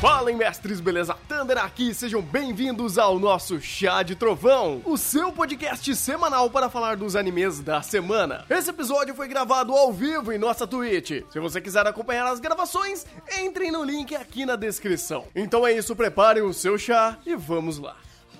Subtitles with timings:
[0.00, 1.16] Fala, mestres, beleza?
[1.28, 6.96] Thunder aqui, sejam bem-vindos ao nosso Chá de Trovão, o seu podcast semanal para falar
[6.96, 8.44] dos animes da semana.
[8.48, 11.24] Esse episódio foi gravado ao vivo em nossa Twitch.
[11.30, 13.04] Se você quiser acompanhar as gravações,
[13.40, 15.24] entrem no link aqui na descrição.
[15.34, 17.96] Então é isso, preparem o seu chá e vamos lá.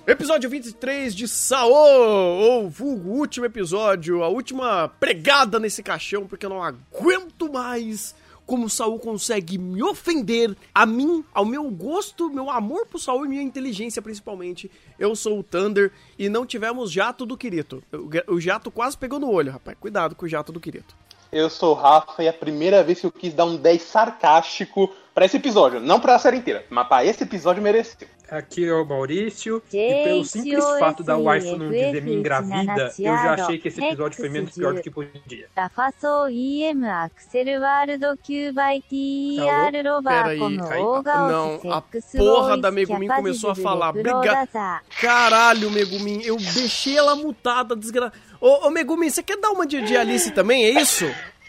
[0.07, 6.49] Episódio 23 de Saô, ou vulgo último episódio, a última pregada nesse caixão, porque eu
[6.51, 8.13] não aguento mais
[8.45, 13.25] como o Saul consegue me ofender a mim, ao meu gosto, meu amor pro Saul
[13.25, 14.69] e minha inteligência principalmente.
[14.99, 17.81] Eu sou o Thunder e não tivemos jato do Kirito.
[18.27, 19.75] O jato quase pegou no olho, rapaz.
[19.79, 20.95] Cuidado com o jato do Kirito
[21.35, 23.81] eu sou o Rafa e é a primeira vez que eu quis dar um 10
[23.81, 25.81] sarcástico para esse episódio.
[25.81, 28.07] Não para a série inteira, mas para esse episódio mereceu.
[28.29, 29.61] Aqui é o Maurício.
[29.77, 33.79] e pelo simples fato da wife não dizer me engravida, eu já achei que esse
[33.91, 35.47] episódio foi menos pior do que podia.
[39.39, 39.49] Alô?
[40.23, 40.39] Peraí,
[40.71, 40.81] aí.
[41.31, 41.81] Não, a
[42.17, 43.89] porra da Megumin começou a falar.
[43.89, 44.49] Obrigado.
[45.01, 46.21] Caralho, Megumin.
[46.23, 48.17] Eu deixei ela mutada, desgraçada.
[48.41, 51.05] Ô, ô Megumin, você quer dar uma de, de Alice também, é isso?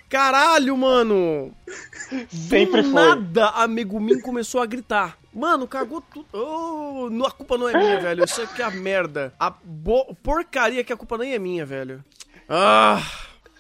[0.09, 1.53] Caralho, mano!
[2.29, 3.03] Sempre Do foi.
[3.03, 5.19] nada a Megumin começou a gritar.
[5.35, 6.27] Mano, cagou tudo.
[6.33, 8.25] Oh, não, a culpa não é minha, velho.
[8.25, 9.35] Isso aqui é a merda.
[9.39, 12.03] A bo- porcaria que a culpa nem é minha, velho.
[12.49, 13.03] Ah,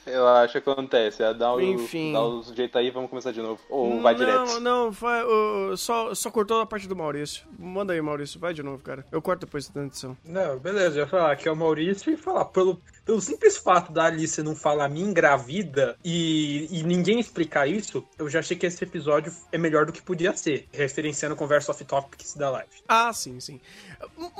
[0.06, 1.22] Eu acho que acontece.
[1.22, 2.12] é Dá o, Enfim.
[2.12, 3.60] dá o jeito aí e vamos começar de novo.
[3.68, 4.60] Ou vai não, direto.
[4.60, 7.46] não, vai, ô, só, só cortou a parte do Maurício.
[7.58, 9.04] Manda aí, Maurício, vai de novo, cara.
[9.10, 10.16] Eu corto depois da edição.
[10.24, 13.92] Não, beleza, eu ia falar que é o Maurício e falar, pelo, pelo simples fato
[13.92, 18.66] da Alice não falar me engravida e, e ninguém explicar isso, eu já achei que
[18.66, 22.70] esse episódio é melhor do que podia ser, referenciando o Conversa Off Topics da live.
[22.88, 23.60] Ah, sim, sim.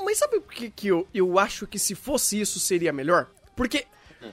[0.03, 3.27] Mas sabe por que, que eu, eu acho que se fosse isso seria melhor?
[3.55, 3.85] Porque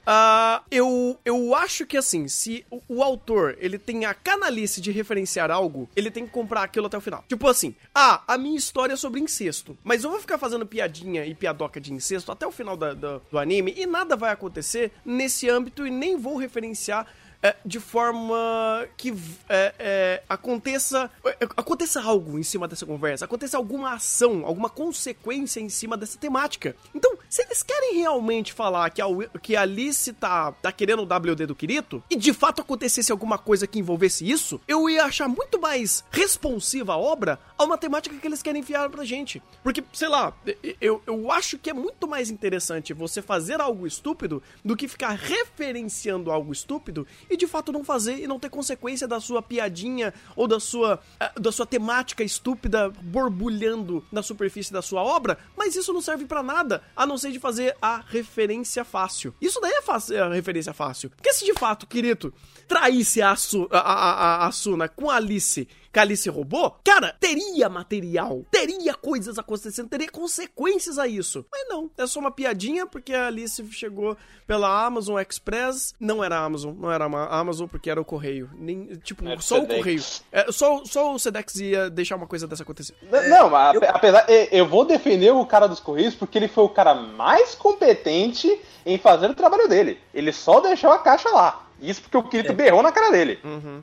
[0.07, 4.91] ah, eu, eu acho que assim, se o, o autor ele tem a canalice de
[4.91, 7.25] referenciar algo, ele tem que comprar aquilo até o final.
[7.29, 9.77] Tipo assim, ah, a minha história é sobre incesto.
[9.85, 13.21] Mas eu vou ficar fazendo piadinha e piadoca de incesto até o final da- da-
[13.31, 17.07] do anime e nada vai acontecer nesse âmbito e nem vou referenciar
[17.45, 19.13] é, de forma que
[19.51, 25.61] é, é, aconteça é, aconteça algo em cima dessa conversa, aconteça alguma ação, alguma consequência
[25.61, 26.75] em cima dessa temática.
[26.95, 29.07] Então, se eles querem realmente falar que a,
[29.43, 33.37] que a Alice tá, tá querendo o WD do Kirito, e de fato acontecesse alguma
[33.37, 38.17] coisa que envolvesse isso, eu ia achar muito mais responsiva a obra a uma temática
[38.17, 39.43] que eles querem enfiar pra gente.
[39.63, 40.33] Porque, sei lá,
[40.81, 45.11] eu, eu acho que é muito mais interessante você fazer algo estúpido do que ficar
[45.11, 50.15] referenciando algo estúpido e de fato não fazer e não ter consequência da sua piadinha
[50.35, 55.77] ou da sua, eh, da sua temática estúpida borbulhando na superfície da sua obra, mas
[55.77, 59.35] isso não serve pra nada, a não ser de fazer a referência fácil.
[59.41, 59.85] Isso daí é
[60.15, 61.11] é a referência fácil.
[61.11, 62.33] Porque se de fato, Kirito,
[62.67, 64.13] traísse a, Su, a, a,
[64.45, 69.39] a, a Suna com a Alice, que a Alice roubou, cara, teria material, teria coisas
[69.39, 71.47] acontecendo, teria consequências a isso.
[71.53, 74.17] Mas não, é só uma piadinha porque a Alice chegou
[74.47, 78.51] pela Amazon Express, não era a Amazon, não era a Amazon porque era o correio,
[78.55, 80.03] nem tipo Era o só o correio.
[80.33, 82.95] É, só, só o Sedex ia deixar uma coisa dessa acontecer.
[83.29, 84.27] Não, mas ape- apesar.
[84.51, 88.99] Eu vou defender o cara dos Correios porque ele foi o cara mais competente em
[88.99, 89.99] fazer o trabalho dele.
[90.13, 91.64] Ele só deixou a caixa lá.
[91.91, 93.39] Isso porque o Kirito berrou na cara dele.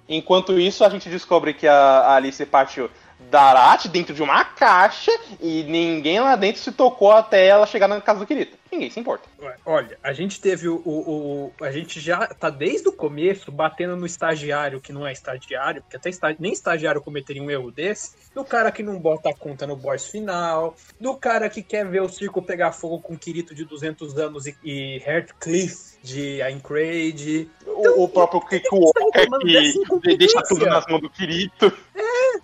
[0.08, 2.90] Enquanto isso, a gente descobre que a a Alice partiu
[3.30, 7.88] da Arate dentro de uma caixa e ninguém lá dentro se tocou até ela chegar
[7.88, 8.58] na casa do Kirito.
[8.72, 9.28] Ninguém se importa.
[9.66, 13.96] Olha, a gente teve o, o, o- A gente já tá desde o começo batendo
[13.96, 18.16] no estagiário que não é estagiário, porque até nem estagiário cometeria um erro desse.
[18.34, 20.76] Do cara que não bota a conta no boss final.
[21.00, 24.58] Do cara que quer ver o circo pegar fogo com Kirito de 200 anos e,
[24.64, 27.48] e Heartcliff de Aincrad.
[27.66, 30.18] O, o próprio Kikuoka reclamando dessa que incompetência.
[30.18, 31.72] deixa tudo nas mãos do Kirito.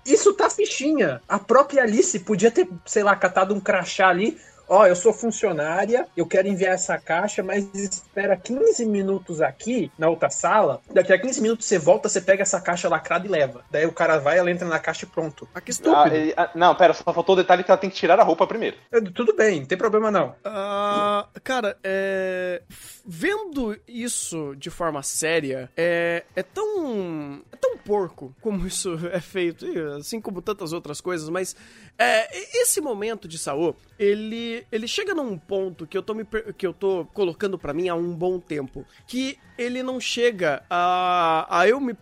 [0.05, 1.21] Isso tá fichinha.
[1.27, 4.37] A própria Alice podia ter, sei lá, catado um crachá ali.
[4.69, 10.09] Ó, eu sou funcionária, eu quero enviar essa caixa, mas espera 15 minutos aqui na
[10.09, 10.81] outra sala.
[10.93, 13.63] Daqui a 15 minutos você volta, você pega essa caixa lacrada e leva.
[13.71, 15.47] Daí o cara vai, ela entra na caixa e pronto.
[15.55, 17.95] A questão Ah, ele- ah, não, pera, só faltou o detalhe que ela tem que
[17.95, 18.75] tirar a roupa primeiro.
[18.91, 20.35] Eu- Tudo bem, não tem problema não.
[20.43, 22.61] Ah, cara, é.
[23.05, 27.41] Vendo isso de forma séria, é, é tão.
[27.51, 29.65] É tão porco como isso é feito,
[29.97, 31.55] assim como tantas outras coisas, mas
[31.97, 32.27] é,
[32.61, 36.25] esse momento de Saô, ele, ele chega num ponto que eu tô, me,
[36.57, 38.85] que eu tô colocando pra mim há um bom tempo.
[39.07, 41.95] Que ele não chega a, a eu me,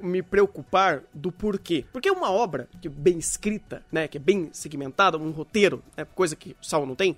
[0.00, 1.84] me preocupar do porquê.
[1.92, 6.04] Porque uma obra que é bem escrita, né, que é bem segmentada, um roteiro, é
[6.04, 7.16] coisa que Saô não tem,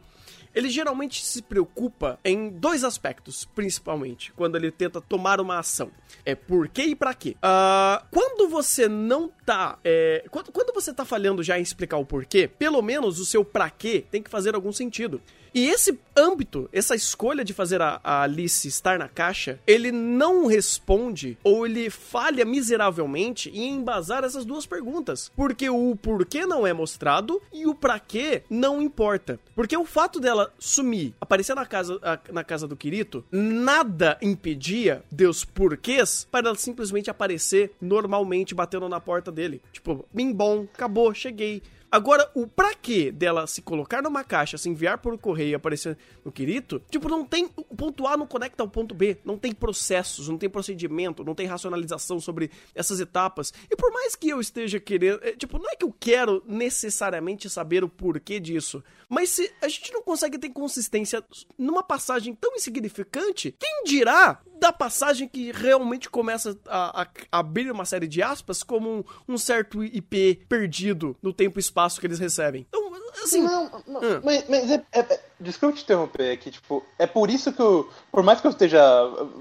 [0.54, 5.90] ele geralmente se preocupa em dois aspectos, principalmente, quando ele tenta tomar uma ação.
[6.24, 7.36] É por quê e pra quê.
[7.38, 9.78] Uh, quando você não tá.
[9.84, 13.44] É, quando, quando você tá falhando já em explicar o porquê, pelo menos o seu
[13.44, 15.20] pra quê tem que fazer algum sentido.
[15.54, 20.46] E esse âmbito, essa escolha de fazer a, a, Alice estar na caixa, ele não
[20.46, 25.30] responde ou ele falha miseravelmente em embasar essas duas perguntas.
[25.36, 29.38] Porque o porquê não é mostrado e o pra quê não importa.
[29.54, 32.00] Porque o fato dela sumir, aparecer na casa,
[32.30, 39.00] na casa do Kirito, nada impedia Deus porquês para ela simplesmente aparecer normalmente batendo na
[39.00, 39.60] porta dele.
[39.72, 41.62] Tipo, bim bom, acabou, cheguei.
[41.92, 45.98] Agora, o pra quê dela se colocar numa caixa, se enviar por correio e aparecer
[46.24, 47.50] no Kirito, tipo, não tem.
[47.54, 49.18] O ponto A não conecta ao ponto B.
[49.22, 53.52] Não tem processos, não tem procedimento, não tem racionalização sobre essas etapas.
[53.70, 55.20] E por mais que eu esteja querendo.
[55.22, 58.82] É, tipo, não é que eu quero necessariamente saber o porquê disso.
[59.06, 61.22] Mas se a gente não consegue ter consistência
[61.58, 67.68] numa passagem tão insignificante, quem dirá da passagem que realmente começa a, a, a abrir
[67.72, 69.04] uma série de aspas como um,
[69.34, 72.64] um, certo IP perdido no tempo e espaço que eles recebem?
[72.68, 72.92] Então,
[73.24, 73.42] assim.
[73.42, 74.20] Não, não hum.
[74.22, 77.90] mas, mas é, é, é, desculpa te interromper aqui, tipo, é por isso que eu.
[78.12, 78.80] Por mais que eu esteja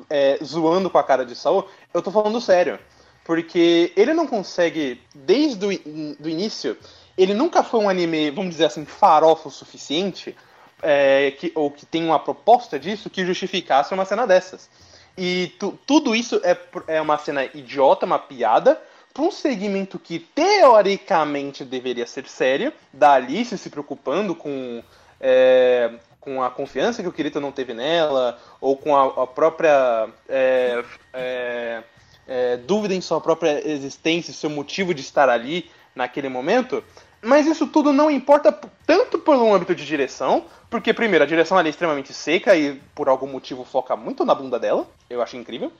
[0.09, 2.79] é, zoando com a cara de Saul, eu tô falando sério.
[3.23, 5.69] Porque ele não consegue, desde o
[6.19, 6.75] do início,
[7.15, 10.35] ele nunca foi um anime, vamos dizer assim, farofa o suficiente,
[10.81, 14.68] é, que, ou que tem uma proposta disso que justificasse uma cena dessas.
[15.23, 16.57] E tu, tudo isso é,
[16.88, 18.81] é uma cena idiota, uma piada,
[19.13, 24.83] para um segmento que teoricamente deveria ser sério, da Alice se preocupando com,
[25.19, 30.09] é, com a confiança que o Kirito não teve nela, ou com a, a própria
[30.27, 30.83] é,
[31.13, 31.83] é,
[32.27, 36.83] é dúvida em sua própria existência, seu motivo de estar ali naquele momento.
[37.21, 38.51] Mas isso tudo não importa
[38.85, 42.81] tanto por um âmbito de direção, porque, primeiro, a direção ali é extremamente seca e
[42.95, 45.71] por algum motivo foca muito na bunda dela, eu acho incrível.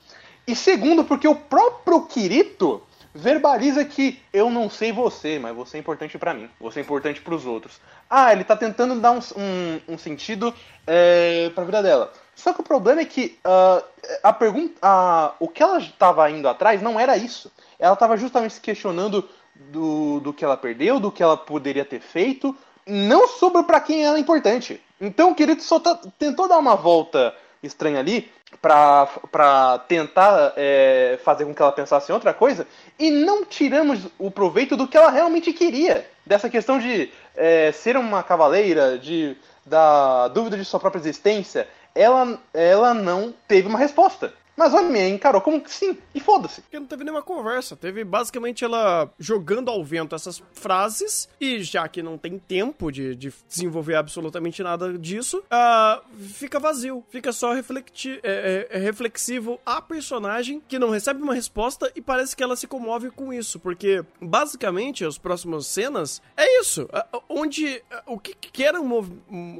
[0.45, 2.81] E segundo, porque o próprio Kirito
[3.13, 7.21] verbaliza que eu não sei você, mas você é importante para mim, você é importante
[7.21, 7.79] para os outros.
[8.09, 10.53] Ah, ele tá tentando dar um, um, um sentido
[10.88, 12.11] é, pra vida dela.
[12.35, 13.83] Só que o problema é que uh,
[14.23, 17.51] a pergunta, uh, o que ela estava indo atrás não era isso.
[17.77, 19.27] Ela estava justamente se questionando
[19.69, 22.56] do, do que ela perdeu, do que ela poderia ter feito,
[22.86, 24.81] não sobre para quem ela é importante.
[25.00, 28.31] Então o querido só tá, tentou dar uma volta estranha ali
[28.62, 32.68] para tentar é, fazer com que ela pensasse em outra coisa
[33.00, 36.08] e não tiramos o proveito do que ela realmente queria.
[36.25, 42.40] Dessa questão de é, ser uma cavaleira, de da dúvida de sua própria existência, ela,
[42.54, 44.34] ela não teve uma resposta.
[44.62, 46.62] Mas o anime encarou como que sim, e foda-se.
[46.62, 47.75] Porque não teve nenhuma conversa.
[47.75, 53.16] Teve basicamente ela jogando ao vento essas frases, e já que não tem tempo de,
[53.16, 57.04] de desenvolver absolutamente nada disso, uh, fica vazio.
[57.10, 62.00] Fica só reflecti é, é, é reflexivo a personagem que não recebe uma resposta e
[62.00, 63.60] parece que ela se comove com isso.
[63.60, 66.84] Porque basicamente as próximas cenas é isso.
[66.84, 68.84] Uh, onde uh, o que querem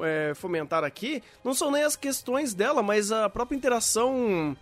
[0.04, 4.56] é, fomentar aqui não são nem as questões dela, mas a própria interação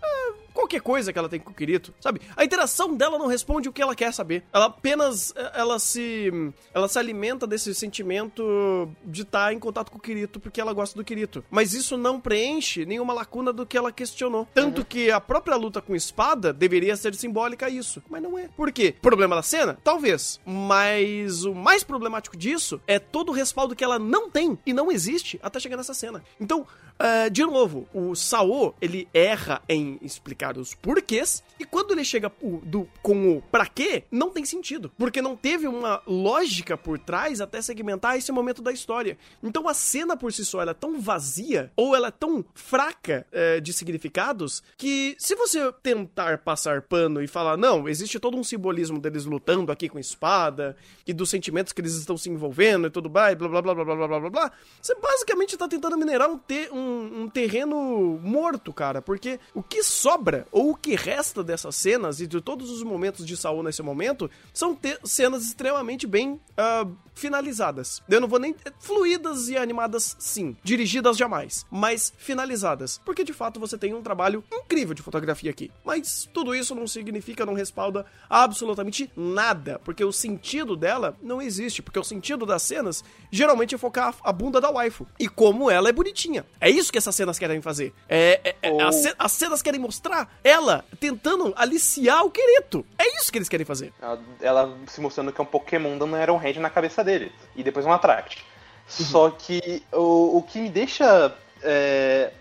[0.59, 2.21] qualquer coisa que ela tem com o Kirito, sabe?
[2.35, 4.43] A interação dela não responde o que ela quer saber.
[4.51, 6.31] Ela apenas ela se
[6.73, 10.97] ela se alimenta desse sentimento de estar em contato com o Kirito porque ela gosta
[10.97, 11.43] do Kirito.
[11.49, 14.47] Mas isso não preenche nenhuma lacuna do que ela questionou.
[14.53, 14.85] Tanto uhum.
[14.85, 18.49] que a própria luta com espada deveria ser simbólica a isso, mas não é.
[18.55, 18.93] Por quê?
[19.01, 19.77] Problema da cena?
[19.83, 20.39] Talvez.
[20.45, 24.91] Mas o mais problemático disso é todo o respaldo que ela não tem e não
[24.91, 26.23] existe até chegar nessa cena.
[26.39, 26.65] Então,
[27.01, 32.29] Uh, de novo, o Sao, ele erra em explicar os porquês, e quando ele chega
[32.63, 34.91] do, com o pra quê, não tem sentido.
[34.97, 39.17] Porque não teve uma lógica por trás até segmentar esse momento da história.
[39.41, 43.61] Então a cena por si só é tão vazia, ou ela é tão fraca uh,
[43.61, 48.99] de significados, que se você tentar passar pano e falar, não, existe todo um simbolismo
[48.99, 50.75] deles lutando aqui com espada,
[51.07, 53.85] e dos sentimentos que eles estão se envolvendo e tudo mais, blá blá blá blá
[53.85, 54.51] blá blá blá blá,
[54.81, 59.01] você basicamente tá tentando minerar um, te, um um, terreno morto, cara.
[59.01, 63.25] Porque o que sobra, ou o que resta dessas cenas, e de todos os momentos
[63.25, 68.01] de Saul nesse momento, são cenas extremamente bem uh, finalizadas.
[68.09, 68.55] Eu não vou nem.
[68.79, 70.55] Fluídas e animadas, sim.
[70.63, 71.65] Dirigidas jamais.
[71.69, 72.99] Mas finalizadas.
[73.05, 75.71] Porque de fato você tem um trabalho incrível de fotografia aqui.
[75.83, 79.79] Mas tudo isso não significa, não respalda absolutamente nada.
[79.79, 81.81] Porque o sentido dela não existe.
[81.81, 85.05] Porque o sentido das cenas geralmente é focar a bunda da waifu.
[85.19, 86.45] E como ela é bonitinha.
[86.59, 87.93] É isso que essas cenas querem fazer.
[88.07, 88.81] É, é, é oh.
[88.87, 92.85] as, as, cenas querem mostrar ela tentando aliciar o Quereto.
[92.97, 93.93] É isso que eles querem fazer.
[94.01, 97.31] Ela, ela se mostrando que é um Pokémon dando um Iron na cabeça dele.
[97.55, 98.45] E depois um Attract.
[98.87, 101.35] Só que o, o que me deixa.
[101.61, 102.31] É,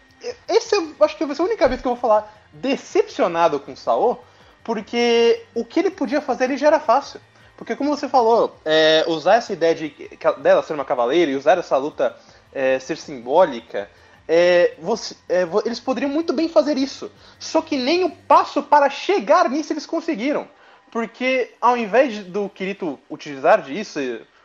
[0.48, 3.72] esse eu acho que vai ser a única vez que eu vou falar decepcionado com
[3.72, 4.16] o Saô,
[4.64, 7.20] porque o que ele podia fazer ele já era fácil.
[7.56, 9.92] Porque como você falou, é, usar essa ideia de,
[10.38, 12.16] dela ser uma cavaleira e usar essa luta
[12.52, 13.90] é, ser simbólica,
[14.28, 17.10] é, você, é, eles poderiam muito bem fazer isso.
[17.38, 20.46] Só que nem o passo para chegar nisso eles conseguiram.
[20.90, 23.98] Porque ao invés do Kirito utilizar disso,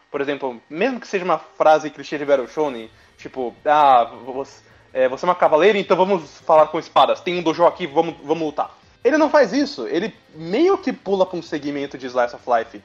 [0.09, 4.61] por exemplo, mesmo que seja uma frase clichê de Battle Shonen, tipo, ah, você,
[4.93, 8.15] é, você é uma cavaleira, então vamos falar com espadas, tem um dojo aqui, vamos,
[8.23, 8.71] vamos lutar.
[9.03, 12.81] Ele não faz isso, ele meio que pula para um segmento de Slice of Life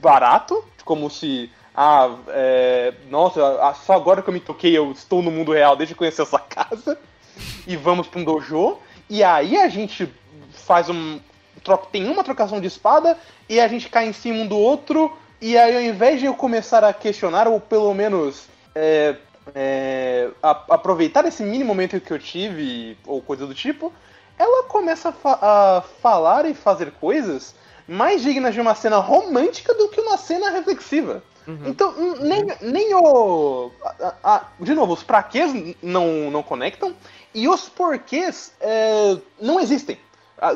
[0.00, 3.40] barato, como se ah, é, nossa,
[3.84, 6.98] só agora que eu me toquei, eu estou no mundo real desde conhecer essa casa.
[7.66, 8.78] E vamos para um dojo.
[9.10, 10.08] E aí a gente
[10.52, 11.18] faz um.
[11.90, 15.16] Tem uma trocação de espada e a gente cai em cima um do outro.
[15.40, 19.16] E aí, ao invés de eu começar a questionar, ou pelo menos é,
[19.54, 23.92] é, a, aproveitar esse mini momento que eu tive, ou coisa do tipo,
[24.38, 27.54] ela começa a, fa a falar e fazer coisas
[27.86, 31.22] mais dignas de uma cena romântica do que uma cena reflexiva.
[31.46, 31.60] Uhum.
[31.66, 33.70] Então, nem, nem o.
[33.82, 36.94] A, a, de novo, os praquês não, não conectam
[37.34, 39.98] e os porquês é, não existem.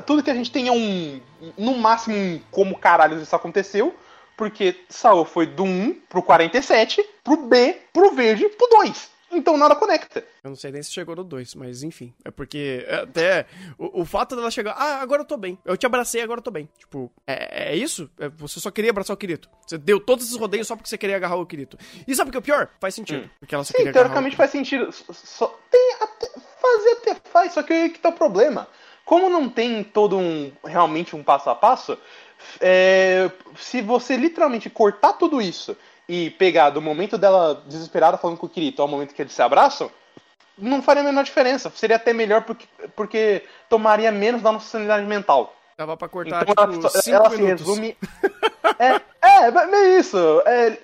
[0.07, 1.21] Tudo que a gente tem é um.
[1.57, 3.95] No máximo, como caralho isso aconteceu.
[4.37, 9.11] Porque Saul foi do 1 pro 47, pro B, pro verde, pro 2.
[9.31, 10.25] Então nada conecta.
[10.43, 12.15] Eu não sei nem se chegou no 2, mas enfim.
[12.25, 13.47] É porque é, até
[13.79, 15.59] o, o, fato dela chegar, ah, agora eu tô bem.
[15.65, 16.69] Eu te abracei, agora eu tô bem.
[16.79, 18.11] Tipo, é, é isso?
[18.19, 19.49] É, você só queria abraçar o Kirito.
[19.67, 21.77] Você deu todos esses rodeios só porque você queria agarrar o Kirito.
[22.07, 22.71] E sabe o que é o pior?
[22.81, 23.27] Faz sentido.
[23.27, 23.31] Hum.
[23.39, 24.91] Porque ela só Sim, teoricamente faz sentido.
[24.93, 26.31] Só, tem até,
[26.61, 28.67] fazer até faz, só que aí que tá o problema.
[29.05, 31.99] Como não tem todo um realmente um passo a passo,
[32.61, 35.77] é, se você literalmente cortar tudo isso
[36.09, 39.43] e pegar do momento dela desesperada falando com o Kirito ao momento que eles se
[39.43, 39.91] abraçam,
[40.57, 41.71] não faria a menor diferença.
[41.75, 45.55] Seria até melhor porque, porque tomaria menos da nossa sanidade mental.
[45.77, 47.97] Dava pra cortar, então, tipo, ela, ela se resume.
[48.81, 50.43] é, é, é isso.
[50.47, 50.79] É,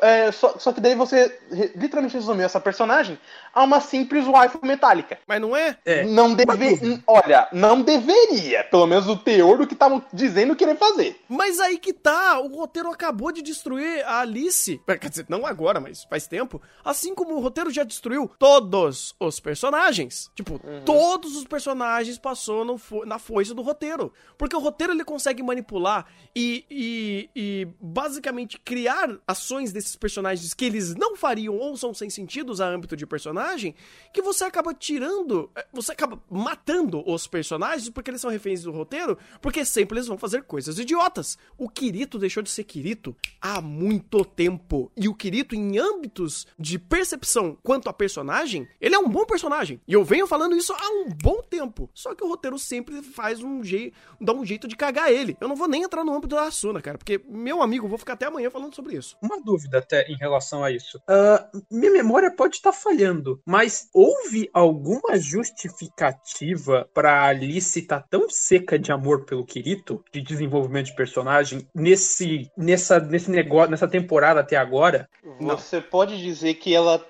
[0.00, 1.38] é, só, só, que daí você
[1.74, 3.18] literalmente resumiu essa personagem
[3.52, 5.18] a uma simples waifu metálica.
[5.26, 5.76] Mas não é?
[5.84, 6.04] é.
[6.04, 8.64] Não deve, olha, não deveria.
[8.64, 11.20] Pelo menos o teor do que estavam dizendo querer fazer.
[11.28, 12.40] Mas aí que tá.
[12.40, 14.80] O roteiro acabou de destruir a Alice.
[14.86, 16.60] Quer dizer, não agora, mas faz tempo.
[16.84, 20.30] Assim como o roteiro já destruiu todos os personagens.
[20.34, 20.82] Tipo, uhum.
[20.84, 24.12] todos os personagens passou no, na foice do roteiro.
[24.38, 30.64] Porque o roteiro ele consegue manipular e, e, e basicamente criar ações desses personagens que
[30.64, 33.74] eles não fariam ou são sem sentidos a âmbito de personagem,
[34.12, 38.72] que você acaba tirando, eh, você acaba matando os personagens porque eles são reféns do
[38.72, 41.38] roteiro, porque sempre eles vão fazer coisas idiotas.
[41.56, 44.90] O Kirito deixou de ser Kirito há muito tempo.
[44.96, 49.80] E o Kirito, em âmbitos de percepção quanto a personagem, ele é um bom personagem.
[49.86, 51.90] E eu venho falando isso há um bom tempo.
[51.94, 55.36] Só que o roteiro sempre faz um jeito, dá um jeito de cagar ele.
[55.40, 58.14] Eu não vou nem entrar no âmbito da Asuna, cara, porque, meu amigo, vou ficar
[58.14, 59.16] até amanhã falando sobre isso.
[59.22, 60.98] Uma dúvida até em relação a isso.
[60.98, 68.28] Uh, minha memória pode estar falhando, mas houve alguma justificativa para Alice estar tá tão
[68.28, 74.40] seca de amor pelo Kirito, de desenvolvimento de personagem, nesse, nessa, nesse negócio, nessa temporada
[74.40, 75.08] até agora?
[75.40, 75.82] Você não.
[75.82, 77.04] pode dizer que ela.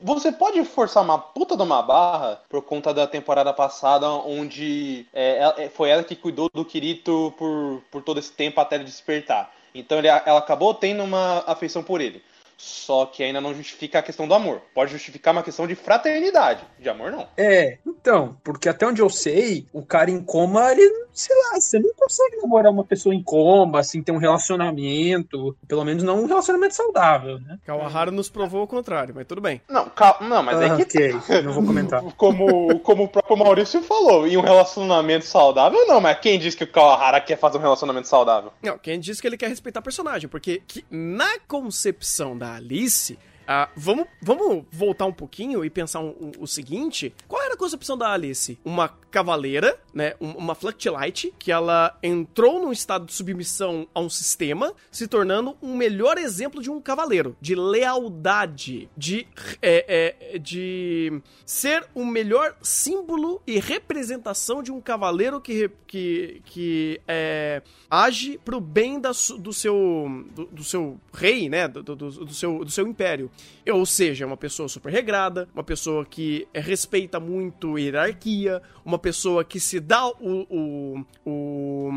[0.00, 5.52] Você pode forçar uma puta de uma barra por conta da temporada passada, onde é,
[5.58, 9.33] é foi ela que cuidou do Kirito por, por todo esse tempo até ele despertar.
[9.74, 12.22] Então ele, ela acabou tendo uma afeição por ele.
[12.56, 14.62] Só que ainda não justifica a questão do amor.
[14.72, 16.62] Pode justificar uma questão de fraternidade.
[16.78, 17.26] De amor, não.
[17.36, 21.78] É, então, porque até onde eu sei, o cara em coma, ele, sei lá, você
[21.78, 25.56] não consegue namorar uma pessoa em coma, assim, ter um relacionamento.
[25.66, 27.58] Pelo menos não um relacionamento saudável, né?
[27.64, 29.62] Kawahara nos provou o contrário, mas tudo bem.
[29.68, 30.18] Não, cal...
[30.20, 31.14] não mas ah, é que.
[31.14, 32.02] Ok, não vou comentar.
[32.18, 36.64] como, como o próprio Maurício falou, em um relacionamento saudável, não, mas quem disse que
[36.64, 38.52] o Kawahara quer fazer um relacionamento saudável?
[38.60, 43.70] Não, quem disse que ele quer respeitar a personagem, porque na concepção da Alice, Uh,
[43.76, 47.96] vamos, vamos voltar um pouquinho e pensar um, um, o seguinte: qual era a concepção
[47.96, 48.58] da Alice?
[48.64, 50.14] Uma cavaleira, né?
[50.20, 55.56] Um, uma Fluctilight, que ela entrou num estado de submissão a um sistema, se tornando
[55.62, 59.26] um melhor exemplo de um cavaleiro, de lealdade, de,
[59.60, 67.00] é, é, de ser o melhor símbolo e representação de um cavaleiro que, que, que
[67.06, 71.68] é, age pro bem da, do, seu, do, do seu rei, né?
[71.68, 73.30] Do, do, do, seu, do seu império.
[73.72, 79.58] Ou seja, uma pessoa super regrada, uma pessoa que respeita muito hierarquia, uma pessoa que
[79.58, 81.90] se dá o, o, o,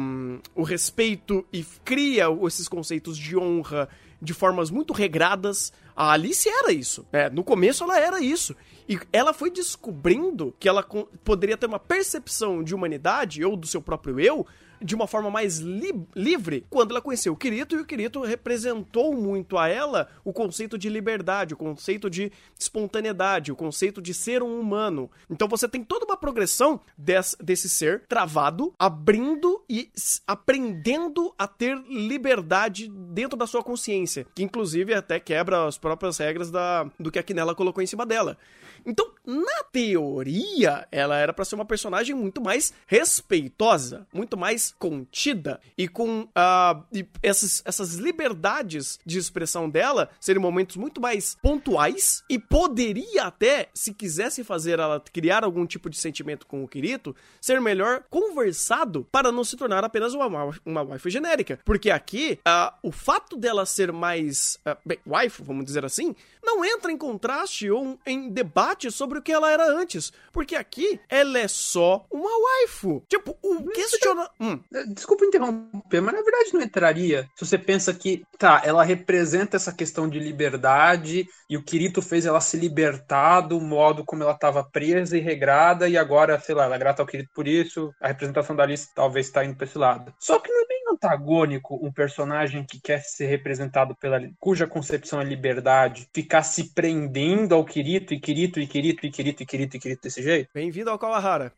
[0.55, 3.89] o respeito e cria esses conceitos de honra
[4.21, 5.73] de formas muito regradas.
[5.95, 7.05] A Alice era isso.
[7.11, 8.55] É, no começo ela era isso.
[8.87, 10.81] E ela foi descobrindo que ela
[11.23, 14.47] poderia ter uma percepção de humanidade ou do seu próprio eu
[14.81, 19.13] de uma forma mais li- livre quando ela conheceu o Kirito e o Kirito representou
[19.15, 24.43] muito a ela o conceito de liberdade, o conceito de espontaneidade, o conceito de ser
[24.43, 25.09] um humano.
[25.29, 29.89] Então você tem toda uma progressão des- desse ser travado, abrindo e
[30.25, 36.51] aprendendo a ter liberdade dentro da sua consciência, que inclusive até quebra as próprias regras
[36.51, 38.37] da, do que a Kinella colocou em cima dela.
[38.87, 45.59] Então, na teoria, ela era pra ser uma personagem muito mais respeitosa, muito mais contida
[45.77, 52.23] e com ah, e essas, essas liberdades de expressão dela serem momentos muito mais pontuais
[52.29, 57.13] e poderia até, se quisesse fazer ela criar algum tipo de sentimento com o Kirito,
[57.41, 60.27] ser melhor conversado para não se tornar apenas uma,
[60.65, 61.59] uma waifu genérica.
[61.65, 66.63] Porque aqui, ah, o fato dela ser mais, ah, bem, waifu, vamos dizer assim, não
[66.63, 70.11] entra em contraste ou em debate sobre o que ela era antes.
[70.31, 73.03] Porque aqui, ela é só uma waifu.
[73.09, 74.29] Tipo, o questiona...
[74.39, 77.27] Hum, É, Desculpa interromper, mas na verdade não entraria.
[77.35, 82.25] Se você pensa que, tá, ela representa essa questão de liberdade e o Kirito fez
[82.25, 86.65] ela se libertar do modo como ela estava presa e regrada e agora, sei lá,
[86.65, 89.65] ela é grata ao Kirito por isso, a representação da Alice talvez está indo pra
[89.65, 90.13] esse lado.
[90.19, 90.65] Só que não é
[90.97, 97.53] antagônico um personagem que quer ser representado pela cuja concepção é liberdade, ficar se prendendo
[97.55, 100.49] ao Kirito e Kirito e Kirito e Kirito e Kirito e Kirito desse jeito?
[100.53, 101.53] bem-vindo ao Kawahara.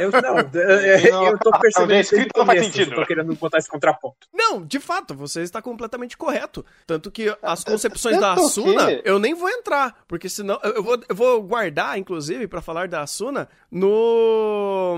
[0.00, 2.92] Eu não, eu, eu tô percebendo Onde é isso desde escrito o não faz sentido.
[2.92, 4.26] eu tô querendo botar esse contraponto.
[4.32, 6.64] Não, de fato, você está completamente correto.
[6.86, 9.98] Tanto que as concepções da Asuna, que- eu nem vou entrar.
[10.08, 10.58] Porque senão.
[10.64, 14.96] Eu eu vou, eu vou guardar, inclusive, pra falar da Asuna no.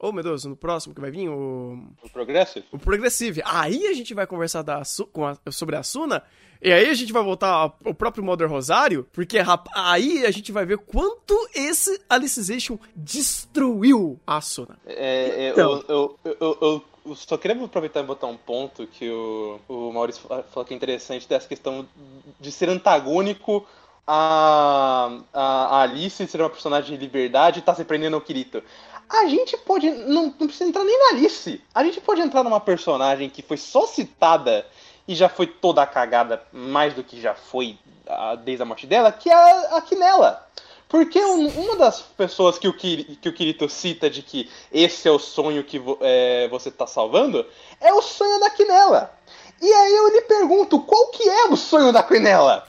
[0.00, 1.78] Oh, meu Deus, no próximo que vai vir, o.
[2.02, 2.64] O Progressive?
[2.70, 3.42] O Progressive.
[3.44, 4.84] Aí a gente vai conversar da a-
[5.50, 6.22] sobre a Asuna.
[6.62, 9.06] E aí a gente vai voltar ao próprio Mother Rosário.
[9.12, 14.78] Porque rap- aí a gente vai ver quanto esse Alicization destruiu a Asuna.
[14.86, 15.82] É, é, Então.
[15.88, 19.92] eu, eu, eu, eu- eu só queria aproveitar e botar um ponto que o, o
[19.92, 21.88] Maurício fa- falou que é interessante dessa questão
[22.38, 23.66] de ser antagônico
[24.06, 25.42] a, a,
[25.78, 28.62] a Alice ser uma personagem de liberdade e tá se prendendo ao Kirito.
[29.08, 29.90] A gente pode.
[29.90, 31.60] Não, não precisa entrar nem na Alice.
[31.74, 34.66] A gente pode entrar numa personagem que foi só citada
[35.06, 39.10] e já foi toda cagada mais do que já foi ah, desde a morte dela,
[39.10, 40.46] que é a, a Kinella.
[40.88, 45.10] Porque um- uma das pessoas que o, que o Kirito cita de que esse é
[45.10, 47.44] o sonho que é, você tá salvando
[47.80, 49.10] é o sonho da Quinella.
[49.60, 52.66] E aí eu lhe pergunto, qual que é o sonho da Quinella?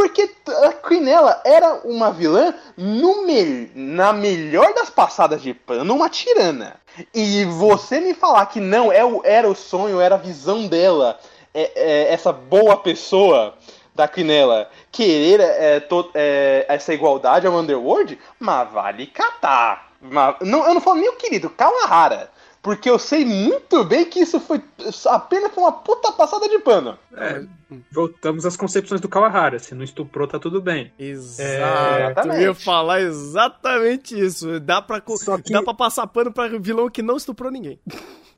[0.00, 0.30] Porque
[0.64, 6.76] a Quinella era uma vilã no me- na melhor das passadas de pano, uma tirana.
[7.14, 11.20] E você me falar que não é o- era o sonho, era a visão dela,
[11.52, 13.54] é- é essa boa pessoa
[13.94, 19.90] da Quinella querer é, é, essa igualdade ao Underworld, mas vale catar.
[20.00, 22.30] Mas, não, eu não falo nem o querido, Kawahara.
[22.62, 24.62] Porque eu sei muito bem que isso foi
[25.06, 26.98] apenas uma puta passada de pano.
[27.16, 27.42] É,
[27.90, 29.58] voltamos às concepções do Kawahara.
[29.58, 30.92] Se não estuprou, tá tudo bem.
[30.98, 31.50] Exato,
[32.02, 32.36] exatamente.
[32.36, 34.60] eu ia falar exatamente isso.
[34.60, 37.80] Dá pra, que- dá pra passar pano pra vilão que não estuprou ninguém.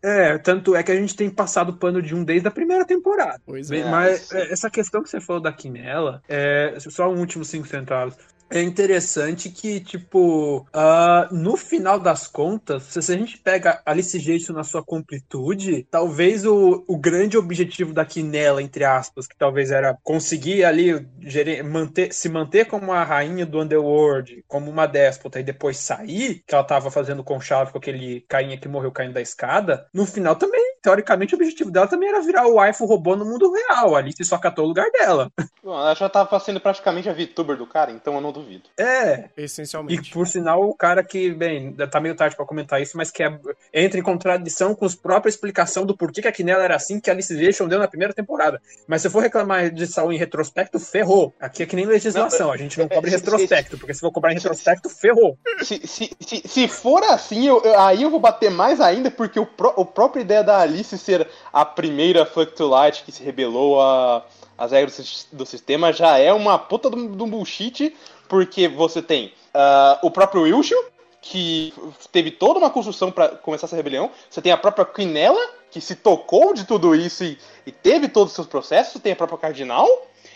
[0.01, 3.41] É, tanto é que a gente tem passado pano de um desde a primeira temporada.
[3.47, 3.85] Pois é.
[3.91, 8.15] Mas é, essa questão que você falou da Quinella, é, só um último cinco centavos.
[8.55, 14.19] É interessante que, tipo, ah, no final das contas, se se a gente pega Alice
[14.19, 19.71] Jason na sua completude, talvez o, o grande objetivo da Quinella, entre aspas, que talvez
[19.71, 25.41] era conseguir ali gere- manter, se manter como a rainha do Underworld, como uma déspota,
[25.41, 29.15] e depois sair, que ela tava fazendo com chave com aquele cainha que morreu caindo
[29.15, 33.15] da escada, no final também, teoricamente, o objetivo dela também era virar o waifu robô
[33.17, 33.95] no mundo real.
[33.95, 35.31] A Alice só catou o lugar dela.
[35.63, 38.65] Bom, ela já tava sendo praticamente a VTuber do cara, então eu não duvido.
[38.77, 40.11] É, E Essencialmente.
[40.13, 43.39] por sinal, o cara que, bem, tá meio tarde pra comentar isso, mas que é,
[43.73, 47.09] entra em contradição com a própria explicação do porquê que a Quinella era assim que
[47.09, 48.61] a Alice Jason deu na primeira temporada.
[48.89, 51.33] Mas se eu for reclamar de saúde em retrospecto, ferrou.
[51.41, 54.01] Aqui é que nem legislação, a gente não cobra em se- se- retrospecto, porque se
[54.01, 55.39] for cobrar em retrospecto, ferrou.
[55.63, 59.39] Se, se, se, se for assim, eu- eu- aí eu vou bater mais ainda, porque
[59.39, 63.23] o, pró- a própria ideia da Alice ser a primeira Fuck to Light que se
[63.23, 64.25] rebelou a-
[64.57, 67.95] às regras do sis- do sistema já é uma puta de um bullshit,
[68.29, 70.81] porque você tem ah, o próprio Wilshire,
[71.21, 71.73] que
[72.11, 75.95] teve toda uma construção pra começar essa rebelião, você tem a própria Quinella, que se
[75.95, 79.87] tocou de tudo isso e, e teve todos os seus processos, tem a própria Cardinal,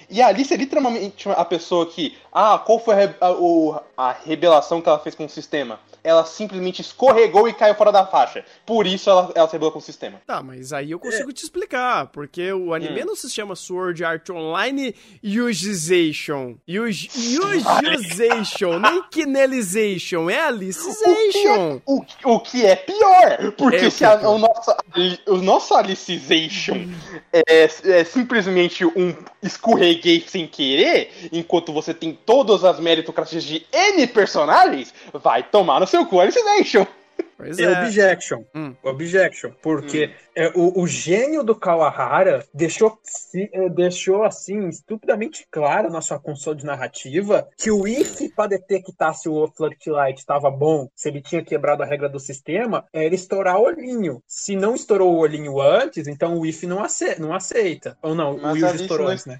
[0.09, 2.16] e a Alice é literalmente a pessoa que.
[2.33, 5.81] Ah, qual foi a, a- o- a revelação que ela fez com o sistema?
[6.07, 8.45] Ela simplesmente escorregou e caiu fora da faixa.
[8.64, 10.21] Por isso ela, ela se rebelou com o sistema.
[10.27, 14.31] Tá, mas aí eu consigo te explicar, porque o anime não se chama Sword Art
[14.31, 16.55] Online Yujization.
[16.69, 21.81] Yuj- Yujization, nem Kinelization, é Alicization.
[21.87, 24.75] O, o que é pior, porque É, o se que é a- o, nosso,
[25.27, 26.87] o nosso Alicization
[27.33, 34.07] é, é simplesmente um escorreguei sem querer, enquanto você tem todas as meritocracias de N
[34.09, 36.87] personagens, vai tomar no seu cu Alicization.
[37.39, 37.83] Pois É é.
[37.83, 38.43] objection.
[38.55, 38.75] Hum.
[38.83, 39.51] Objection.
[39.63, 46.01] Porque é, o, o gênio do Kawahara deixou, se- é, deixou assim, estupidamente claro na
[46.01, 51.09] sua console de narrativa que o if para detectar se o Floodlight estava bom, se
[51.11, 54.23] ele tinha quebrado a regra do sistema, era estourar o olhinho.
[54.27, 57.99] Se não estourou o olhinho antes, então o if não, ace- não aceita.
[58.03, 59.39] Ou não, Mas o ali estourou antes, né?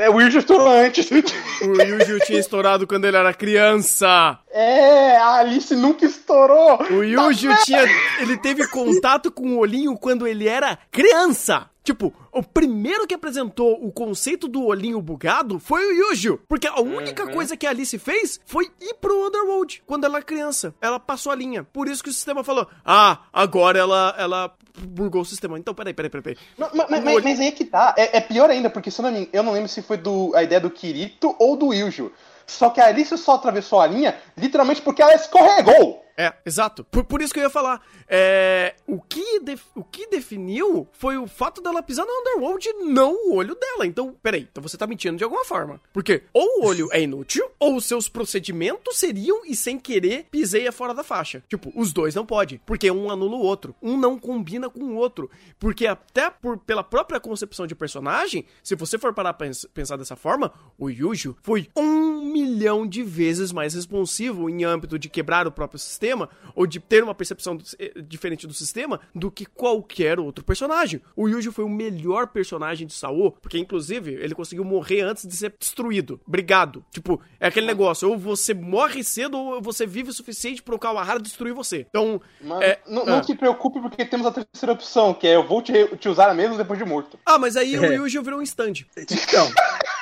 [0.00, 1.10] É, o Yuji estourou antes.
[1.10, 4.38] O Yuji tinha estourado quando ele era criança.
[4.50, 6.78] É, a Alice nunca estourou.
[6.90, 7.84] O Yuji tinha.
[8.20, 11.68] Ele teve contato com o olhinho quando ele era criança.
[11.84, 16.38] Tipo, o primeiro que apresentou o conceito do olhinho bugado foi o Yuji.
[16.46, 20.24] Porque a única coisa que a Alice fez foi ir pro Underworld quando ela era
[20.24, 20.74] criança.
[20.82, 21.64] Ela passou a linha.
[21.64, 25.58] Por isso que o sistema falou: Ah, agora ela, ela bugou o sistema.
[25.58, 26.22] Então, peraí, peraí, peraí.
[26.22, 26.38] peraí.
[26.58, 27.94] Não, mas, mas- mas aí é que tá.
[27.96, 30.32] É, é pior ainda, porque se eu, não me, eu não lembro se foi do,
[30.34, 32.12] a ideia do Kirito ou do Yujo.
[32.48, 36.04] Só que a Alice só atravessou a linha literalmente porque ela escorregou.
[36.20, 36.82] É, exato.
[36.82, 37.80] Por, por isso que eu ia falar.
[38.08, 42.72] É, o, que def- o que definiu foi o fato dela pisar no Underworld e
[42.86, 43.86] não o olho dela.
[43.86, 45.80] Então, peraí, então você tá mentindo de alguma forma.
[45.92, 50.72] Porque ou o olho é inútil, ou os seus procedimentos seriam e sem querer piseia
[50.72, 51.40] fora da faixa.
[51.48, 53.72] Tipo, os dois não pode, porque um anula o outro.
[53.80, 55.30] Um não combina com o outro.
[55.56, 59.96] Porque até por, pela própria concepção de personagem, se você for parar pra pens- pensar
[59.96, 65.46] dessa forma, o Yujo foi um milhão de vezes mais responsivo em âmbito de quebrar
[65.46, 66.07] o próprio sistema
[66.54, 71.00] ou de ter uma percepção do- eh, diferente do sistema do que qualquer outro personagem.
[71.16, 75.34] O Yuji foi o melhor personagem de Saô, porque inclusive ele conseguiu morrer antes de
[75.36, 76.20] ser destruído.
[76.26, 76.84] Obrigado.
[76.92, 81.18] Tipo, é aquele negócio, ou você morre cedo ou você vive o suficiente pro Kawahara
[81.20, 81.86] destruir você.
[81.88, 83.22] Então, Mas é, não, não ah.
[83.22, 86.56] se preocupe porque temos a terceira opção, que é eu vou te, te usar mesmo
[86.56, 87.18] depois de morto.
[87.26, 87.94] Ah, mas aí o É.
[87.96, 88.72] Yuji virou um stand.
[88.96, 89.48] Então.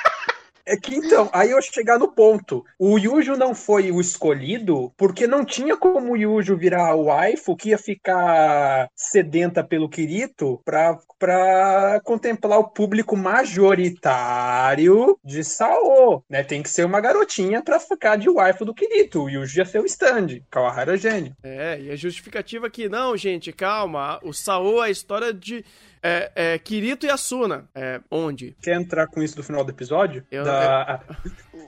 [0.67, 2.65] É que então, aí eu chegar no ponto.
[2.77, 7.55] O Yujo não foi o escolhido porque não tinha como o Yujo virar o waifu
[7.55, 16.43] que ia ficar sedenta pelo Kirito pra, pra contemplar o público majoritário de Sao, né?
[16.43, 19.23] Tem que ser uma garotinha pra ficar de waifu do Kirito.
[19.23, 20.41] O Yujo ia ser o stand.
[20.51, 21.33] Kawahara é gênio.
[21.43, 24.19] É, e a justificativa aqui, não, gente, calma.
[24.21, 25.63] O Saô é a história de
[26.01, 27.67] é, é, Kirito e Asuna.
[27.75, 28.55] É, onde?
[28.61, 30.25] Quer entrar com isso do final do episódio?
[30.31, 31.01] Eu- da,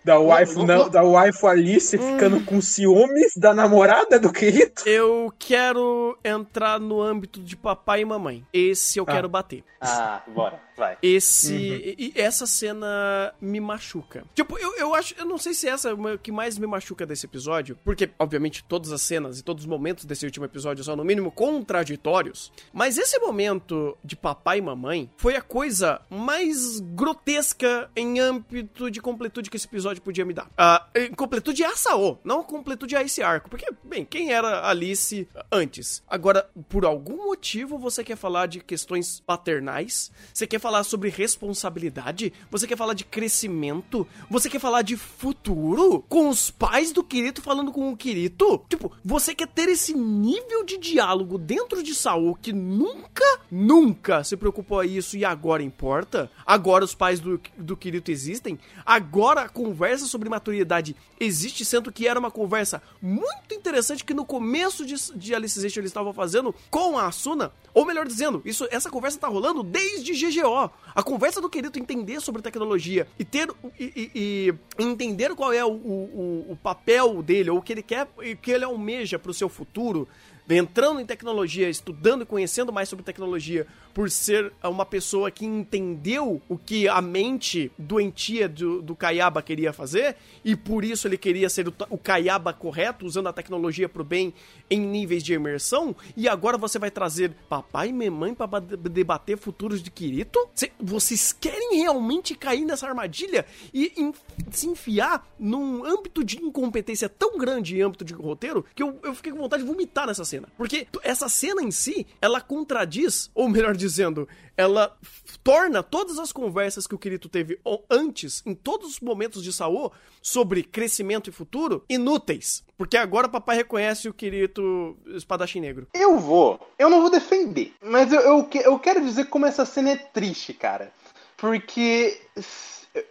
[0.06, 4.88] da, waifu, não, da waifu Alice ficando com ciúmes da namorada do Kirito?
[4.88, 8.46] Eu quero entrar no âmbito de papai e mamãe.
[8.54, 9.12] Esse eu Ah.
[9.12, 9.64] quero bater.
[9.82, 10.98] Ah, bora, vai.
[11.04, 11.54] Esse.
[11.54, 14.24] E, e essa cena me machuca.
[14.34, 15.14] Tipo, eu, eu acho.
[15.18, 17.78] Eu não sei se essa é o que mais me machuca desse episódio.
[17.84, 21.32] Porque, obviamente, todas as cenas e todos os momentos desse último episódio são, no mínimo,
[21.32, 22.52] contraditórios.
[22.74, 29.02] Mas esse momento de papai e mamãe foi a coisa mais grotesca em âmbito de
[29.02, 30.50] completude que esse episódio podia me dar.
[30.58, 33.50] Ah, em completude a Sao, não completude a esse arco.
[33.50, 36.02] Porque, bem, quem era Alice antes?
[36.08, 40.12] Agora, por algum motivo, você quer falar de questões paternais?
[40.34, 42.32] Você quer falar sobre responsabilidade?
[42.52, 44.08] Você quer falar de crescimento?
[44.30, 46.06] Você quer falar de futuro?
[46.08, 48.64] Com os pais do Kirito falando com o Kirito?
[48.70, 54.38] Tipo, você quer ter esse nível de diálogo dentro de Saul que nunca, nunca se
[54.38, 56.30] preocupou a isso e agora importa?
[56.46, 58.60] Agora os pais do, do Kirito existem?
[58.86, 64.26] Agora a conversa sobre maturidade existe, sendo que era uma conversa muito interessante que no
[64.26, 68.90] começo de, de Alicization eles estavam fazendo com a Asuna, ou melhor dizendo, isso, essa
[68.90, 70.59] conversa tá rolando desde GGO.
[70.96, 73.84] A conversa do Kirito entender sobre tecnologia e ter e,
[74.16, 78.08] e- e entender qual é o, o, o papel dele, ou o que ele quer,
[78.18, 80.08] o que ele almeja pro seu futuro,
[80.50, 86.42] entrando em tecnologia, estudando e conhecendo mais sobre tecnologia, por ser uma pessoa que entendeu
[86.48, 91.50] o que a mente doentia do, do Kayaba queria fazer, e por isso ele queria
[91.50, 94.34] ser o, o Kayaba correto, usando a tecnologia pro bem
[94.70, 99.82] em níveis de imersão, e agora você vai trazer papai e mamãe para debater futuros
[99.82, 100.40] de Kirito?
[100.56, 104.14] Cê- vocês querem realmente cair nessa armadilha e en-
[104.52, 109.14] se enfiar num âmbito de incompetência tão grande em âmbito de roteiro que eu, eu
[109.16, 110.48] fiquei com vontade de vomitar nessa cena.
[110.58, 114.96] Porque essa cena em si, ela contradiz, ou melhor dizendo, ela
[115.44, 119.92] torna todas as conversas que o Kirito teve antes, em todos os momentos de Saô,
[120.22, 122.64] sobre crescimento e futuro, inúteis.
[122.78, 125.88] Porque agora o papai reconhece o Kirito espadachim negro.
[125.94, 126.60] Eu vou.
[126.78, 127.74] Eu não vou defender.
[127.82, 130.92] Mas eu, eu, eu quero dizer como essa cena é triste, cara.
[131.38, 132.22] Porque.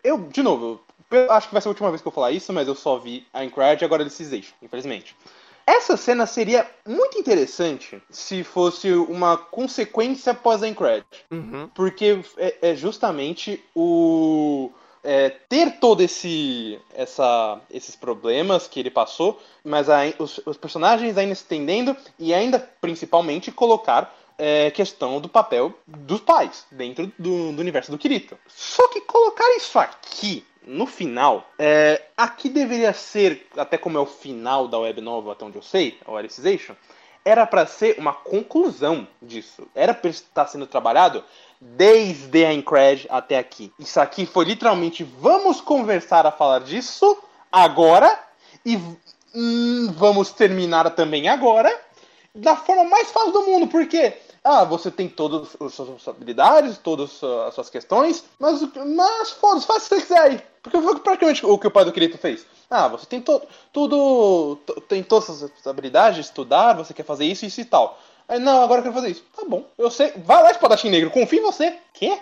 [0.03, 2.53] Eu, de novo, eu acho que vai ser a última vez que eu falar isso,
[2.53, 5.17] mas eu só vi a Incred e agora a Alicization, infelizmente.
[5.69, 11.05] Essa cena seria muito interessante se fosse uma consequência após a Incred.
[11.31, 11.69] Uhum.
[11.75, 14.71] Porque é, é justamente o.
[15.05, 21.19] é, ter todo esse essa, esses problemas que ele passou, mas ai- os, os personagens
[21.19, 27.53] ainda se entendendo e ainda principalmente colocar é, questão do papel dos pais dentro do,
[27.53, 28.39] do universo do Kirito.
[28.47, 34.07] Só que colocar isso aqui no final, é, aqui deveria ser, até como é o
[34.07, 36.75] final da web nova, até onde eu sei, a Alicization,
[37.25, 39.67] era pra ser uma conclusão disso.
[39.75, 41.25] Era pra estar sendo trabalhado
[41.59, 43.73] desde a Incred até aqui.
[43.79, 47.19] Isso aqui foi literalmente vamos conversar a falar disso
[47.51, 48.19] agora
[48.65, 48.77] e
[49.35, 51.75] hum, vamos terminar também agora
[52.35, 54.15] da forma mais fácil do mundo, porque
[54.51, 59.85] ah, você tem todas as suas responsabilidades, todas as suas questões, mas, mas foda-se, faz
[59.85, 60.43] o que você quiser aí.
[60.63, 62.47] Porque foi praticamente o que o pai do Kirito fez.
[62.71, 64.57] Ah, você tem to tudo.
[64.89, 67.99] tem todas as responsabilidades, estudar, você quer fazer isso, isso e tal.
[68.27, 69.25] Aí, não, agora eu quero fazer isso.
[69.37, 70.15] Tá bom, eu sei.
[70.17, 71.77] Vai lá, espadachim negro, confio em você.
[71.93, 72.19] Quê?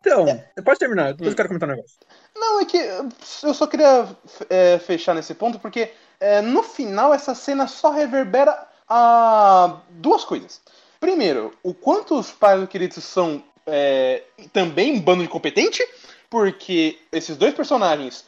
[0.00, 0.26] Então,
[0.64, 1.96] pode terminar, depois eu quero comentar um negócio.
[2.34, 4.08] Não, é que eu só queria
[4.50, 10.60] é, fechar nesse ponto, porque é, no final essa cena só reverbera a duas coisas.
[11.00, 15.86] Primeiro, o quanto os pais do Kirito são é, também um bando incompetente,
[16.28, 18.24] porque esses dois personagens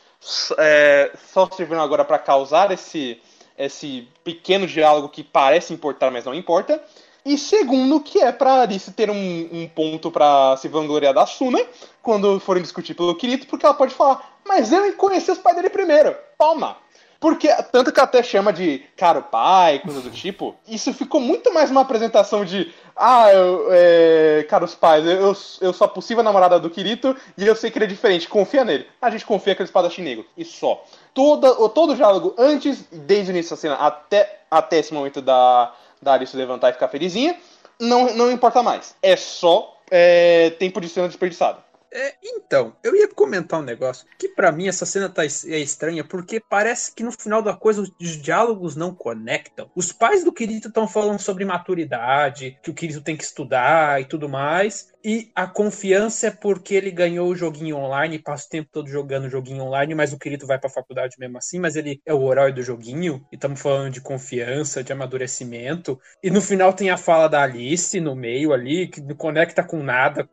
[0.59, 3.21] é, só serviram agora para causar esse,
[3.59, 6.83] esse pequeno diálogo que parece importar, mas não importa.
[7.25, 11.61] E segundo, que é pra Alice ter um, um ponto pra se vangloriar da Suna
[12.03, 15.69] quando forem discutir pelo Kirito, porque ela pode falar, mas eu conheci os pais dele
[15.69, 16.17] primeiro.
[16.39, 16.79] Toma!
[17.21, 21.71] Porque, tanto que até chama de caro pai, coisa do tipo, isso ficou muito mais
[21.71, 26.71] uma apresentação de ah, eu, é, caros pais, eu, eu sou a possível namorada do
[26.71, 28.87] Kirito e eu sei que ele é diferente, confia nele.
[29.03, 30.83] A gente confia aquele espadachim negro, e só.
[31.13, 35.75] Toda, todo o diálogo antes, desde o início da cena até, até esse momento da,
[36.01, 37.37] da Alice levantar e ficar felizinha,
[37.79, 38.97] não, não importa mais.
[39.03, 41.59] É só é, tempo de cena desperdiçado.
[41.93, 46.05] É, então, eu ia comentar um negócio que pra mim essa cena tá é estranha
[46.05, 49.69] porque parece que no final da coisa os diálogos não conectam.
[49.75, 54.05] Os pais do Kirito estão falando sobre maturidade, que o Kirito tem que estudar e
[54.05, 54.93] tudo mais.
[55.03, 59.25] E a confiança é porque ele ganhou o joguinho online, passa o tempo todo jogando
[59.25, 62.31] o joguinho online, mas o Kirito vai pra faculdade mesmo assim, mas ele é o
[62.31, 63.27] herói do joguinho.
[63.33, 65.99] E estamos falando de confiança, de amadurecimento.
[66.23, 69.83] E no final tem a fala da Alice no meio ali, que não conecta com
[69.83, 70.29] nada.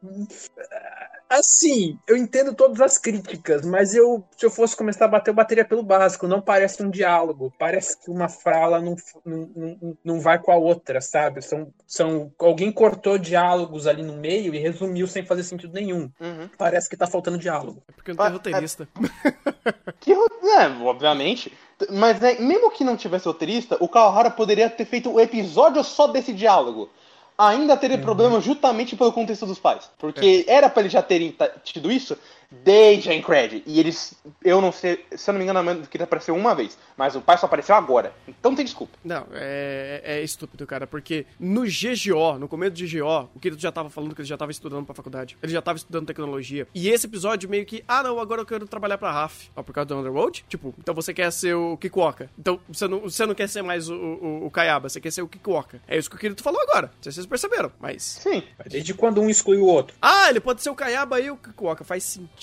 [1.29, 5.35] Assim, eu entendo todas as críticas, mas eu, se eu fosse começar a bater, eu
[5.35, 6.27] bateria pelo básico.
[6.27, 7.53] Não parece um diálogo.
[7.59, 11.41] Parece que uma fala não, não, não, não vai com a outra, sabe?
[11.41, 16.09] São, são, alguém cortou diálogos ali no meio e resumiu sem fazer sentido nenhum.
[16.57, 17.83] Parece que tá faltando diálogo.
[17.87, 18.87] É porque não tem Ah, roteirista.
[19.99, 21.51] Que, ro- é, obviamente.
[21.91, 26.07] Mas né, mesmo que não tivesse roteirista, o Kawahara poderia ter feito o episódio só
[26.07, 26.89] desse diálogo.
[27.37, 29.89] Ainda teria problema justamente pelo contexto dos pais.
[29.99, 32.17] Porque era pra eles já terem tido isso
[32.51, 33.63] desde a Incred.
[33.65, 36.55] E eles, eu não sei, se eu não me engano, a Amanda que apareceu uma
[36.55, 36.77] vez.
[36.95, 38.13] Mas o pai só apareceu agora.
[38.27, 38.97] Então tem desculpa.
[39.03, 43.71] Não, é, é estúpido, cara, porque no GGO, no começo do GGO, o Kirito já
[43.71, 45.37] tava falando que ele já tava estudando pra faculdade.
[45.41, 46.67] Ele já tava estudando tecnologia.
[46.73, 49.49] E esse episódio meio que, ah não, agora eu quero trabalhar pra RAF.
[49.55, 50.45] Ó, por causa do Underworld?
[50.47, 52.29] Tipo, então você quer ser o Kikuoka.
[52.37, 55.21] Então você não, você não quer ser mais o, o, o Kayaba, você quer ser
[55.21, 55.81] o Kikuoka.
[55.87, 56.87] É isso que o Kirito falou agora.
[56.87, 58.03] Não sei se vocês perceberam, mas...
[58.03, 58.43] Sim.
[58.65, 59.95] Desde quando um exclui o outro?
[60.01, 62.36] Ah, ele pode ser o Kayaba e o Kikuoka, faz sentido.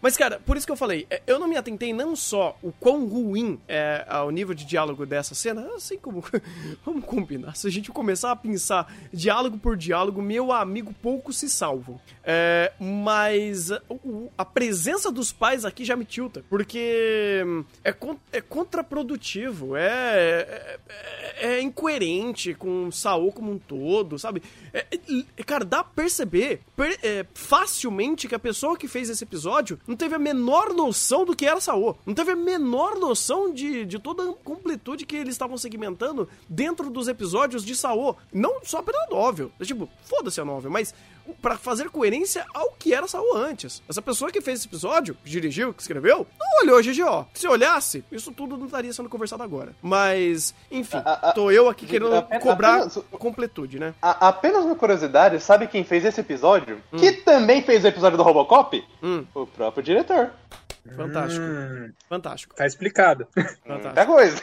[0.00, 2.72] Mas, cara, por isso que eu falei, é, eu não me atentei não só o
[2.72, 6.22] quão ruim é o nível de diálogo dessa cena, assim como.
[6.84, 7.56] Vamos combinar.
[7.56, 12.00] Se a gente começar a pensar diálogo por diálogo, meu amigo, pouco se salvam.
[12.30, 13.70] É, mas
[14.36, 17.94] a presença dos pais aqui já me tilta, porque hum, é,
[18.32, 20.76] é contraprodutivo, é,
[21.40, 24.42] é, é incoerente com o Saô como um todo, sabe?
[24.74, 24.84] É,
[25.38, 29.80] é, cara, dá pra perceber per- é, facilmente que a pessoa que fez esse episódio
[29.86, 31.96] não teve a menor noção do que era Saô.
[32.04, 36.90] Não teve a menor noção de, de toda a completude que eles estavam segmentando dentro
[36.90, 38.14] dos episódios de Saô.
[38.30, 39.50] Não só pela novel.
[39.62, 40.94] Tipo, foda-se a novel, mas
[41.34, 43.82] pra fazer coerência ao que era Saô antes.
[43.88, 47.26] Essa pessoa que fez esse episódio, que dirigiu, que escreveu, não olhou GGO.
[47.34, 49.72] Se olhasse, isso tudo não estaria sendo conversado agora.
[49.82, 53.94] Mas, enfim, A- a- tô eu aqui querendo a- cobrar apenas- completude, né?
[54.00, 56.80] A- apenas uma curiosidade, sabe quem fez esse episódio?
[56.96, 58.84] Que também fez o episódio do Robocop?
[59.02, 59.24] Hum.
[59.34, 60.30] O próprio diretor.
[60.96, 61.44] Fantástico.
[61.44, 62.54] Hum, Fantástico.
[62.56, 63.26] tá explicado.
[63.34, 63.84] Fantástico.
[63.84, 64.42] Muita coisa.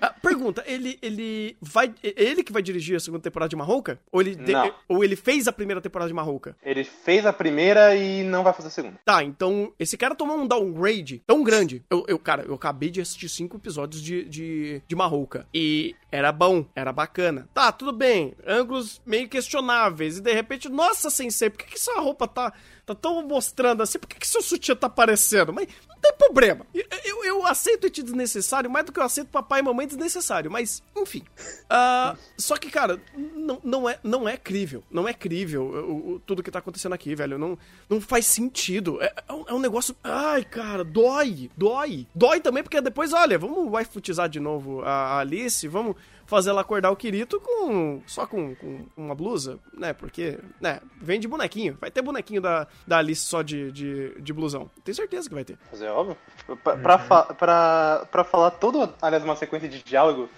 [0.00, 1.92] Ah, pergunta, ele, ele vai.
[2.02, 3.98] Ele que vai dirigir a segunda temporada de Marrouca?
[4.12, 4.52] Ou ele, de-
[4.88, 6.56] ou ele fez a primeira temporada de Marrouca?
[6.62, 9.00] Ele fez a primeira e não vai fazer a segunda.
[9.04, 11.82] Tá, então esse cara tomou um downgrade tão grande.
[11.90, 15.46] Eu, eu cara, eu acabei de assistir cinco episódios de, de, de Marrouca.
[15.52, 17.48] E era bom, era bacana.
[17.52, 18.34] Tá, tudo bem.
[18.46, 20.18] Ângulos meio questionáveis.
[20.18, 22.52] E de repente, nossa, sensei, por que, que sua roupa tá,
[22.86, 23.98] tá tão mostrando assim?
[23.98, 25.52] Por que, que seu sutiã tá aparecendo?
[25.52, 26.64] Mas não tem problema.
[26.72, 30.48] Eu, eu, eu aceito it desnecessário mais do que eu aceito papai e mamãe desnecessário.
[30.50, 31.24] Mas, enfim.
[31.68, 33.02] Ah, só que, cara,
[33.34, 34.84] não, não, é, não é crível.
[34.88, 37.36] Não é crível o, o- tudo que tá acontecendo aqui, velho.
[37.36, 37.58] Não,
[37.90, 39.02] não faz sentido.
[39.02, 39.96] É, é um, é um negócio.
[40.04, 41.50] Ai, cara, dói.
[41.56, 42.06] Dói.
[42.14, 45.66] Dói também, porque depois, olha, vamos waifutizar de novo a Alice.
[45.66, 48.02] Vamos fazer ela acordar o Kirito com.
[48.06, 49.92] só com, com uma blusa, né?
[49.92, 51.76] Porque, né, vem de bonequinho.
[51.80, 54.70] Vai ter bonequinho da, da Alice só de, de, de blusão.
[54.84, 55.56] Tenho certeza que vai ter.
[55.70, 56.16] Mas é óbvio.
[56.62, 60.28] Pra, pra, fa- pra, pra falar todo, aliás, uma sequência de diálogo,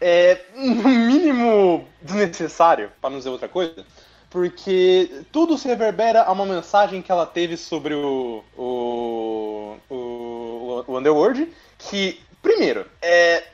[0.00, 3.84] é no mínimo desnecessário, pra não dizer outra coisa.
[4.30, 8.44] Porque tudo se reverbera a uma mensagem que ela teve sobre o.
[8.56, 9.76] o.
[9.88, 11.48] o, o Underworld.
[11.78, 13.44] Que, primeiro, é.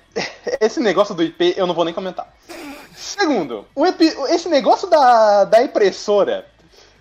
[0.61, 2.33] Esse negócio do IP eu não vou nem comentar.
[2.97, 6.47] Segundo, o epi- esse negócio da, da impressora,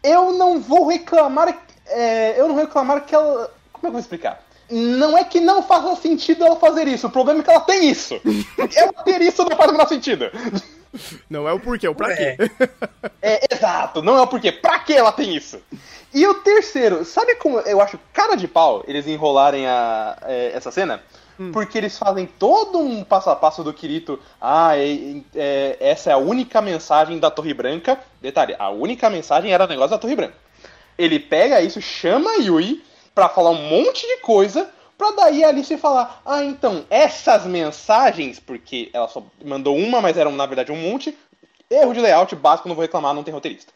[0.03, 1.55] eu não vou reclamar.
[1.87, 3.51] é, eu não vou reclamar que ela.
[3.71, 4.41] Como é que eu vou explicar?
[4.71, 7.89] Não é que não faça sentido ela fazer isso, o problema é que ela tem
[7.89, 8.19] isso.
[8.75, 10.31] ela ter isso não faz o menor sentido.
[11.29, 12.37] Não é o porquê, é o pra quê.
[13.21, 14.51] É, exato, não é o porquê.
[14.51, 15.59] Pra que ela tem isso?
[16.13, 20.71] E o terceiro, sabe como eu acho cara de pau eles enrolarem a, é, essa
[20.71, 21.01] cena?
[21.51, 24.19] Porque eles fazem todo um passo a passo do Kirito.
[24.39, 27.99] Ah, é- é- essa é a única mensagem da Torre Branca.
[28.21, 30.35] Detalhe, a única mensagem era o negócio da Torre Branca.
[30.97, 32.83] Ele pega isso, chama Yui
[33.15, 38.39] pra falar um monte de coisa, pra daí a Alice falar: Ah, então, essas mensagens,
[38.39, 41.17] porque ela só mandou uma, mas eram na verdade um monte.
[41.69, 43.73] Erro de layout básico, não vou reclamar, não tem roteirista.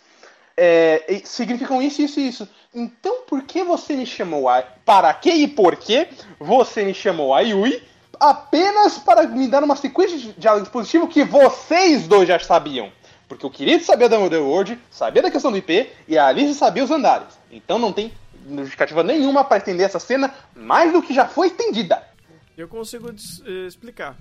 [0.60, 2.50] É, significam isso, isso e isso.
[2.74, 4.62] Então por que você me chamou a.
[4.62, 6.08] Para que e por que
[6.40, 7.84] você me chamou a Yui
[8.20, 12.92] apenas para me dar uma sequência de diálogos positivos que vocês dois já sabiam?
[13.28, 16.84] Porque o querido sabia da Underworld, sabia da questão do IP e a Alice sabia
[16.84, 17.38] os andares.
[17.52, 18.12] Então não tem
[18.56, 22.02] justificativa nenhuma para estender essa cena mais do que já foi estendida.
[22.58, 24.18] Eu consigo eh, explicar.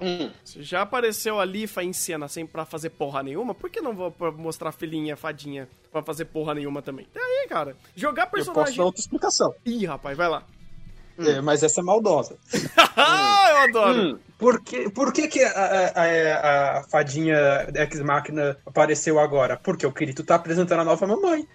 [0.00, 0.30] Hum.
[0.44, 3.94] Se já apareceu a Lifa em cena sem pra fazer porra nenhuma, por que não
[3.94, 7.06] vou mostrar a filhinha, fadinha, pra fazer porra nenhuma também?
[7.14, 7.76] E aí, cara?
[7.94, 8.76] Jogar Eu posso personagem.
[8.76, 9.54] dar outra explicação.
[9.64, 10.42] Ih, rapaz, vai lá.
[11.16, 12.36] É, mas essa é maldosa.
[12.96, 14.00] ah, eu adoro.
[14.14, 14.18] Hum.
[14.36, 17.36] Por que, por que, que a, a- a- a fadinha
[17.72, 19.56] Ex-Máquina apareceu agora?
[19.56, 21.46] Porque o Kirito tá apresentando a nova mamãe.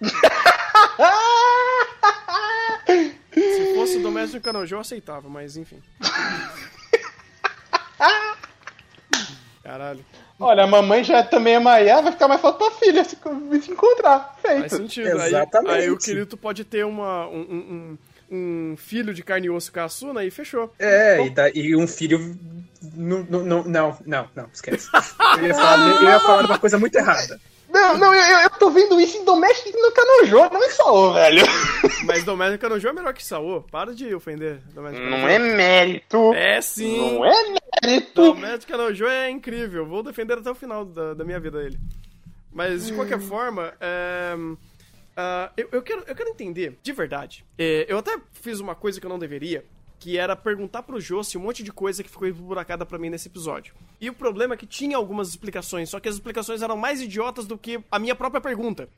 [3.32, 5.80] Se fosse o Doméstico Canojo, eu aceitava, mas enfim.
[9.62, 10.04] Caralho.
[10.38, 13.16] Olha, a mamãe já também é Maia, vai ficar mais fácil pra filha se,
[13.62, 14.36] se encontrar.
[14.42, 14.76] Faz Feito.
[14.76, 15.20] sentido.
[15.20, 15.74] Aí, Exatamente.
[15.74, 17.98] aí o Kirito pode ter uma, um, um-
[18.72, 20.72] um- filho de carne e osso com a Asuna e fechou.
[20.78, 22.38] É, e, da- e um filho.
[22.96, 24.88] Não, não, não, não, não, não, esquece.
[25.38, 27.38] Eu ia, falar, eu ia falar uma coisa muito errada.
[27.72, 31.42] Não, não, eu, eu- tô vendo isso em Domestic no Canojo, não em Saô, velho.
[32.04, 33.62] Mas Doméstico Canojo é melhor que Saô.
[33.62, 36.32] Para de ofender Doméstico Não é mérito.
[36.34, 36.98] É sim.
[37.14, 37.54] Não é
[37.84, 38.22] mérito.
[38.34, 39.86] Doméstico Canojo é incrível.
[39.86, 41.78] Vou defender até o final da, da minha vida ele.
[42.52, 44.34] Mas, de qualquer forma, é,
[45.16, 47.44] ah, eu, eu quero, eu quero entender, de verdade.
[47.56, 49.64] É, eu até fiz uma coisa que eu não deveria,
[50.00, 53.28] que era perguntar pro Josi um monte de coisa que ficou emburacada pra mim nesse
[53.28, 53.74] episódio.
[54.00, 57.46] E o problema é que tinha algumas explicações, só que as explicações eram mais idiotas
[57.46, 58.88] do que a minha própria pergunta.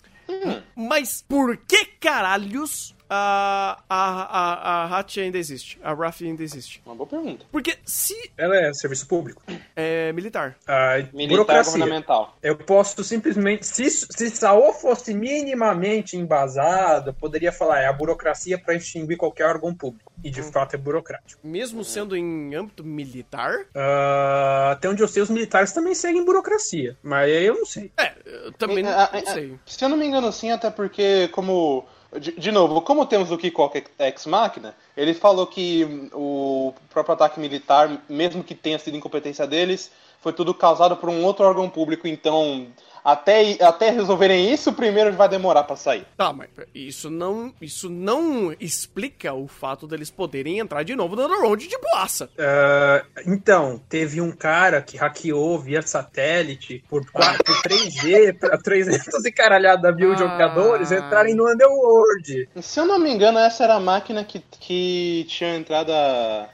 [0.76, 5.78] Mas por que caralhos a, a, a, a Hatch ainda existe?
[5.82, 6.80] A Ruffy ainda existe?
[6.86, 7.44] Uma boa pergunta.
[7.52, 9.42] Porque se Ela é serviço público.
[9.76, 10.56] é militar.
[10.66, 11.72] A Militar burocracia.
[11.72, 12.38] governamental.
[12.42, 13.66] Eu posso simplesmente.
[13.66, 19.44] Se, se Saô fosse minimamente embasado, eu poderia falar, é a burocracia para extinguir qualquer
[19.46, 20.10] órgão público.
[20.24, 21.40] E de fato é burocrático.
[21.46, 23.66] Mesmo sendo em âmbito militar?
[23.74, 26.96] Ah, até onde eu sei, os militares também seguem burocracia.
[27.02, 27.90] Mas aí eu não sei.
[27.98, 29.58] É, eu também não, Ah, não ah, sei.
[29.66, 31.84] Se eu não me engano, sim, até porque, como.
[32.20, 37.40] De, de novo, como temos o Kiko Ex Machina, ele falou que o próprio ataque
[37.40, 39.90] militar, mesmo que tenha sido incompetência deles,
[40.20, 42.66] foi tudo causado por um outro órgão público, então
[43.04, 46.06] até, até resolverem isso, primeiro vai demorar pra sair.
[46.16, 51.24] Tá, mas isso não, isso não explica o fato deles poderem entrar de novo no
[51.24, 52.30] Underworld de boaça.
[52.38, 59.24] Ah, então, teve um cara que hackeou via satélite por, 4, por 3G pra 300
[59.24, 60.16] e caralhada mil Ah.
[60.16, 62.48] jogadores entrarem no Underworld.
[62.60, 66.48] Se eu não me engano, essa era a máquina que, que tinha entrado a.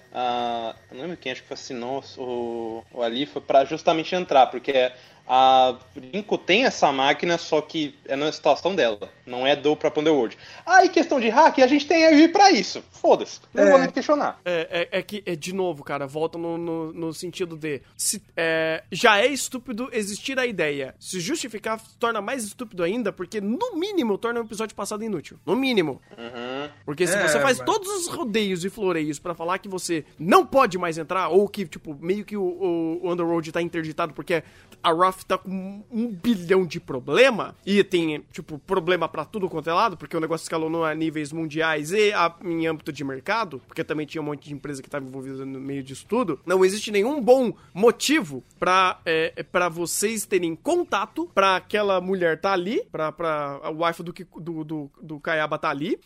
[0.93, 4.47] não lembro quem, acho que foi a Sinos ou, ou ali, foi pra justamente entrar,
[4.47, 4.91] porque
[5.29, 5.77] a
[6.13, 10.39] Rinko tem essa máquina, só que é na situação dela, não é do próprio Underworld.
[10.65, 12.83] Aí, questão de hack, a gente tem aí pra isso.
[12.91, 13.71] Foda-se, não É.
[13.71, 14.41] vou nem questionar.
[14.45, 17.83] É, é, é que, é, de novo, cara, volta no, no, no sentido de.
[17.97, 20.95] Se, é, já é estúpido existir a ideia.
[20.99, 25.39] Se justificar, torna mais estúpido ainda, porque, no mínimo, torna o episódio passado inútil.
[25.45, 26.01] No mínimo.
[26.17, 26.58] Uhum.
[26.85, 30.05] Porque se É, você faz mas- todos os rodeios e floreios pra falar que você
[30.19, 34.13] não pode mais entrar, ou que, tipo, meio que o, o, o Underworld tá interditado
[34.15, 34.43] porque
[34.83, 39.69] a Ruff tá com um bilhão de problema, e tem, tipo, problema pra tudo quanto
[39.69, 43.61] é lado, porque o negócio escalonou a níveis mundiais e a, em âmbito de mercado,
[43.67, 46.65] porque também tinha um monte de empresa que tava envolvida no meio disso tudo, não
[46.65, 52.83] existe nenhum bom motivo pra, é, pra vocês terem contato pra aquela mulher tá ali,
[52.93, 55.99] pra, pra a wife do, do, do, do Kayaba tá ali,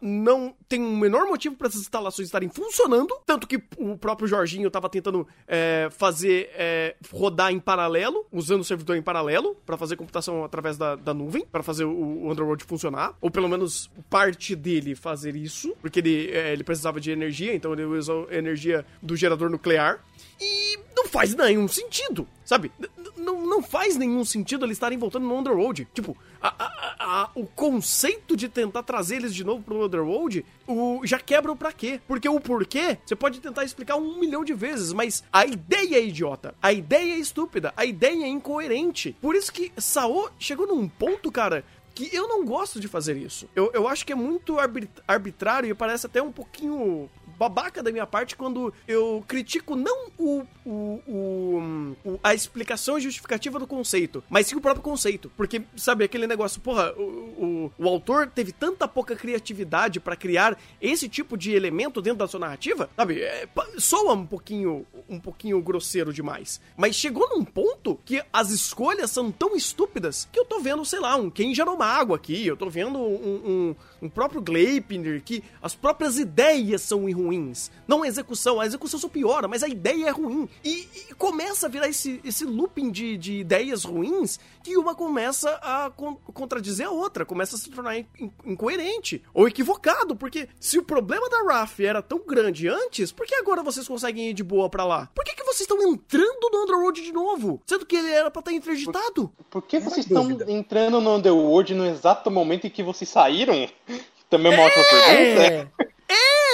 [0.00, 4.70] não tem um menor motivo pra essas instalações estarem funcionando, tanto que o próprio Jorginho
[4.70, 9.96] tava tentando é, fazer é, rodar em paralelo, usando o servidor em paralelo, pra fazer
[9.96, 14.54] computação através da, da nuvem, pra fazer o, o Underworld funcionar, ou pelo menos parte
[14.56, 19.16] dele fazer isso, porque ele, é, ele precisava de energia, então ele usou energia do
[19.16, 20.04] gerador nuclear,
[20.40, 22.70] e não faz nenhum sentido, sabe?
[22.78, 25.86] N- Não, não faz nenhum sentido eles estarem voltando no Underworld.
[25.94, 31.00] Tipo, a- a- a- o conceito de tentar trazer eles de novo pro Underworld o,
[31.04, 32.00] já quebra o pra quê.
[32.06, 36.04] Porque o porquê você pode tentar explicar um milhão de vezes, mas a ideia é
[36.04, 36.54] idiota.
[36.62, 37.72] A ideia é estúpida.
[37.76, 39.16] A ideia é incoerente.
[39.20, 41.64] Por isso que Sao chegou num ponto, cara,
[41.94, 43.48] que eu não gosto de fazer isso.
[43.56, 47.08] Eu, eu acho que é muito arbit- arbitrário e parece até um pouquinho
[47.38, 51.00] babaca da minha parte quando eu critico não o, o,
[52.04, 55.30] o- a explicação justificativa do conceito, mas sim o próprio conceito.
[55.36, 57.02] Porque, sabe, aquele negócio, porra, o,
[57.78, 62.28] o, o autor teve tanta pouca criatividade pra criar esse tipo de elemento dentro da
[62.28, 63.20] sua narrativa, sabe?
[63.22, 66.60] É, soa um pouquinho, um pouquinho grosseiro demais.
[66.76, 71.00] Mas chegou num ponto que as escolhas são tão estúpidas que eu tô vendo, sei
[71.00, 75.74] lá, um Ken Janomago aqui, eu tô vendo um, um, um próprio Gleipnir, que as
[75.74, 77.70] próprias ideias são ruins.
[77.88, 80.48] Não a execução, a execução só piora, mas a ideia é ruim.
[80.64, 85.50] E, e começa a virar esse, esse looping de, de ideias ruins que uma começa
[85.62, 90.48] a con- contradizer a outra, começa a se tornar in- in- incoerente ou equivocado, porque
[90.60, 94.34] se o problema da RAF era tão grande antes, por que agora vocês conseguem ir
[94.34, 95.10] de boa pra lá?
[95.14, 97.60] Por que, que vocês estão entrando no Underworld de novo?
[97.66, 99.32] Sendo que ele era pra estar interditado?
[99.50, 103.68] Por que Uma vocês estão entrando no Underworld no exato momento em que vocês saíram?
[104.28, 105.72] Também é uma ótima pergunta.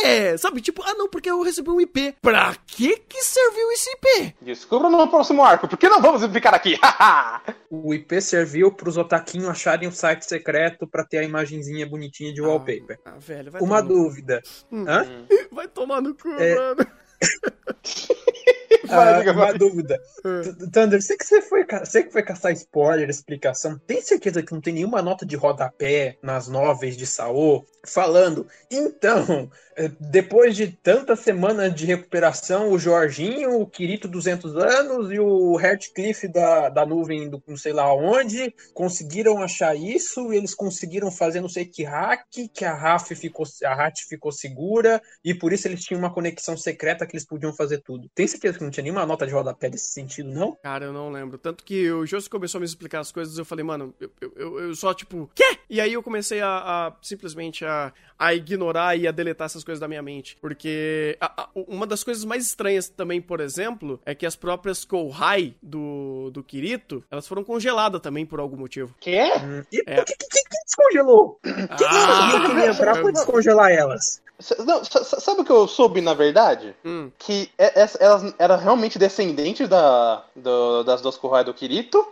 [0.05, 0.61] É, sabe?
[0.61, 2.15] Tipo, ah não, porque eu recebi um IP.
[2.21, 4.35] Pra que que serviu esse IP?
[4.41, 5.69] Descubra no próximo arco.
[5.69, 6.79] Por que não vamos ficar aqui?
[7.75, 12.43] O IP serviu pros otaquinhos acharem o site secreto pra ter a imagenzinha bonitinha de
[12.43, 12.99] wallpaper.
[13.03, 13.89] Ah, velho, vai Uma tomar no...
[14.05, 14.43] dúvida.
[14.71, 15.07] Hã?
[15.51, 16.55] Vai tomar no cu, É.
[16.55, 16.87] mano.
[18.89, 19.99] Vai, Ah, uma dúvida.
[20.41, 24.53] T- Thunder, você que você foi, você que foi caçar spoiler, explicação, tem certeza que
[24.53, 28.47] não tem nenhuma nota de rodapé nas novelas de Saô falando?
[28.71, 35.19] Então, eh, depois de tantas semanas de recuperação, o Jorginho, o Kirito 200 anos e
[35.19, 41.11] o Heartcliff da, da nuvem do não sei lá onde conseguiram achar isso, eles conseguiram
[41.11, 45.53] fazer não sei que hack, que a RAF ficou, a RAT ficou segura e por
[45.53, 48.09] isso eles tinham uma conexão secreta que eles podiam fazer tudo.
[48.15, 50.57] Tem certeza que não tinha nenhuma nota de rodapé desse sentido, não?
[50.63, 51.39] Cara, eu não lembro.
[51.39, 54.33] Tanto que o Josi começou a me explicar as coisas eu falei, mano, eu, eu-
[54.37, 55.59] eu, eu só, tipo, quê?
[55.69, 59.81] E aí eu comecei a, a simplesmente a, a ignorar e a deletar essas coisas
[59.81, 60.37] da minha mente.
[60.41, 64.85] Porque a- a- uma das coisas mais estranhas também, por exemplo, é que as próprias
[64.85, 68.95] Kouhai do, do Kirito, elas foram congeladas também por algum motivo.
[69.01, 69.39] Que é?
[69.39, 69.97] Hum, E É.
[69.97, 71.39] por que, que, que, que descongelou?
[71.43, 74.23] Quem Ah, queria entrar pra descongelar elas?
[74.67, 76.75] Não, sabe o que eu soube, na verdade?
[76.85, 77.11] Hum.
[77.19, 82.05] Que essa- elas eram realmente descendentes da, do- das duas Kurai do Kirito.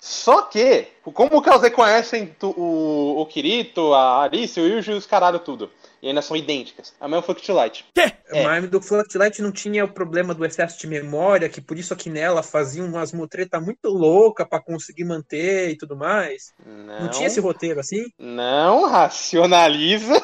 [0.00, 4.94] Só que, como que elas reconhecem tu- o, o Kirito, a Arice, o Yuji e
[4.94, 5.70] os caralho tudo?
[6.02, 6.92] E ainda são idênticas.
[7.00, 7.86] A mesma Fluctilight.
[7.94, 8.12] Quê?
[8.28, 8.44] É.
[8.44, 12.10] Mas do Fluctilight não tinha o problema do excesso de memória, que por isso aqui
[12.10, 16.52] nela faziam umas mutreta muito louca pra conseguir manter e tudo mais.
[16.66, 18.04] Não, Não, tinha esse roteiro assim?
[18.18, 20.22] não racionaliza.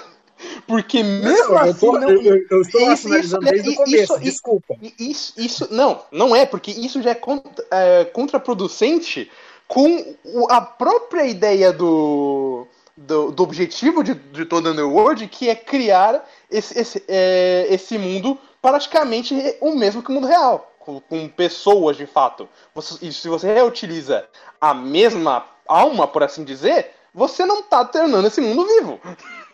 [0.70, 1.86] Porque mesmo eu, assim.
[1.86, 4.76] não- eu, eu- eu estou Isso, isso, desde o começo, isso- desculpa.
[4.98, 9.28] Isso, isso, não, não é, porque isso já é, contra, é contraproducente
[9.66, 10.14] com
[10.48, 16.78] a própria ideia do, do, do objetivo de, de todo Underworld, que é criar esse,
[16.78, 22.06] esse, é, esse mundo praticamente o mesmo que o mundo real, com, com pessoas de
[22.06, 22.48] fato.
[22.74, 24.24] Você- e se você reutiliza
[24.60, 29.00] a mesma alma, por assim dizer, você não tá tornando esse mundo vivo.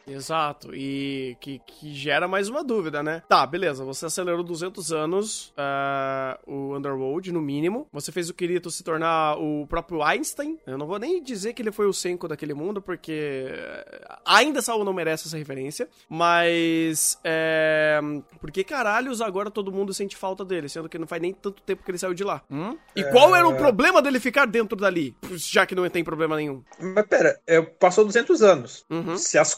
[0.08, 3.22] Exato, e que, que gera mais uma dúvida, né?
[3.28, 7.88] Tá, beleza, você acelerou 200 anos ah, o Underworld, no mínimo.
[7.92, 10.58] Você fez o Kirito se tornar o próprio Einstein.
[10.64, 14.62] Eu não vou nem dizer que ele foi o Senko daquele mundo, porque eh, ainda
[14.62, 15.88] Saul não merece essa referência.
[16.08, 18.00] Mas, é...
[18.40, 21.60] Por que caralhos agora todo mundo sente falta dele, sendo que não faz nem tanto
[21.62, 22.42] tempo que ele saiu de lá?
[22.48, 22.78] Hum?
[22.94, 26.62] E qual era o problema dele ficar dentro dali, já que não tem problema nenhum?
[26.78, 28.84] Mas pera, é, passou 200 anos.
[28.88, 29.16] Uhum.
[29.16, 29.52] Se as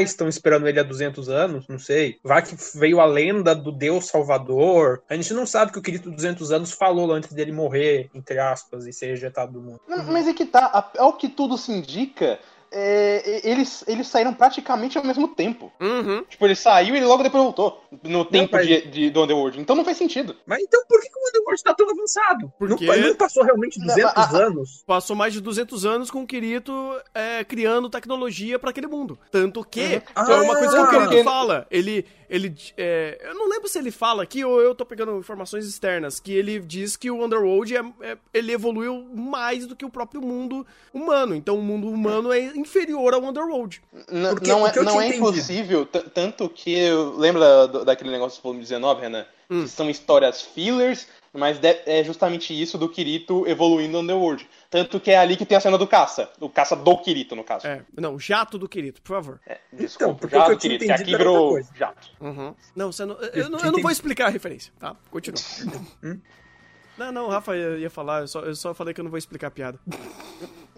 [0.00, 2.18] Estão esperando ele há 200 anos, não sei.
[2.22, 5.02] Vai que veio a lenda do Deus Salvador.
[5.08, 8.86] A gente não sabe que o Kirito 200 anos falou antes dele morrer, entre aspas,
[8.86, 9.80] e ser ejetado do mundo.
[9.88, 12.38] Mas é que tá, ao que tudo se indica,
[12.72, 15.72] é, eles, eles saíram praticamente ao mesmo tempo.
[15.80, 16.24] Uhum.
[16.28, 17.82] Tipo, ele saiu e ele logo depois voltou.
[18.02, 19.60] No tempo mas- de, de- do Underworld.
[19.60, 20.34] Então não faz sentido.
[20.46, 22.52] Mas então por que, que o Underworld tá tão avançado?
[22.58, 24.82] Porque- Não, não passou realmente 200 Não, a- a- anos?
[24.86, 26.72] Passou mais de 200 anos com o Kirito
[27.14, 29.18] é, criando tecnologia pra aquele mundo.
[29.30, 30.32] Tanto que, Uhum.
[30.32, 33.78] é uma coisa que o Ah, Kirito fala, ele, ele é, eu não lembro se
[33.78, 37.76] ele fala aqui ou eu tô pegando informações externas, que ele diz que o Underworld,
[37.76, 41.34] é, é- ele evoluiu mais do que o próprio mundo humano.
[41.34, 43.82] Então o mundo humano é inferior ao Underworld.
[44.10, 46.90] N- Porque não o é, eu não é impossível, tanto que.
[47.18, 49.26] Lembra do- daquele negócio do volume 19, Renan?
[49.50, 49.64] Hum.
[49.64, 54.48] Que são histórias fillers, mas é justamente isso do Kirito evoluindo no Underworld.
[54.72, 56.30] Tanto que é ali que tem a cena do caça.
[56.40, 57.66] O caça do Kirito, no caso.
[57.66, 59.40] É, não, jato do Kirito, por favor.
[59.46, 61.68] É, desculpa, porque o jato do Kirito, que aqui virou coisa.
[61.74, 62.08] jato.
[62.18, 62.54] Uhum.
[62.74, 64.96] Não, você não, eu, Eu eu não vou explicar a referência, tá?
[65.10, 65.38] Continua.
[66.02, 66.18] Hum?
[66.96, 69.10] Não, não, o Rafa ia, ia falar, eu só, eu só falei que eu não
[69.10, 69.78] vou explicar a piada.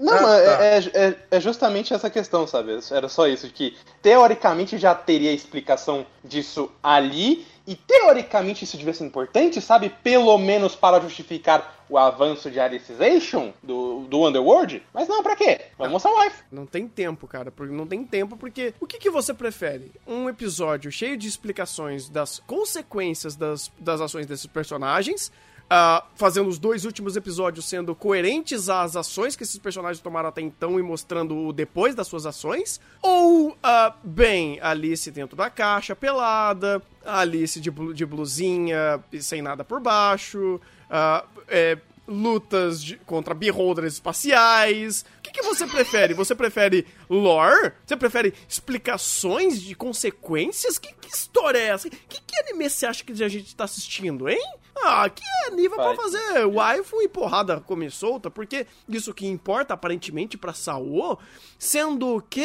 [0.05, 0.65] Não, Ah, mas tá.
[1.01, 2.79] é, é- é justamente essa questão, sabe?
[2.91, 9.05] Era só isso, que teoricamente já teria explicação disso ali, e teoricamente isso devia ser
[9.07, 9.89] importante, sabe?
[10.03, 14.83] Pelo menos para justificar o avanço de Alicization do, do Underworld.
[14.93, 15.63] Mas não, pra quê?
[15.79, 16.43] Vamos mostrar o wife.
[16.53, 17.51] Não tem tempo, cara.
[17.51, 18.75] porque Não tem tempo porque.
[18.81, 19.93] O que, que você prefere?
[20.07, 25.33] Um episódio cheio de explicações das consequências das, das ações desses personagens.
[25.77, 30.41] Ah, fazendo os dois últimos episódios sendo coerentes às ações que esses personagens tomaram até
[30.41, 32.81] então e mostrando o depois das suas ações?
[33.03, 39.65] Ou, ah, bem, Alice dentro da caixa, pelada, Alice de, blu- de blusinha sem nada
[39.65, 45.05] por baixo, ah, é, lutas de- contra beholders espaciais.
[45.19, 46.15] O que, que você prefere?
[46.15, 47.73] Você prefere lore?
[47.85, 50.79] Você prefere explicações de consequências?
[50.79, 51.91] Que, que história é essa?
[51.91, 54.41] Que, que anime você acha que a gente tá assistindo, hein?
[54.77, 55.97] Ah, que é nível pra Vai.
[55.97, 61.17] fazer waifu e porrada come solta, porque isso que importa aparentemente pra Saô,
[61.59, 62.41] sendo que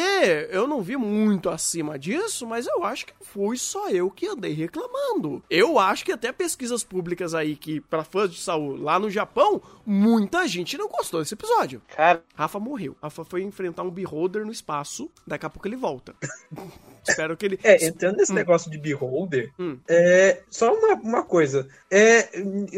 [0.50, 4.52] eu não vi muito acima disso, mas eu acho que fui só eu que andei
[4.52, 5.42] reclamando.
[5.50, 9.60] Eu acho que até pesquisas públicas aí que pra fãs de Saô lá no Japão,
[9.84, 11.82] muita gente não gostou desse episódio.
[11.88, 12.96] Cara, Rafa morreu.
[13.02, 16.14] Rafa foi enfrentar um beholder no espaço, daqui a pouco ele volta.
[17.06, 19.78] Espero que ele É, entrando nesse negócio de Beholder, Hum.
[19.88, 21.68] é, só uma, uma coisa.
[21.90, 22.28] É,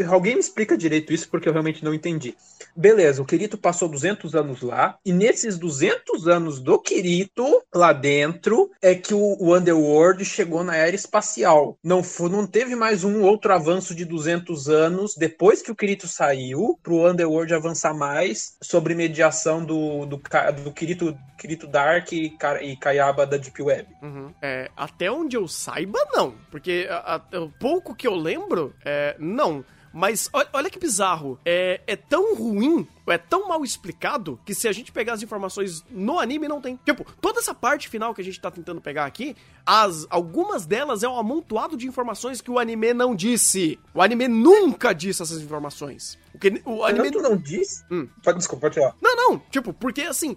[0.09, 2.35] alguém me explica direito isso, porque eu realmente não entendi.
[2.75, 8.71] Beleza, o Kirito passou 200 anos lá, e nesses 200 anos do Kirito, lá dentro,
[8.81, 11.77] é que o, o Underworld chegou na era espacial.
[11.83, 16.09] Não, foi, não teve mais um outro avanço de 200 anos, depois que o Kirito
[16.09, 20.23] saiu, pro Underworld avançar mais, sobre mediação do, do,
[20.65, 23.89] do Kirito, Kirito Dark e, e Kayaba da Deep Web.
[24.03, 24.12] Uhum.
[24.41, 26.35] É, até onde eu saiba, não.
[26.51, 29.65] Porque a- a- o pouco que eu lembro, é, não.
[29.93, 31.39] Mas olha, olha que bizarro.
[31.45, 35.85] É, é tão ruim, é tão mal explicado, que se a gente pegar as informações
[35.91, 36.79] no anime, não tem.
[36.85, 39.35] Tipo, toda essa parte final que a gente tá tentando pegar aqui,
[39.67, 43.79] as, algumas delas é um amontoado de informações que o anime não disse.
[43.95, 46.19] O anime nunca disse essas informações.
[46.35, 47.85] O, que, o anime Tanto não diz.
[47.91, 48.09] Hum.
[48.23, 48.97] Pode- Desculpa, pode falar.
[49.01, 50.35] não, não, tipo, porque assim,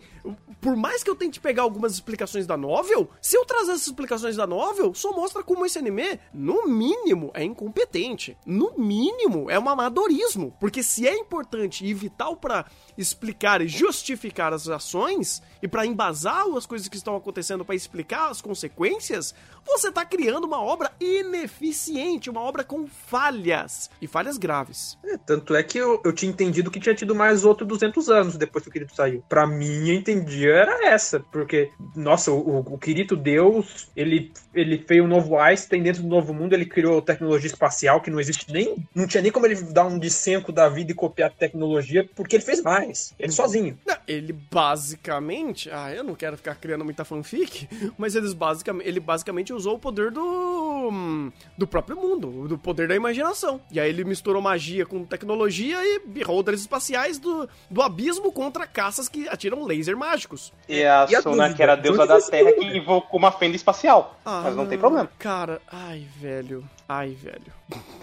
[0.60, 4.36] por mais que eu tente pegar algumas explicações da novel, se eu trazer essas explicações
[4.36, 8.38] da novel, só mostra como esse anime, no mínimo, é incompetente.
[8.46, 10.54] No mínimo, é um amadorismo.
[10.60, 16.46] Porque se é importante e vital pra explicar e justificar as ações e pra embasar
[16.56, 19.34] as coisas que estão acontecendo pra explicar as consequências,
[19.66, 24.98] você tá criando uma obra ineficiente, uma obra com falhas e falhas graves.
[25.04, 28.38] É, tanto é que eu, eu tinha entendido que tinha tido mais outro 200 anos
[28.38, 29.24] depois que o Kirito saiu.
[29.28, 35.04] Pra mim, eu entendia era essa, porque, nossa, o, o Kirito Deus, ele, ele fez
[35.04, 38.88] um novo Einstein dentro do novo mundo, ele criou tecnologia espacial que não existe nem,
[38.94, 42.44] não tinha nem como ele dar um dissenco da vida e copiar tecnologia, porque ele
[42.44, 42.85] fez mais,
[43.20, 43.78] ele sozinho.
[43.86, 45.70] Não, ele basicamente.
[45.72, 47.68] Ah, eu não quero ficar criando muita fanfic,
[47.98, 51.32] mas eles basicamente, ele basicamente usou o poder do.
[51.58, 53.60] do próprio mundo, do poder da imaginação.
[53.72, 59.08] E aí ele misturou magia com tecnologia e beholders espaciais do, do abismo contra caças
[59.10, 60.52] que atiram laser mágicos.
[60.68, 61.54] E a E a Suna, dúvida?
[61.56, 64.20] que era a deusa da Terra, que invocou uma fenda espacial.
[64.26, 65.10] Ah, Mas não tem problema.
[65.18, 66.68] Cara, ai, velho.
[66.88, 67.52] Ai, velho.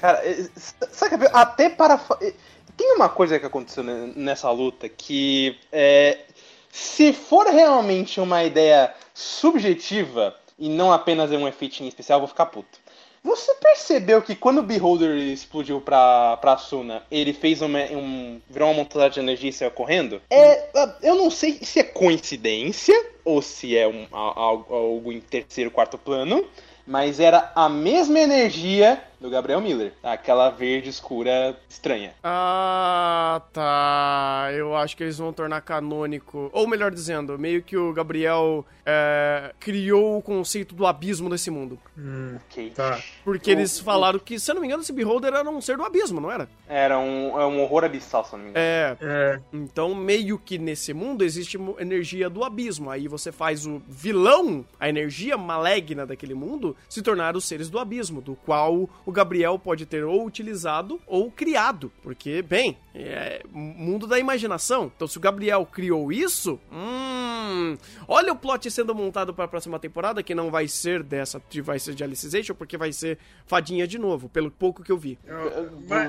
[0.01, 0.47] Cara, é,
[0.91, 2.01] sabe que até para.
[2.77, 6.19] Tem uma coisa que aconteceu ne- nessa luta que é,
[6.71, 12.47] se for realmente uma ideia subjetiva e não apenas um efeitinho especial, eu vou ficar
[12.47, 12.81] puto.
[13.25, 18.41] Você percebeu que quando o Beholder explodiu pra, pra Suna, ele fez uma, um.
[18.51, 20.21] virou uma montanha de energia e saiu correndo?
[20.29, 20.69] É.
[21.01, 22.95] Eu não sei se é coincidência
[23.25, 26.45] ou se é um, algo, algo em terceiro, quarto plano,
[26.85, 29.93] mas era a mesma energia do Gabriel Miller.
[30.03, 32.13] Aquela verde escura estranha.
[32.23, 34.49] Ah, tá.
[34.53, 36.51] Eu acho que eles vão tornar canônico.
[36.53, 41.79] Ou melhor dizendo, meio que o Gabriel é, criou o conceito do abismo desse mundo.
[41.97, 42.71] Hum, Ok.
[42.75, 43.01] tá.
[43.25, 45.77] Porque O- eles falaram que, se eu não me engano, esse Beholder era um ser
[45.77, 46.49] do abismo, não era?
[46.69, 48.67] Era um, é um horror abissal, se eu não me engano.
[48.67, 48.97] É.
[49.01, 52.91] É, Então, meio que nesse mundo existe energia do abismo.
[52.91, 57.79] Aí você faz o vilão, a energia maligna daquele mundo, se tornar os seres do
[57.79, 61.93] abismo, do qual o Gabriel pode ter ou utilizado ou criado.
[62.03, 64.91] Porque, bem, é mundo da imaginação.
[64.95, 67.77] Então, se o Gabriel criou isso, hum.
[68.09, 71.79] Olha o plot sendo montado para a próxima temporada, que não vai ser dessa, vai
[71.79, 75.19] ser de Alicization, porque vai ser fadinha de novo, pelo pouco que eu vi.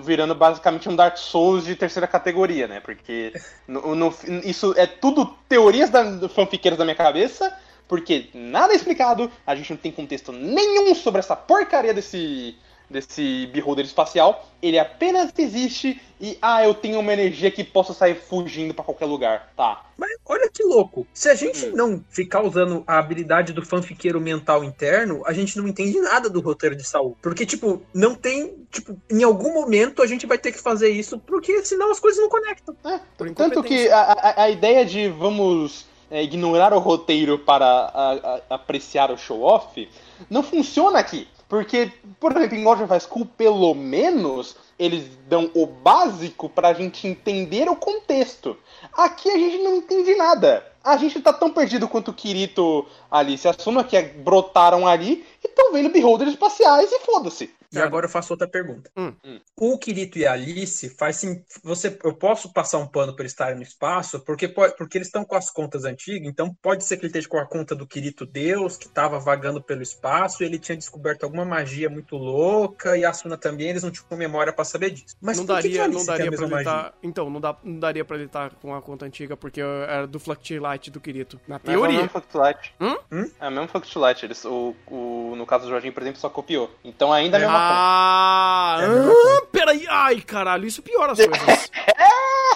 [0.03, 2.79] Virando basicamente um Dark Souls de terceira categoria, né?
[2.79, 3.33] Porque
[3.67, 7.53] no- no- isso é tudo teorias da, fanfiqueiras da minha cabeça,
[7.87, 12.55] porque nada é explicado, a gente não tem contexto nenhum sobre essa porcaria desse,
[12.93, 14.47] desse beholder espacial.
[14.61, 19.05] Ele apenas existe e, ah, eu tenho uma energia que posso sair fugindo pra qualquer
[19.05, 19.51] lugar.
[19.57, 19.85] Tá.
[19.97, 21.05] Mas olha que louco.
[21.13, 21.71] Se a gente Hum.
[21.75, 26.39] não ficar usando a habilidade do fanfiqueiro mental interno, a gente não entende nada do
[26.39, 27.17] roteiro de Saul.
[27.21, 28.65] Porque, tipo, não tem.
[28.71, 32.21] Tipo, em algum momento a gente vai ter que fazer isso, porque senão as coisas
[32.21, 32.75] não conectam.
[32.85, 33.87] É, Por tanto incompetência.
[33.87, 39.11] que a, a, a ideia de vamos é, ignorar o roteiro para a- a- apreciar
[39.11, 39.89] o show-off
[40.29, 41.27] não funciona aqui.
[41.53, 46.73] Porque, por exemplo, em God of High School, pelo menos, eles dão o básico pra
[46.73, 48.57] gente entender o contexto.
[48.91, 50.65] Aqui a gente não entende nada.
[50.83, 55.47] A gente tá tão perdido quanto o Kirito, Alice e Asuna, que brotaram ali e
[55.47, 57.53] estão vendo beholders espaciais e foda-se.
[57.73, 58.89] E agora eu faço outra pergunta.
[58.95, 59.13] Hum.
[59.57, 61.43] O Kirito e a Alice faz sim.
[61.63, 65.07] Você, eu posso passar um pano por eles estarem no espaço, porque, pode- porque eles
[65.07, 67.87] estão com as contas antigas, então pode ser que ele esteja com a conta do
[67.87, 72.97] Kirito Deus, que estava vagando pelo espaço, e ele tinha descoberto alguma magia muito louca,
[72.97, 75.15] e a Asuna também, eles não tinham memória pra saber disso.
[75.21, 76.65] Mas não por que que daria, a não Alice tem a daria pra mesma ele
[76.65, 76.83] magia?
[76.91, 80.05] tá, Então, não, dá, não daria pra ele estar com a conta antiga, porque era
[80.07, 81.39] do Fluctilight do Kirito.
[81.47, 81.97] Na Mas É o teoria.
[81.97, 82.73] mesmo Fluctulight.
[82.79, 82.97] Hum?
[83.11, 83.31] Hum?
[83.39, 84.25] É o mesmo Fluctulight.
[84.25, 86.69] Eles, o, o, no caso do Jorginho, por exemplo, só copiou.
[86.83, 87.62] Então ainda é a mesma coisa.
[87.63, 89.85] Ah, É ah, peraí.
[89.89, 91.69] Ai, caralho, isso piora as coisas.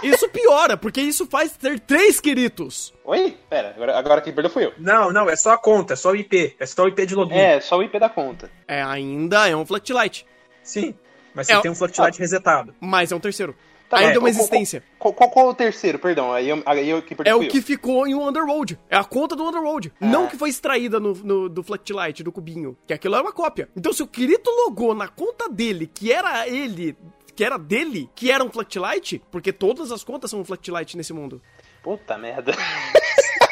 [0.04, 2.94] Isso piora, porque isso faz ter três Kiritos.
[3.04, 3.36] Oi?
[3.50, 4.74] Pera, agora, agora quem perdeu fui eu.
[4.78, 6.56] Não, não, é só a conta, é só o IP.
[6.60, 7.34] É só o IP de login.
[7.34, 8.48] É, só o IP da conta.
[8.68, 10.24] É, ainda é um Fluctilight,
[10.62, 10.94] Sim.
[11.34, 12.76] Mas você É, tem um Fluctulight resetado.
[12.80, 13.56] mas é um terceiro.
[13.90, 14.84] Tá, ainda é, é uma qual- existência.
[15.00, 15.98] Qual, qual, qual é o terceiro?
[15.98, 18.78] Perdão, aí eu, aí eu que perdi É o que ficou em um Underworld.
[18.90, 19.94] É a conta do Underworld.
[20.00, 22.78] Não que foi extraída no, no- do Fluctilight, do cubinho.
[22.86, 23.70] Que aquilo é uma cópia.
[23.76, 26.98] Então, se o Kirito logou na conta dele, que era ele,
[27.36, 31.14] que era dele, que era um Fluctilight, porque todas as contas são um Fluctilight nesse
[31.14, 31.42] mundo.
[31.82, 32.52] Puta merda.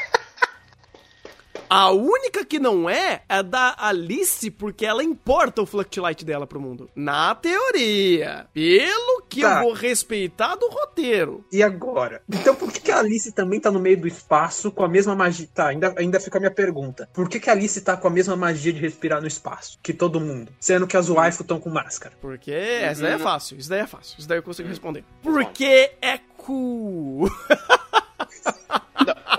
[1.69, 6.45] A única que não é é a da Alice, porque ela importa o Fluctilight dela
[6.47, 6.89] pro mundo.
[6.95, 8.47] Na teoria.
[8.53, 9.57] Pelo que Tá.
[9.57, 11.43] eu vou respeitar do roteiro.
[11.51, 12.21] E agora?
[12.29, 15.15] Então por que, que a Alice também tá no meio do espaço com a mesma
[15.15, 15.47] magia?
[15.53, 17.09] Tá, ainda, ainda fica a minha pergunta.
[17.13, 19.93] Por que, que a Alice tá com a mesma magia de respirar no espaço que
[19.93, 20.51] todo mundo?
[20.59, 22.15] Sendo que as waifu estão com máscara.
[22.21, 23.57] Porque essa daí é fácil.
[23.57, 24.15] Isso daí é fácil.
[24.19, 25.03] Isso daí eu consigo responder.
[25.21, 27.29] Porque é cool.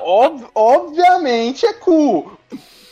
[0.06, 2.30] Ob- obviamente é cool.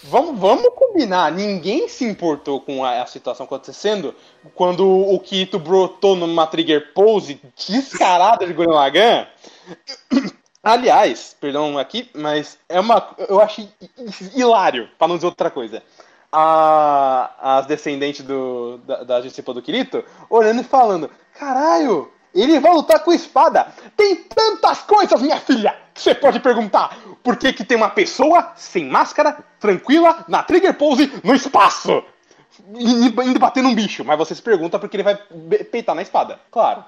[0.02, 1.30] Vamos, vamos combinar.
[1.30, 4.14] Ninguém se importou com a, a situação acontecendo
[4.54, 9.26] quando o Kito brotou numa trigger pose descarada de Gurren Lagann.
[10.62, 13.14] Aliás, perdão aqui, mas é uma.
[13.28, 13.68] Eu achei
[14.34, 15.82] hilário, pra não dizer outra coisa.
[16.32, 21.08] A, as descendentes do, da, da discípula do Kirito olhando e falando:
[21.38, 23.68] Caralho, Ele vai lutar com espada.
[23.96, 26.98] Tem tantas coisas, minha filha, você pode perguntar.
[27.22, 32.02] Por que, que tem uma pessoa sem máscara, tranquila, na trigger pose, no espaço?
[32.74, 34.04] Indo bater num bicho.
[34.04, 35.16] Mas você se pergunta porque ele vai
[35.70, 36.40] peitar na espada.
[36.50, 36.84] Claro.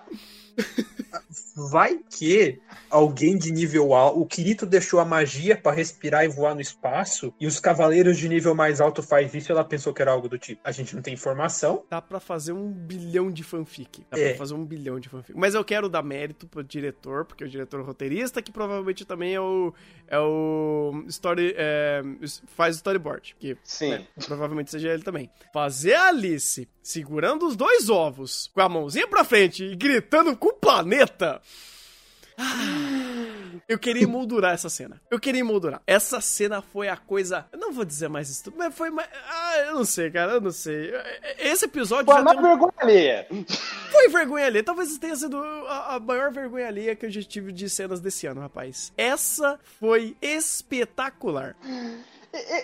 [1.70, 4.20] Vai que alguém de nível alto.
[4.20, 7.32] O Kirito deixou a magia pra respirar e voar no espaço.
[7.40, 10.28] E os cavaleiros de nível mais alto faz isso e ela pensou que era algo
[10.28, 10.60] do tipo.
[10.62, 11.82] A gente não tem informação.
[11.88, 14.04] Dá pra fazer um bilhão de fanfic.
[14.10, 14.28] Dá É.
[14.30, 15.36] pra fazer um bilhão de fanfic.
[15.38, 19.40] Mas eu quero dar mérito pro diretor, porque o diretor roteirista, que provavelmente também é
[19.40, 19.72] o.
[20.08, 21.04] É o.
[21.08, 21.54] Story.
[21.56, 22.02] é,
[22.56, 23.36] faz storyboard.
[23.38, 23.90] Que Sim.
[23.90, 25.30] né, provavelmente seja ele também.
[25.52, 30.48] Fazer a Alice segurando os dois ovos, com a mãozinha pra frente e gritando com
[30.48, 31.40] o planeta.
[33.68, 35.00] Eu queria emoldurar essa cena.
[35.10, 35.82] Eu queria emoldurar.
[35.86, 37.46] Essa cena foi a coisa.
[37.52, 39.08] Eu não vou dizer mais estúpida, mas foi mais.
[39.28, 40.32] Ah, eu não sei, cara.
[40.34, 40.92] Eu não sei.
[41.36, 43.26] Esse episódio tem um- vergonha alheia.
[43.90, 44.62] foi vergonha alheia.
[44.62, 48.26] Talvez tenha sido a, a maior vergonha alheia que eu já tive de cenas desse
[48.28, 48.92] ano, rapaz.
[48.96, 51.56] Essa foi espetacular.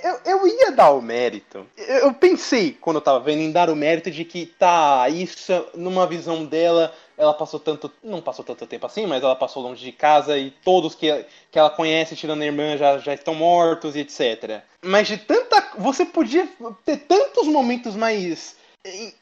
[0.05, 1.67] Eu, eu ia dar o mérito.
[1.79, 5.51] Eu, eu pensei, quando eu tava vendo, em dar o mérito de que, tá, isso,
[5.75, 7.91] numa visão dela, ela passou tanto.
[8.03, 11.59] Não passou tanto tempo assim, mas ela passou longe de casa e todos que, que
[11.59, 14.63] ela conhece, tirando a irmã, já, já estão mortos e etc.
[14.83, 15.63] Mas de tanta.
[15.79, 16.49] Você podia
[16.85, 18.57] ter tantos momentos mais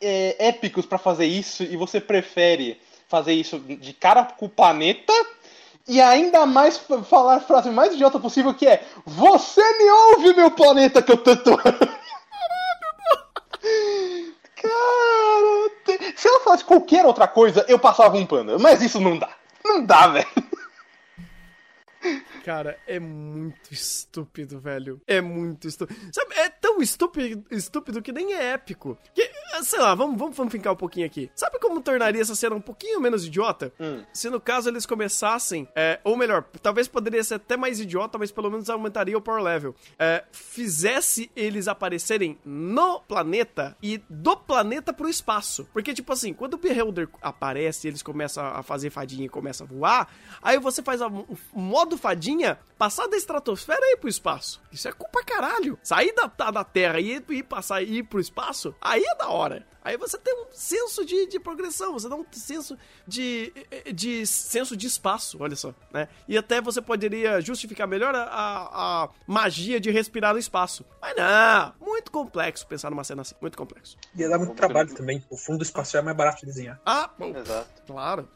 [0.00, 5.12] é, épicos pra fazer isso e você prefere fazer isso de cara com o planeta
[5.88, 6.78] e ainda mais
[7.08, 11.16] falar a frase mais idiota possível que é Você me ouve, meu planeta, que eu
[11.18, 12.00] tanto amo."
[14.56, 18.58] Cara, te- se ela falasse qualquer outra coisa, eu passava um pano.
[18.58, 19.30] Mas isso não dá.
[19.64, 20.28] Não dá, velho.
[22.44, 25.00] Cara, é muito estúpido, velho.
[25.06, 25.98] É muito estúpido.
[26.12, 28.98] Sabe, é tão estúpido, estúpido que nem é épico.
[29.14, 29.29] Que,
[29.64, 31.30] sei lá, vamos, vamos fanficar um pouquinho aqui.
[31.34, 33.72] Sabe como tornaria essa cena um pouquinho menos idiota?
[33.80, 34.02] Hum.
[34.12, 38.30] Se no caso eles começassem, é, ou melhor, talvez poderia ser até mais idiota, mas
[38.30, 39.74] pelo menos aumentaria o power level.
[39.98, 45.66] É, fizesse eles aparecerem no planeta e do planeta pro espaço.
[45.72, 49.66] Porque, tipo assim, quando o Beholder aparece e eles começam a fazer fadinha e começam
[49.66, 50.08] a voar,
[50.42, 54.60] aí você faz a- o modo fadinha passar da estratosfera e ir pro espaço.
[54.72, 55.78] Isso é culpa caralho.
[55.82, 59.14] Sair da, da, da Terra e ir, ir passar e ir pro espaço, aí é
[59.16, 59.49] da hora.
[59.82, 62.76] Aí você tem um senso de, de progressão, você dá um senso
[63.06, 63.52] de,
[63.94, 66.06] de senso de espaço, olha só, né?
[66.28, 70.84] E até você poderia justificar melhor a, a, a magia de respirar no espaço.
[71.00, 73.96] Mas não, muito complexo pensar numa cena assim, muito complexo.
[74.14, 75.24] Ia dar muito trabalho também.
[75.30, 76.78] O fundo espacial é mais barato de desenhar.
[76.84, 77.82] Ah, bom, Exato.
[77.86, 78.28] claro.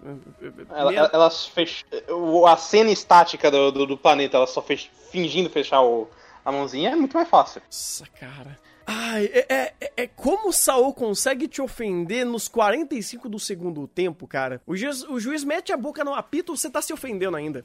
[0.70, 1.84] Ela, ela- fech...
[2.08, 4.90] o- A cena estática do, do, do planeta, ela só fech...
[5.10, 6.08] fingindo fechar o...
[6.44, 7.60] a mãozinha, é muito mais fácil.
[7.66, 8.58] Nossa, cara.
[8.86, 13.86] Ai, é, é, é- é como o Saul consegue te ofender nos 45 do segundo
[13.88, 14.60] tempo, cara.
[14.66, 17.64] O juiz, o juiz mete a boca no apito, você tá se ofendendo ainda.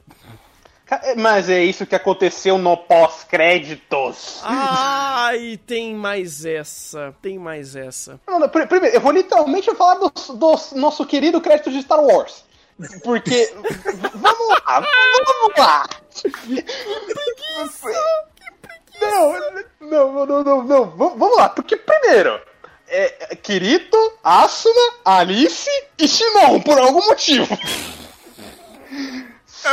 [0.86, 4.40] Ca- Mas é isso que aconteceu no pós-créditos.
[4.42, 7.14] Ai, tem mais essa.
[7.22, 8.20] Tem mais essa.
[8.26, 12.00] Não, não, pr- Primeiro, eu vou literalmente falar do, do nosso querido crédito de Star
[12.02, 12.44] Wars.
[13.04, 13.52] Porque.
[14.14, 14.80] vamos lá!
[14.80, 15.86] Vamos lá!
[17.84, 18.29] Não,
[19.00, 22.40] não, não, não, não, v- vamos lá, porque primeiro.
[22.92, 27.56] É, Kirito, Asuna, Alice e Shimon, por algum motivo.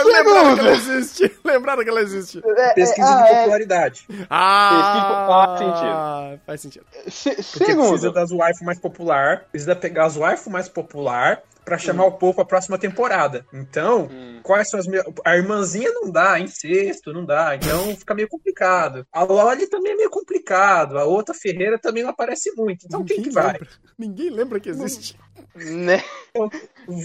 [0.05, 1.37] Lembraram que ela existe.
[1.43, 2.41] Lembraram que ela existe.
[2.45, 4.07] é, Pesquisa é, de é, popularidade.
[4.29, 6.85] Ah, faz sentido.
[7.07, 11.77] se- Porque segundo, precisa das waifu mais popular, precisa pegar as waifu mais popular pra
[11.77, 13.45] chamar o povo pra próxima temporada.
[13.51, 14.09] Então,
[14.41, 15.03] quais são as minhas...
[15.25, 19.05] A irmãzinha não dá, incesto, não dá, então fica meio complicado.
[19.11, 22.85] A Loli também é meio complicado, a outra Ferreira também não aparece muito.
[22.85, 23.51] Então quem que vai?
[23.51, 23.67] lembra.
[23.97, 25.17] Ninguém lembra que existe.
[25.55, 26.03] né?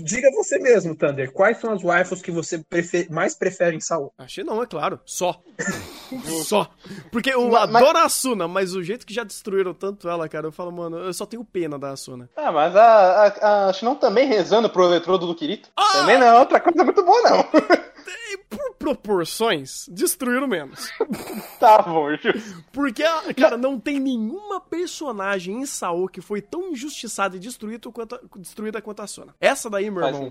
[0.02, 4.12] Diga você mesmo, Thunder, quais são as waifus que você prefe- mais prefere em Saul?
[4.18, 5.00] Achei não, é claro.
[5.06, 5.42] Só.
[6.44, 6.68] só.
[7.10, 10.28] Porque eu Mas- mas- adoro a Asuna, mas o jeito que já destruíram tanto ela,
[10.28, 12.28] cara, eu falo, mano, eu só tenho pena da Asuna.
[12.36, 15.70] Ah, mas a, a, a Shinon também rezando pro eletrodo do Kirito.
[15.92, 17.44] Também não é outra coisa muito boa, não.
[18.10, 20.90] E por proporções, destruíram menos.
[21.60, 22.64] tá bom, justo.
[22.72, 27.90] Porque, ah, cara, não tem nenhuma personagem em Saul que foi tão injustiçada e destruída
[27.90, 29.34] quanto, destruída quanto a Sona.
[29.40, 30.30] Essa daí, meu Faz irmão.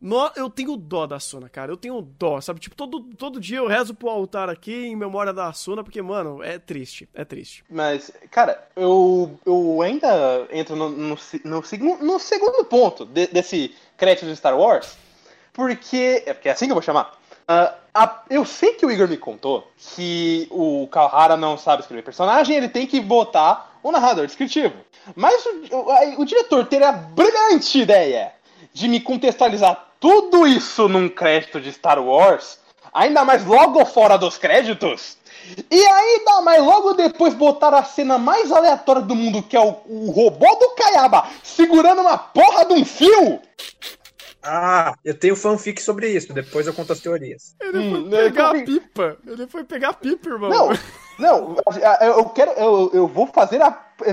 [0.00, 1.70] nó- eu tenho dó da Sona, cara.
[1.72, 2.58] Eu tenho dó, sabe?
[2.60, 6.42] Tipo, todo, todo dia eu rezo pro altar aqui em memória da Sona, porque, mano,
[6.42, 7.08] é triste.
[7.14, 7.64] É triste.
[7.70, 13.74] Mas, cara, eu, eu ainda entro no, no, no, segu- no segundo ponto de- desse
[13.96, 14.96] crédito de Star Wars,
[15.52, 16.22] porque.
[16.26, 17.12] É porque é assim que eu vou chamar.
[17.46, 22.02] Ah, a- eu sei que o Igor me contou que o Kawahara não sabe escrever
[22.02, 24.74] personagem, ele tem que botar o narrador descritivo.
[25.16, 28.32] Mas o, o- o diretor teve a brilhante ideia
[28.72, 32.58] de me contextualizar tudo isso num crédito de Star Wars,
[32.94, 35.16] ainda mais logo fora dos créditos,
[35.70, 39.76] e ainda mais logo depois botaram a cena mais aleatória do mundo, que é o,
[39.86, 43.40] o robô do Kayaba segurando uma porra de um fio.
[44.44, 47.54] Ah, eu tenho fanfic sobre isso, depois eu conto as teorias.
[47.60, 49.16] Ele Hum, foi pegar eu- a pipa.
[49.26, 50.50] Ele foi pegar a pipa, irmão.
[50.50, 50.68] Não,
[51.18, 51.56] não,
[52.00, 52.50] eu eu quero.
[52.52, 53.70] Eu, eu vou fazer a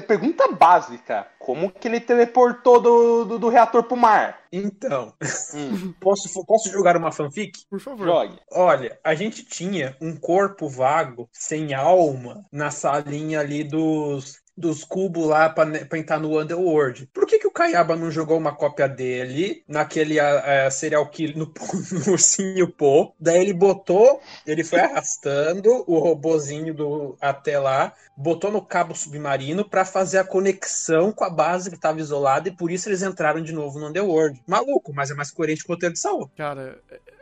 [0.08, 1.26] pergunta básica.
[1.40, 4.38] Como que ele teleportou do, do, do reator pro mar?
[4.52, 5.14] Então,
[5.54, 7.66] Hum, posso, posso jogar uma fanfic?
[7.70, 8.06] Por favor.
[8.06, 8.40] jogue.
[8.52, 15.26] Olha, a gente tinha um corpo vago, sem alma, na salinha ali dos, dos cubos
[15.26, 17.08] lá pra, ne- pra entrar no Underworld.
[17.14, 21.38] Por que, que o Kayaba não jogou uma cópia dele naquele ah, eh, serial killer,
[21.38, 21.46] no,
[22.06, 23.14] no ursinho Pô?
[23.20, 29.68] Daí ele botou, ele foi arrastando o robozinho do, até lá, botou no cabo submarino
[29.68, 33.42] pra fazer a conexão com a base que tava isolada e por isso eles entraram
[33.42, 34.42] de novo no Underworld.
[34.48, 36.30] Maluco, mas é mais coerente com o roteiro de Saul.
[36.36, 37.19] Cara, é- é-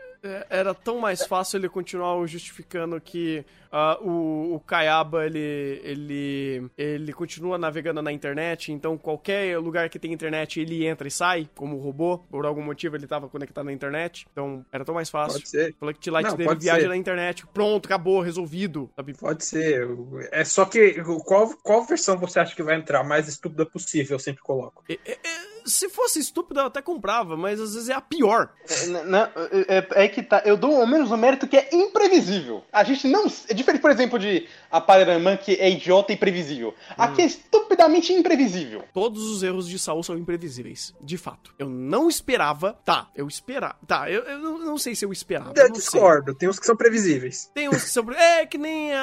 [0.50, 7.14] era tão mais fácil ele continuar justificando que ah, o, o Kayaba, ele, ele, ele
[7.14, 11.78] continua navegando na internet, então qualquer lugar que tem internet ele entra e sai, como
[11.78, 15.40] robô, por algum motivo ele estava conectado na internet, então era tão mais fácil.
[15.40, 15.76] Pode ser.
[15.82, 16.88] O Light Não, dele viaja ser.
[16.88, 18.90] na internet, pronto, acabou, resolvido.
[18.96, 19.14] Sabe?
[19.14, 19.88] Pode ser.
[20.32, 23.04] É só que qual, qual versão você acha que vai entrar?
[23.04, 24.84] Mais estúpida possível, eu sempre coloco.
[24.90, 28.50] É- é- é- se fosse estúpido, eu até comprava, mas às vezes é a pior.
[28.70, 30.42] É, n- é, é que tá.
[30.46, 32.64] Eu dou ao menos o mérito que é imprevisível.
[32.72, 33.26] A gente não.
[33.50, 36.74] É diferente, por exemplo, de a Spider-Man, que é idiota e previsível.
[36.98, 38.84] Aqui é estupidamente imprevisível.
[38.94, 41.54] Todos os erros de Saul são imprevisíveis, de fato.
[41.58, 42.74] Eu não esperava.
[42.86, 43.76] Tá, eu esperava.
[43.86, 45.54] Tá, eu, eu não- sei se eu esperava.
[45.56, 45.84] Eu não sei.
[45.84, 47.50] discordo, tem uns que são previsíveis.
[47.54, 48.10] Tem uns que são.
[48.12, 49.00] É que nem a.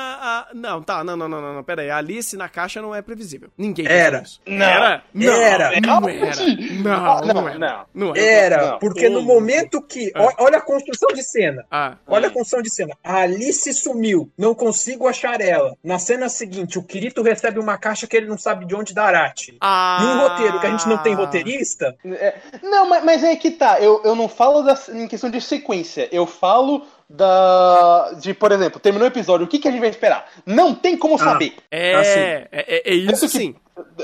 [0.50, 1.64] a- Não, tá, não, não, não, não, não.
[1.64, 1.90] Pera aí.
[1.90, 3.48] A Alice na caixa não é previsível.
[3.58, 4.22] Ninguém Era.
[4.46, 4.64] Não.
[4.66, 5.04] Era?
[5.12, 5.80] Não, Era.
[5.80, 6.32] Não era.
[6.82, 7.58] Não, não, Não, era.
[7.58, 7.84] não.
[7.94, 8.24] Não era.
[8.54, 8.78] Era, Não.
[8.78, 9.24] porque no Hum.
[9.24, 10.12] momento que.
[10.14, 10.20] É.
[10.20, 11.64] ó- Olha a construção de cena.
[11.70, 12.34] Ah, Olha a Hum.
[12.34, 12.94] construção de cena.
[13.02, 14.30] A Alice sumiu.
[14.36, 15.74] Não consigo achar ela.
[15.82, 19.14] Na cena seguinte, o Kirito recebe uma caixa que ele não sabe de onde dar
[19.14, 19.56] arte.
[19.60, 19.98] ah.
[20.00, 21.96] E um roteiro que a gente não tem roteirista.
[22.04, 23.80] É, não, mas, mas é que tá.
[23.80, 26.08] Eu, eu não falo da, em questão de sequência.
[26.12, 28.12] Eu falo da.
[28.20, 30.26] De, por exemplo, terminou o episódio, o que, que a gente vai esperar?
[30.44, 31.54] Não tem como saber.
[31.70, 32.20] É, Assim.
[32.20, 33.54] é, é, é isso que- sim.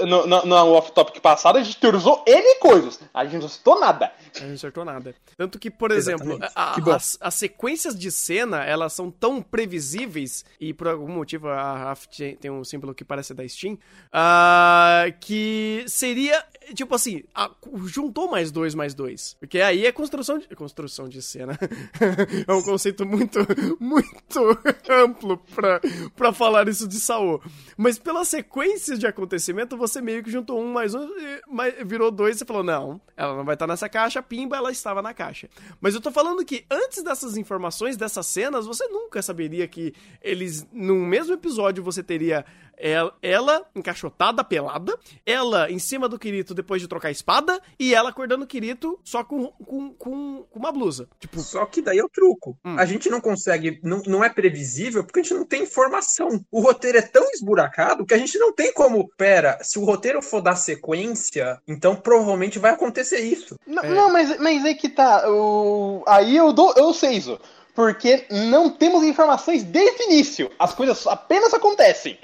[0.07, 2.99] No, no, no off-topic passado, a gente teorizou N coisas.
[3.14, 4.07] A gente não citou nada.
[4.07, 5.14] A gente não acertou nada.
[5.37, 10.45] Tanto que, por exemplo, a- Que as, as sequências de cena, elas são tão previsíveis,
[10.61, 12.07] e por algum motivo a Raf
[12.41, 13.79] tem um símbolo que parece da Steam,
[14.12, 16.45] ah, que seria,
[16.75, 17.51] tipo assim, a-
[17.87, 19.37] juntou mais dois, mais dois.
[19.39, 21.57] Porque aí é construção de, construção de cena.
[22.47, 23.39] é um conceito muito,
[23.79, 24.59] muito
[24.91, 25.81] amplo pra,
[26.16, 27.41] pra falar isso de Saô.
[27.77, 29.07] Mas pelas sequências de
[29.68, 31.08] você meio que juntou um mais um,
[31.48, 34.70] mais- virou dois e você falou, não, ela não vai estar nessa caixa, pimba, ela
[34.70, 35.48] estava na caixa.
[35.80, 39.92] Mas eu tô falando que antes dessas informações, dessas cenas, você nunca saberia que
[40.22, 42.44] eles, num mesmo episódio, você teria
[42.82, 47.94] ela, ela encaixotada, pelada, ela em cima do Kirito depois de trocar a espada, e
[47.94, 51.06] ela acordando o Kirito só com, com, com, com uma blusa.
[51.18, 52.58] Tipo, Só que daí é o truco.
[52.64, 52.76] Hum.
[52.78, 56.42] A gente não consegue, não, não é previsível porque a gente não tem informação.
[56.50, 59.11] O roteiro é tão esburacado que a gente não tem como.
[59.16, 63.57] Pera, se o roteiro for da sequência, então provavelmente vai acontecer isso.
[63.66, 63.88] Não, É.
[63.88, 65.28] não, mas, mas é que tá.
[65.28, 66.03] O...
[66.07, 67.38] Aí eu dou, eu sei isso.
[67.74, 70.51] Porque não temos informações desde o início.
[70.59, 72.18] As coisas apenas acontecem.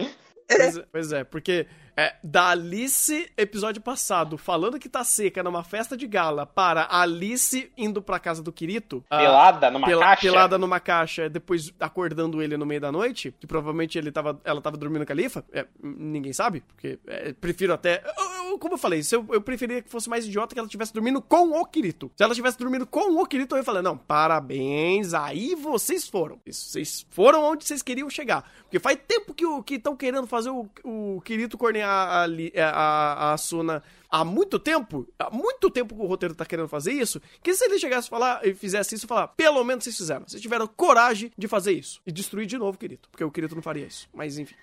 [0.49, 1.67] Pois é, pois é, porque
[1.97, 7.01] é, da Alice, episódio passado, falando que tá seca numa festa de gala, para a
[7.01, 9.03] Alice indo pra casa do Kirito.
[9.09, 10.21] ah, Pelada numa caixa.
[10.21, 14.61] Pelada numa caixa, depois acordando ele no meio da noite, que provavelmente ele tava, ela
[14.61, 15.45] tava dormindo com a Califa.
[15.53, 18.03] É, ninguém sabe, porque é, prefiro até.
[18.59, 21.21] Como eu falei, se eu, eu preferia que fosse mais idiota que ela estivesse dormindo
[21.21, 22.11] com o Kirito.
[22.17, 26.41] Se ela estivesse dormindo com o Kirito, eu ia falar: não, parabéns, aí vocês foram.
[26.47, 28.51] Vocês foram onde vocês queriam chegar.
[28.63, 33.33] Porque faz tempo que estão querendo fazer o, o Kirito cornear a, a, a, a
[33.33, 37.55] Asuna há muito tempo, há muito tempo que o roteiro tá querendo fazer isso, que
[37.55, 40.27] se ele chegasse a falar e fizesse isso, falar, pelo menos vocês fizeram.
[40.27, 42.01] Vocês tiveram coragem de fazer isso.
[42.07, 43.09] E destruir de novo o Kirito.
[43.11, 44.09] Porque o Kirito não faria isso.
[44.15, 44.55] Mas enfim.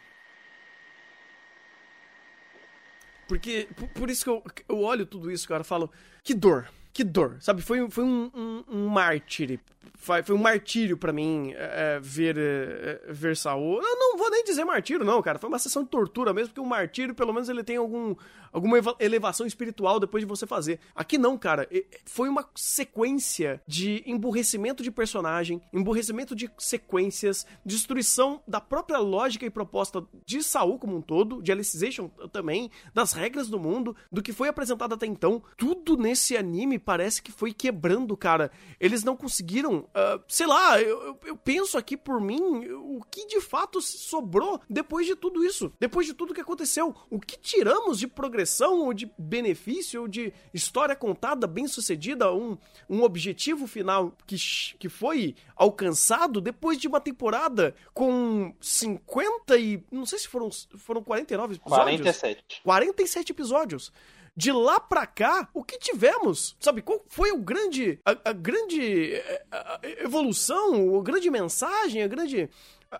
[3.27, 5.89] Porque, por, por isso que eu, eu olho tudo isso, cara, falo,
[6.23, 7.61] que dor, que dor, sabe?
[7.61, 9.59] Foi, foi um, um, um mártir
[9.95, 13.81] foi, um martírio pra mim é, é, ver, é, ver Saul.
[13.81, 15.39] Eu não vou nem dizer martírio, não, cara.
[15.39, 18.13] Foi uma sessão de tortura mesmo, porque o martírio, pelo menos, ele tem algum,
[18.51, 20.79] alguma elevação espiritual depois de você fazer.
[20.93, 21.69] Aqui não, cara.
[22.05, 29.49] Foi uma sequência de emburrecimento de personagem, emburrecimento de sequências, destruição da própria lógica e
[29.49, 34.33] proposta de Saul como um todo, de Alicization também, das regras do mundo, do que
[34.33, 35.41] foi apresentado até então.
[35.55, 38.51] Tudo nesse anime parece que foi quebrando, cara.
[38.79, 43.41] Eles não conseguiram, uh, sei lá, eu, eu penso aqui por mim, o que de
[43.41, 48.07] fato sobrou depois de tudo isso, depois de tudo que aconteceu, o que tiramos de
[48.07, 52.57] progressão ou de benefício ou de história contada bem sucedida, um,
[52.89, 54.35] um objetivo final que,
[54.77, 59.83] que foi alcançado depois de uma temporada com 50 e.
[59.91, 61.75] Não sei se foram, foram 49 episódios.
[61.75, 62.61] 47.
[62.63, 63.91] 47 episódios.
[64.35, 66.55] De lá pra cá, o que tivemos?
[66.59, 67.99] Sabe, qual foi o grande.
[68.03, 72.49] a, a grande eh, a, a evolução, a grande mensagem, a grande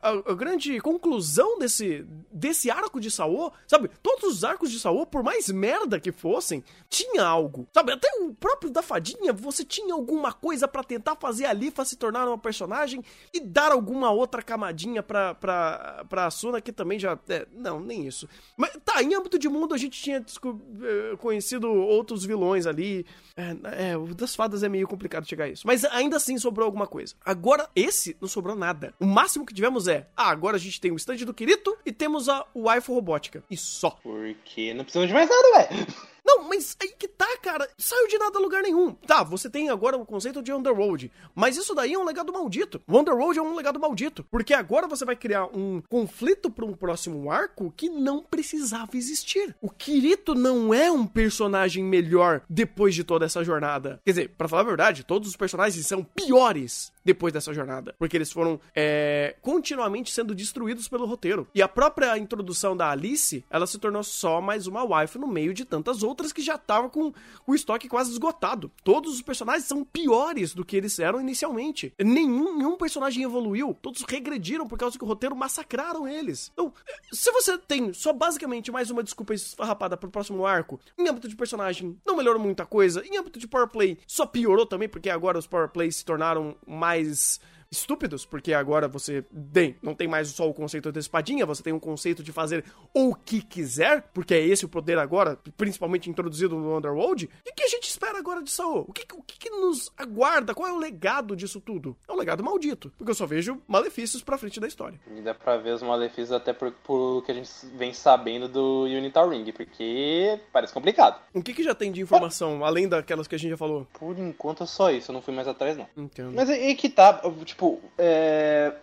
[0.02, 3.90] a, a, grande conclusão desse, desse arco de Saô, sabe?
[4.02, 7.68] Todos os arcos de Saô, por mais merda que fossem, tinha algo.
[7.74, 7.92] Sabe?
[7.92, 11.96] Até o próprio da fadinha, você tinha alguma coisa para tentar fazer a Lifa se
[11.96, 17.18] tornar uma personagem e dar alguma outra camadinha pra, pra, pra Asuna, que também já.
[17.30, 18.28] É, não, nem isso.
[18.58, 23.06] Mas tá, em âmbito de mundo a gente tinha eh, conhecido outros vilões ali.
[23.36, 25.66] É, é, o das fadas é meio complicado chegar a isso.
[25.66, 27.16] Mas ainda assim sobrou alguma coisa.
[27.26, 28.94] Agora, esse não sobrou nada.
[29.00, 31.92] O máximo que tivemos é, ah, agora a gente tem o stand do Kirito e
[31.92, 33.44] temos a Waifu Robótica.
[33.50, 33.92] E só.
[34.02, 35.88] Porque não precisamos de mais nada, velho.
[36.26, 37.70] Não, mas aí que tá, cara.
[37.78, 38.94] Saiu de nada lugar nenhum.
[38.94, 41.12] Tá, você tem agora o conceito de Underworld.
[41.36, 42.82] Mas isso daí é um legado maldito.
[42.88, 44.26] O Underworld é um legado maldito.
[44.32, 49.56] Porque agora você vai criar um conflito para um próximo arco que não precisava existir.
[49.62, 54.00] O Kirito não é um personagem melhor depois de toda essa jornada.
[54.06, 57.94] Quer dizer, para falar a verdade, todos os personagens são piores depois dessa jornada.
[58.00, 61.48] Porque eles foram é, continuamente sendo destruídos pelo roteiro.
[61.54, 65.54] E a própria introdução da Alice, ela se tornou só mais uma wife no meio
[65.54, 67.12] de tantas outras outras que já estavam com
[67.46, 68.72] o estoque quase esgotado.
[68.84, 71.94] Todos os personagens são piores do que eles eram inicialmente.
[72.00, 73.76] Nenhum, nenhum personagem evoluiu.
[73.82, 76.52] Todos regrediram por causa que o roteiro massacraram eles.
[76.54, 76.72] Então,
[77.12, 81.36] se você tem só basicamente mais uma desculpa esfarrapada pro próximo arco, em âmbito de
[81.36, 83.04] personagem, não melhorou muita coisa.
[83.06, 86.56] Em âmbito de power play, só piorou também, porque agora os power plays se tornaram
[86.66, 87.40] mais
[87.74, 91.74] estúpidos, porque agora você tem, não tem mais só o conceito da espadinha, você tem
[91.74, 92.64] um conceito de fazer
[92.94, 97.30] o que quiser, porque é esse o poder agora, principalmente introduzido no Underworld.
[97.46, 98.86] E o que a gente espera agora de Saul?
[98.88, 100.54] O que, o que, que nos aguarda?
[100.54, 101.98] Qual é o legado disso tudo?
[102.08, 105.00] É um legado maldito, porque eu só vejo malefícios pra frente da história.
[105.16, 108.84] E dá pra ver os malefícios até por, por que a gente vem sabendo do
[108.84, 111.20] Unital Ring, porque parece complicado.
[111.34, 113.88] O que, que já tem de informação, além daquelas que a gente já falou?
[113.98, 115.88] Por enquanto é só isso, eu não fui mais atrás não.
[115.98, 116.34] Entendo.
[116.36, 118.74] Mas aí que tá, tipo, tipo, é,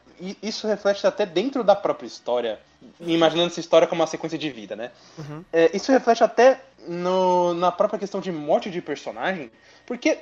[0.42, 2.58] isso reflete até dentro da própria história,
[3.00, 4.90] imaginando essa história como uma sequência de vida, né?
[5.18, 5.44] Uhum.
[5.52, 9.50] É, isso reflete até no, na própria questão de morte de personagem,
[9.86, 10.18] porque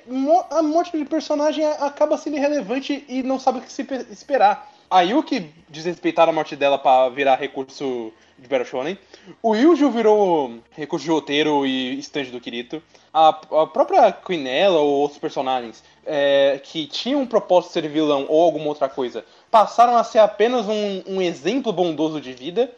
[0.51, 4.73] a morte de personagem acaba sendo irrelevante e não sabe o que se esperar.
[4.91, 8.99] A Yuki desrespeitaram a morte dela para virar recurso de Battle Shonen.
[9.43, 12.83] O Yuji virou recurso de roteiro e stand do Kirito.
[13.13, 18.25] A, a própria Quinella ou outros personagens é, que tinham um propósito de ser vilão
[18.29, 22.71] ou alguma outra coisa passaram a ser apenas um, um exemplo bondoso de vida.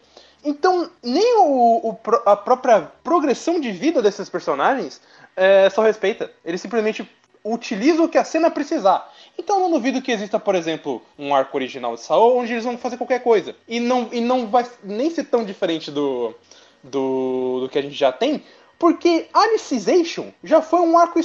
[0.42, 5.00] Então, nem o, o, a própria progressão de vida desses personagens
[5.36, 6.32] é, só respeita.
[6.44, 7.08] Eles simplesmente
[7.44, 9.10] utilizam o que a cena precisar.
[9.40, 12.76] Então não duvido que exista, por exemplo, um arco original de Saul onde eles vão
[12.76, 13.56] fazer qualquer coisa.
[13.66, 16.34] E não, e não vai nem ser tão diferente do,
[16.84, 18.44] do, do que a gente já tem,
[18.78, 21.18] porque Alicization já foi um arco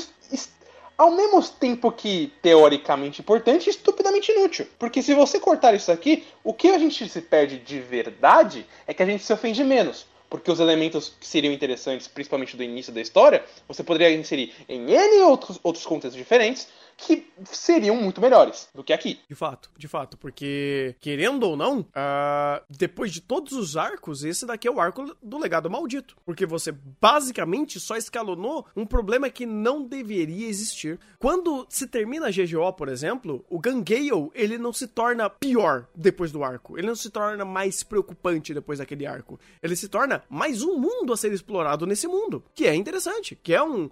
[0.98, 4.66] ao mesmo tempo que teoricamente importante, estupidamente inútil.
[4.80, 8.94] Porque se você cortar isso aqui, o que a gente se perde de verdade é
[8.94, 12.92] que a gente se ofende menos porque os elementos que seriam interessantes, principalmente do início
[12.92, 16.68] da história, você poderia inserir em N outros, outros contextos diferentes,
[16.98, 19.20] que seriam muito melhores do que aqui.
[19.28, 24.46] De fato, de fato, porque querendo ou não, uh, depois de todos os arcos, esse
[24.46, 29.46] daqui é o arco do legado maldito, porque você basicamente só escalonou um problema que
[29.46, 31.00] não deveria existir.
[31.20, 36.32] Quando se termina a GGO, por exemplo, o Gangale, ele não se torna pior depois
[36.32, 39.40] do arco, ele não se torna mais preocupante depois daquele arco.
[39.62, 43.54] Ele se torna mais um mundo a ser explorado nesse mundo, que é interessante, que
[43.54, 43.90] é um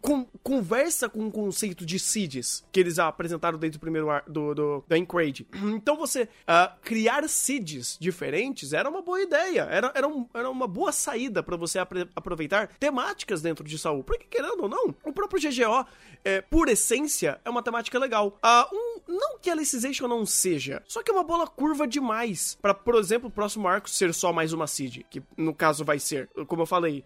[0.00, 4.54] com, conversa com o conceito de seeds que eles apresentaram desde o primeiro ar, do,
[4.54, 4.96] do, da.
[5.02, 10.66] Então você uh, criar seeds diferentes era uma boa ideia, era, era, um, era uma
[10.66, 11.78] boa saída para você
[12.14, 14.04] aproveitar temáticas dentro de Saul.
[14.04, 15.86] Porque querendo ou não, o próprio GGO,
[16.24, 18.38] é, por essência, é uma temática legal.
[18.44, 22.56] Uh, um, não que a Alicization não seja, só que é uma bola curva demais
[22.60, 25.98] para, por exemplo, o próximo arco ser só mais uma seed, que no caso vai
[25.98, 27.04] ser, como eu falei,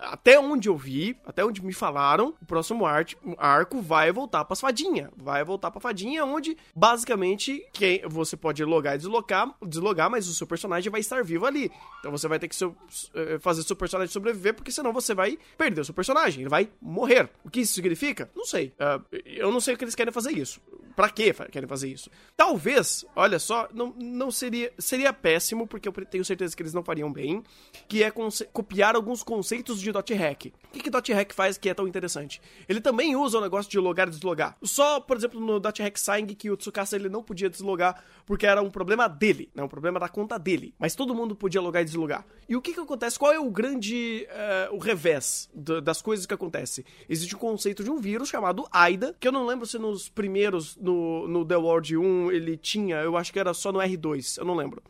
[0.00, 5.10] até onde eu vi, até onde me falaram, o próximo arco vai voltar pra fadinha.
[5.16, 10.34] Vai voltar pra fadinha, onde basicamente quem, você pode logar e deslocar, deslogar, mas o
[10.34, 11.70] seu personagem vai estar vivo ali.
[11.98, 12.74] Então você vai ter que seu,
[13.14, 16.40] eh, fazer seu personagem sobreviver, porque senão você vai perder o seu personagem.
[16.40, 17.28] Ele vai morrer.
[17.44, 18.30] O que isso significa?
[18.34, 18.72] Não sei.
[18.80, 20.60] Uh, eu não sei o que eles querem fazer isso.
[20.96, 22.10] Pra que querem fazer isso?
[22.36, 24.72] Talvez, olha só, não, não seria.
[24.78, 27.42] Seria péssimo, porque eu tenho certeza que eles não fariam bem.
[27.88, 28.12] Que é
[28.52, 30.46] copiar alguns conceitos de Dot Hack.
[30.46, 32.40] O que, que Hack faz que é tão interessante?
[32.68, 34.56] Ele também usa o negócio de logar e deslogar.
[34.62, 38.62] Só, por exemplo, no Hack Sang, que o Tsukasa ele não podia deslogar porque era
[38.62, 39.62] um problema dele, né?
[39.62, 40.74] Um problema da conta dele.
[40.78, 42.24] Mas todo mundo podia logar e deslogar.
[42.48, 43.18] E o que que acontece?
[43.18, 44.26] Qual é o grande.
[44.30, 46.84] Uh, o revés das coisas que acontecem?
[47.08, 50.76] Existe um conceito de um vírus chamado AIDA, que eu não lembro se nos primeiros,
[50.76, 54.44] no, no The World 1 ele tinha, eu acho que era só no R2, eu
[54.44, 54.82] não lembro.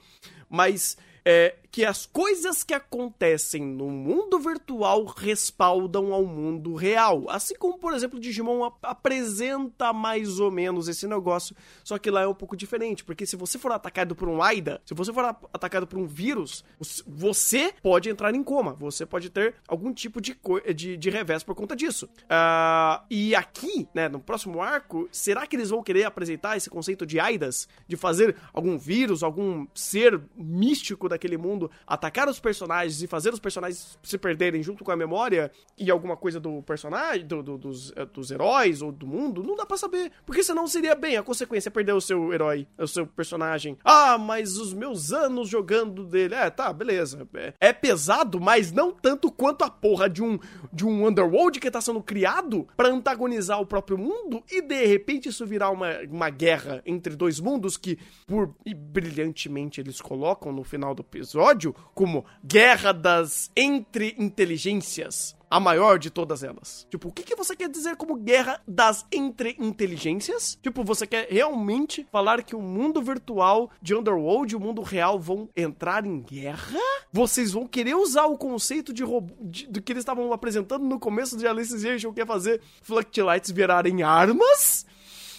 [0.49, 7.27] Mas é, que as coisas que acontecem no mundo virtual respaldam ao mundo real.
[7.29, 11.55] Assim como, por exemplo, Digimon ap apresenta mais ou menos esse negócio,
[11.85, 14.81] só que lá é um pouco diferente, porque se você for atacado por um AIDA,
[14.85, 16.65] se você for atacado por um vírus,
[17.07, 20.37] você pode entrar em coma, você pode ter algum tipo de,
[20.75, 22.07] de, de revés por conta disso.
[22.25, 27.07] Uh, e aqui, né, no próximo arco, será que eles vão querer apresentar esse conceito
[27.07, 33.07] de AIDAS, de fazer algum vírus, algum ser místico daquele mundo, atacar os personagens e
[33.07, 37.43] fazer os personagens se perderem junto com a memória e alguma coisa do personagem, do,
[37.43, 40.11] do, dos, eh, dos heróis ou do mundo, não dá para saber.
[40.25, 43.77] Porque senão seria bem a consequência perder o seu herói, o seu personagem.
[43.85, 46.35] Ah, mas os meus anos jogando dele.
[46.35, 47.29] É, tá, beleza.
[47.35, 50.39] É, é pesado, mas não tanto quanto a porra de um,
[50.73, 55.29] de um Underworld que tá sendo criado para antagonizar o próprio mundo e de repente
[55.29, 60.95] isso virar uma, uma guerra entre dois mundos que, por brilhantemente eles colocam no final
[61.01, 65.35] do episódio como Guerra das Entre Inteligências.
[65.51, 66.87] A maior de todas elas.
[66.89, 70.57] Tipo, o que, que você quer dizer como guerra das entre inteligências?
[70.63, 75.19] Tipo, você quer realmente falar que o mundo virtual de Underworld e o mundo real
[75.19, 76.79] vão entrar em guerra?
[77.13, 79.35] Vocês vão querer usar o conceito de robô
[79.69, 84.87] do que eles estavam apresentando no começo de Alicization, que é fazer Fluctilights virarem armas?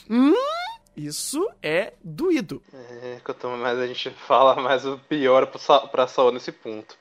[0.09, 0.34] Hum?
[0.95, 2.61] Isso é doído.
[2.73, 5.47] É, quanto mais a gente fala, mais o pior
[5.91, 6.97] pra Saul nesse ponto.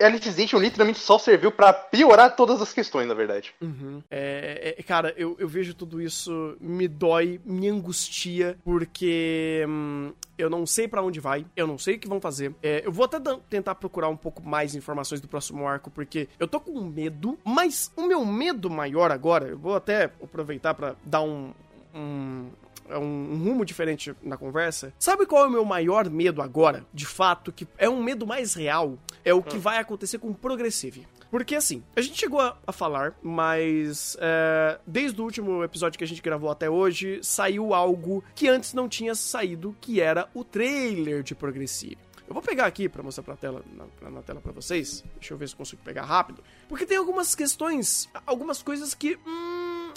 [0.00, 3.54] Alicization literalmente só serviu para piorar todas as questões, na verdade.
[3.60, 4.02] Uhum.
[4.10, 10.50] É, é, cara, eu, eu vejo tudo isso, me dói, me angustia, porque hum, eu
[10.50, 12.54] não sei para onde vai, eu não sei o que vão fazer.
[12.62, 13.18] É, eu vou até
[13.48, 17.92] tentar procurar um pouco mais informações do próximo arco, porque eu tô com medo, mas
[17.96, 21.52] o meu medo maior agora, eu vou até aproveitar para dar um,
[21.94, 24.92] um, é um, um, rumo diferente na conversa.
[24.98, 26.84] Sabe qual é o meu maior medo agora?
[26.92, 28.98] De fato, que é um medo mais real.
[29.24, 31.06] É o que vai acontecer com o Progressive.
[31.30, 36.04] Porque assim, a gente chegou a, a falar, mas é, desde o último episódio que
[36.04, 40.44] a gente gravou até hoje, saiu algo que antes não tinha saído, que era o
[40.44, 41.96] trailer de Progressive.
[42.28, 43.62] Eu vou pegar aqui para mostrar pra tela,
[44.00, 45.04] na, na tela para vocês.
[45.16, 46.42] Deixa eu ver se consigo pegar rápido.
[46.68, 49.18] Porque tem algumas questões, algumas coisas que.
[49.26, 49.92] Hum,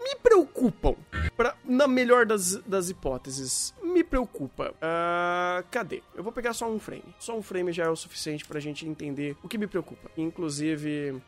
[0.00, 0.94] me preocupam.
[1.36, 3.74] Pra, na melhor das, das hipóteses,
[4.08, 4.72] preocupa.
[4.72, 6.02] Uh, cadê?
[6.14, 7.04] Eu vou pegar só um frame.
[7.18, 10.10] Só um frame já é o suficiente pra gente entender o que me preocupa.
[10.16, 11.22] Inclusive, uh,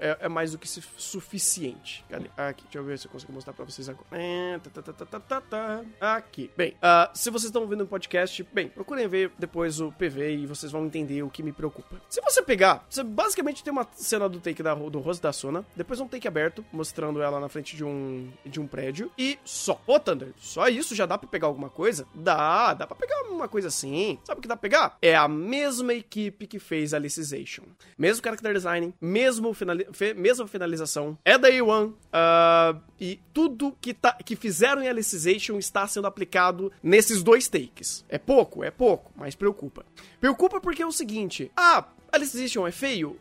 [0.00, 2.04] é, é, mais do que suficiente.
[2.08, 2.30] Cadê?
[2.36, 4.06] Aqui, deixa eu ver se eu consigo mostrar pra vocês agora.
[4.12, 4.82] É, tá,
[5.20, 6.50] tá, tá, Aqui.
[6.56, 10.46] Bem, uh, se vocês estão ouvindo o podcast, bem, procurem ver depois o PV e
[10.46, 12.00] vocês vão entender o que me preocupa.
[12.08, 15.64] Se você pegar, você basicamente tem uma cena do take da, do rosto da Sona,
[15.76, 19.80] depois um take aberto, mostrando ela na frente de um, de um prédio, e só.
[19.86, 22.03] Ô, Thunder, só isso já dá pra pegar alguma coisa?
[22.14, 24.18] Dá, dá pra pegar uma coisa assim.
[24.24, 24.96] Sabe o que dá pra pegar?
[25.00, 27.64] É a mesma equipe que fez Alicization.
[27.96, 29.86] Mesmo character design, mesmo finali
[30.16, 31.18] mesma finalização.
[31.24, 31.88] É da A1.
[31.88, 38.04] Uh, e tudo que, tá, que fizeram em Alicization está sendo aplicado nesses dois takes.
[38.08, 38.62] É pouco?
[38.64, 39.84] É pouco, mas preocupa.
[40.20, 43.18] Preocupa porque é o seguinte: ah, Alicization é feio?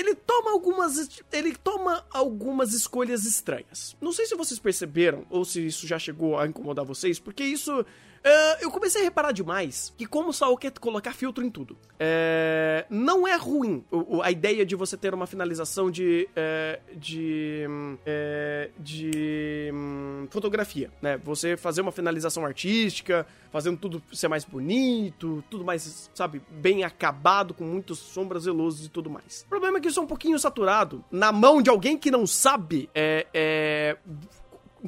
[0.00, 3.96] Ele toma algumas ele toma algumas escolhas estranhas.
[4.00, 7.84] Não sei se vocês perceberam ou se isso já chegou a incomodar vocês, porque isso
[8.20, 11.76] Uh, eu comecei a reparar demais que como o Saul quer colocar filtro em tudo.
[11.98, 13.82] É, não é ruim
[14.22, 17.64] a ideia de você ter uma finalização de é, de
[18.04, 21.16] é, de hum, fotografia, né?
[21.24, 27.54] Você fazer uma finalização artística, fazendo tudo ser mais bonito, tudo mais, sabe, bem acabado,
[27.54, 29.44] com muitas sombras luzes e tudo mais.
[29.46, 32.26] O problema é que isso é um pouquinho saturado na mão de alguém que não
[32.26, 33.96] sabe é, é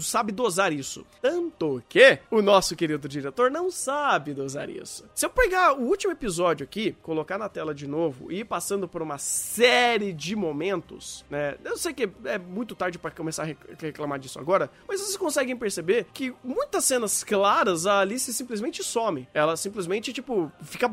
[0.00, 1.04] sabe dosar isso.
[1.20, 5.04] Tanto que o nosso querido diretor não sabe dosar isso.
[5.14, 8.88] Se eu pegar o último episódio aqui, colocar na tela de novo e ir passando
[8.88, 11.56] por uma série de momentos, né?
[11.64, 15.16] Eu sei que é muito tarde para começar a rec- reclamar disso agora, mas vocês
[15.16, 19.28] conseguem perceber que muitas cenas claras a Alice simplesmente some.
[19.34, 20.90] Ela simplesmente, tipo, fica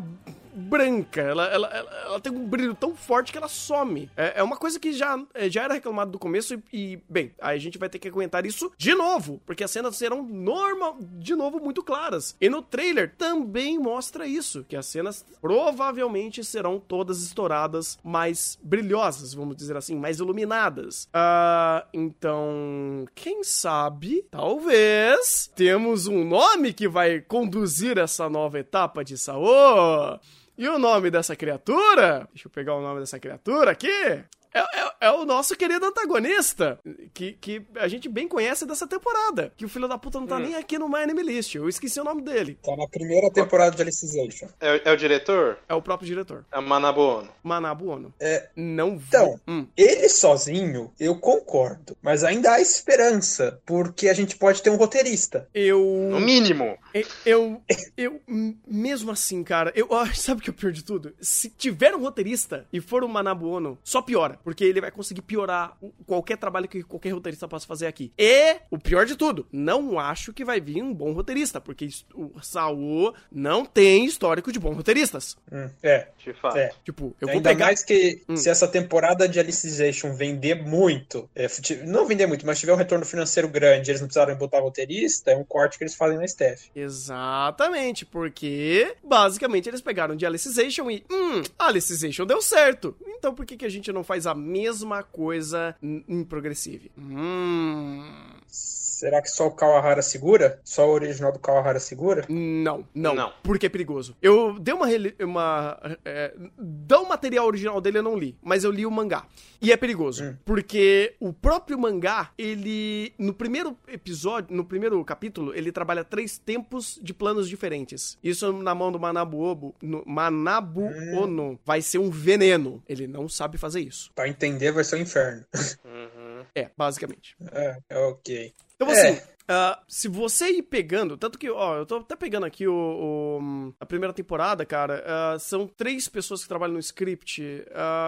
[0.54, 1.22] branca.
[1.22, 4.10] Ela, ela, ela, ela tem um brilho tão forte que ela some.
[4.16, 7.34] É, é uma coisa que já, é, já era reclamado do começo e, e, bem,
[7.40, 11.36] a gente vai ter que aguentar isso de novo, porque as cenas serão normal, de
[11.36, 12.36] novo muito claras.
[12.40, 19.34] E no trailer também mostra isso, que as cenas provavelmente serão todas estouradas, mais brilhosas,
[19.34, 21.08] vamos dizer assim, mais iluminadas.
[21.14, 29.18] Ah, então, quem sabe, talvez, temos um nome que vai conduzir essa nova etapa de
[29.18, 30.20] Saô.
[30.60, 32.28] E o nome dessa criatura?
[32.34, 34.22] Deixa eu pegar o nome dessa criatura aqui.
[34.60, 36.80] É, é- é o nosso querido antagonista,
[37.14, 39.52] que, que a gente bem conhece dessa temporada.
[39.56, 41.56] Que o filho da puta não tá nem aqui no My Anime List.
[41.56, 42.58] Eu esqueci o nome dele.
[42.64, 44.48] Tá na primeira temporada de Alicization.
[44.60, 45.58] É, é o diretor?
[45.68, 47.30] É o próprio diretor, É o Manabu Ono.
[47.44, 48.14] Manabu Ono.
[48.20, 49.06] É, Não vi.
[49.08, 49.66] Então, Hum.
[49.78, 51.98] ele sozinho, eu concordo.
[52.02, 55.48] Mas ainda há esperança, porque a gente pode ter um roteirista.
[55.54, 55.80] Eu.
[56.10, 56.78] No mínimo.
[56.94, 57.62] Eu, eu,
[57.98, 58.22] eu-
[58.68, 61.14] mesmo assim, cara, eu sabe o que é o pior de tudo?
[61.22, 65.22] Se tiver um roteirista e for um Manabu Ono, só piora, porque ele vai conseguir
[65.22, 65.78] piorar
[66.08, 68.12] qualquer trabalho que qualquer roteirista possa fazer aqui.
[68.18, 72.42] E o pior de tudo, não acho que vai vir um bom roteirista, porque o
[72.42, 75.38] Saô não tem histórico de bons roteiristas.
[75.52, 76.58] Hum, é, De fato.
[76.58, 76.72] é.
[76.84, 78.36] Tipo, eu vou Ainda pegar mais que Hum.
[78.36, 81.46] se essa temporada de Alicization vender muito, é,
[81.86, 85.38] não vender muito, mas tiver um retorno financeiro grande, eles não precisarem botar roteirista, é
[85.38, 86.72] um corte que eles fazem na staff.
[86.76, 92.96] Exatamente, porque basicamente eles pegaram de Alicization e, hum, Alicization deu certo.
[93.18, 96.92] Então por que, que a gente não faz a mesma coisa em Progressive?
[96.98, 98.04] Hum.
[98.48, 100.60] Será que só o Kawahara segura?
[100.62, 102.26] Só o original do Kawahara segura?
[102.28, 103.32] Não, não, Não.
[103.42, 104.14] porque é perigoso.
[104.22, 104.88] Eu dei uma.
[105.24, 109.26] uma é, dá o material original dele eu não li, mas eu li o mangá.
[109.62, 110.36] E é perigoso, Hum.
[110.44, 113.14] porque o próprio mangá, ele.
[113.18, 118.18] No primeiro episódio, no primeiro capítulo, ele trabalha três tempos de planos diferentes.
[118.22, 121.20] Isso na mão do Manabu Obo, no, Manabu Hum.
[121.22, 121.60] Ono.
[121.66, 122.84] Vai ser um veneno.
[122.88, 124.12] Ele não sabe fazer isso.
[124.20, 125.46] Pra entender, vai ser um inferno.
[125.86, 126.46] Uhum.
[126.54, 127.38] É, basicamente.
[127.54, 128.54] É, ok.
[128.76, 129.24] Então, É.
[129.50, 133.74] ah, se você ir pegando, tanto que, ó, eu tô até pegando aqui o, o-
[133.80, 137.42] a primeira temporada, cara, ah, são três pessoas que trabalham no script.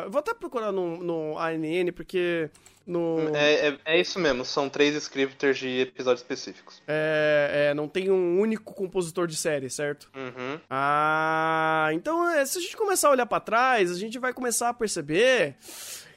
[0.05, 2.49] Eu vou até procurar no, no ANN, porque
[2.85, 3.35] no.
[3.35, 6.81] É, é, é isso mesmo, são três scripters de episódios específicos.
[6.87, 10.09] é, é, não tem um único compositor de série, certo?
[10.15, 10.59] Uhum.
[10.69, 14.69] Ah, então é, se a gente começar a olhar pra trás, a gente vai começar
[14.69, 15.55] a perceber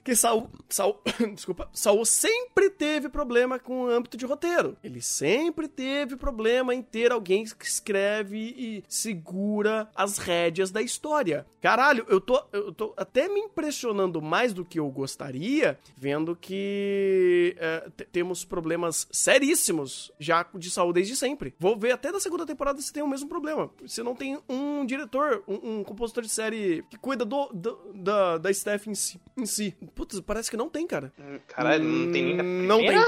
[0.05, 1.01] que Saul, Saul,
[1.35, 4.77] desculpa, Saul sempre teve problema com o âmbito de roteiro.
[4.85, 11.47] Ele sempre teve problema em ter alguém que escreve e segura as rédeas da história.
[11.61, 17.57] Caralho, eu tô, eu tô até me impressionando mais do que eu gostaria, vendo que
[17.59, 21.55] é, te- temos problemas seríssimos já de Saul desde sempre.
[21.59, 23.71] Vou ver até na segunda temporada se tem o mesmo problema.
[23.87, 28.37] Se não tem um diretor, um, um compositor de série que cuida do, do- da,
[28.39, 29.75] da staff em si, em si.
[29.95, 31.13] Putz, parece que não tem, cara.
[31.49, 33.01] Caralho, não tem nem na Hum, Não tem.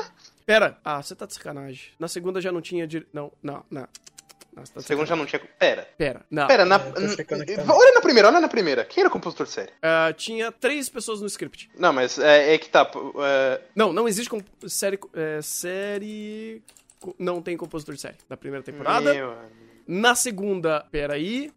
[0.45, 0.79] Pera.
[0.85, 1.91] Ah, você tá de sacanagem.
[1.99, 3.07] Na segunda já não tinha dire...
[3.13, 3.89] Não, não, não.
[4.55, 5.41] Nossa, tá Segundo já não tinha.
[5.59, 5.89] Pera.
[5.99, 6.47] Pera, não.
[6.47, 6.77] Pera, na...
[6.77, 7.47] É, também.
[7.69, 8.85] olha na primeira, olha na primeira.
[8.85, 9.73] Quem era o compositor de série?
[9.83, 11.69] Ah, tinha três pessoas no script.
[11.77, 12.91] Não, mas é, é que tá.
[13.19, 14.41] é, Não, não existe com...
[14.67, 14.99] série...
[15.13, 16.63] é, série...
[17.19, 18.17] Não tem compositor de série.
[18.31, 19.13] Na primeira temporada.
[19.13, 19.37] meu.
[19.87, 21.53] Na segunda, peraí.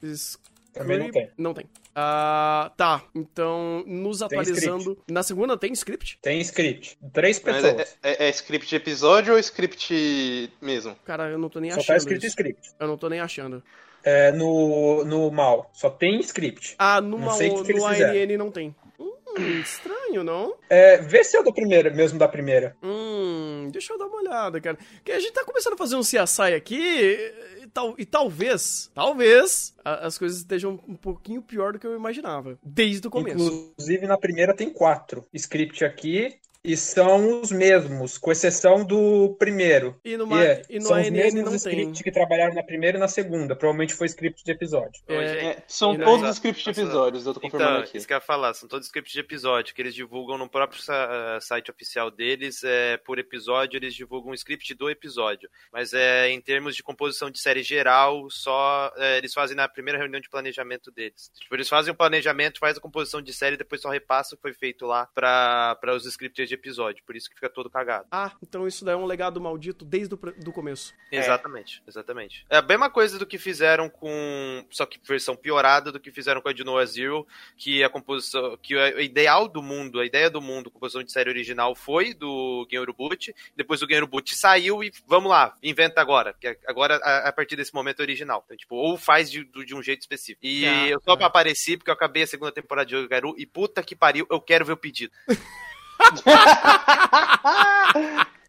[0.79, 1.29] Também não tem.
[1.37, 1.65] Não tem.
[1.93, 3.03] Ah, tá.
[3.13, 4.97] Então, nos atualizando.
[5.09, 6.17] Na segunda tem script?
[6.21, 6.97] Tem script.
[7.11, 7.97] Três Mas pessoas.
[8.01, 10.95] é, é- é script de episódio ou script mesmo?
[11.05, 11.97] Cara, eu não tô nem Só tá achando.
[11.97, 12.27] escrito isso.
[12.29, 12.71] script.
[12.79, 13.61] Eu não tô nem achando.
[14.03, 16.75] É, no, no mal, só tem script.
[16.79, 17.85] Ah, no, Não que no.
[17.85, 18.73] ANN não tem.
[18.99, 20.55] Hum, estranho, não?
[20.69, 22.75] É, vê se é o da primeira, mesmo da primeira.
[22.83, 24.77] Hum, deixa eu dar uma olhada, cara.
[25.03, 27.31] Que a gente tá começando a fazer um CSI aqui
[27.61, 31.95] e, tal, e talvez, talvez, a- as coisas estejam um pouquinho pior do que eu
[31.95, 32.59] imaginava.
[32.63, 33.37] Desde o começo.
[33.37, 39.99] Inclusive, na primeira tem quatro script aqui e são os mesmos, com exceção do primeiro.
[40.03, 41.55] E E é, e no são os ANN mesmos não tem.
[41.57, 43.55] scripts que trabalharam na primeira e na segunda.
[43.55, 45.01] Provavelmente foi script de episódio.
[45.07, 45.15] É,
[45.49, 47.97] É, são e não- todos os scripts de episódios, eu tô confirmando Então, aqui.
[47.97, 50.81] isso que eu ia falar, são todos scripts de episódio, que eles divulgam no próprio
[50.81, 55.49] sa- site oficial deles, é, por episódio, eles divulgam o script do episódio.
[55.71, 59.97] Mas é, em termos de composição de série geral, só é, eles fazem na primeira
[59.97, 61.31] reunião de planejamento deles.
[61.39, 64.41] Tipo, eles fazem o planejamento, faz a composição de série, depois só repassa o que
[64.41, 68.07] foi feito lá para os scripters de episódio, por isso que fica todo cagado.
[68.11, 70.93] Ah, então isso daí é um legado maldito desde o do começo.
[71.11, 72.45] Exatamente, exatamente.
[72.49, 74.65] É a mesma coisa do que fizeram com.
[74.69, 77.27] Só que versão piorada do que fizeram com a Genoa Zero,
[77.57, 78.57] que a composição.
[78.61, 82.13] que o ideal do mundo, a ideia do mundo, a composição de série original foi
[82.13, 86.33] do Genro Boot, depois o Genro Boot saiu e vamos lá, inventa agora.
[86.33, 88.43] Que agora, a, a partir desse momento, é original.
[88.45, 90.45] Então, tipo, ou faz de, de um jeito específico.
[90.45, 91.25] E Ah, eu só ah.
[91.25, 94.65] apareci porque eu acabei a segunda temporada de Ogaru e puta que pariu, eu quero
[94.65, 95.13] ver o pedido.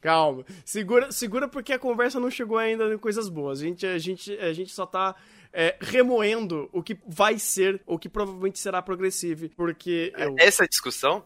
[0.00, 0.44] Calma.
[0.64, 3.60] Segura, segura porque a conversa não chegou ainda em coisas boas.
[3.60, 5.14] A gente, a gente, a gente só tá
[5.52, 9.48] é, remoendo o que vai ser, ou que provavelmente será progressivo.
[9.56, 10.34] Porque eu.
[10.38, 11.24] Essa discussão.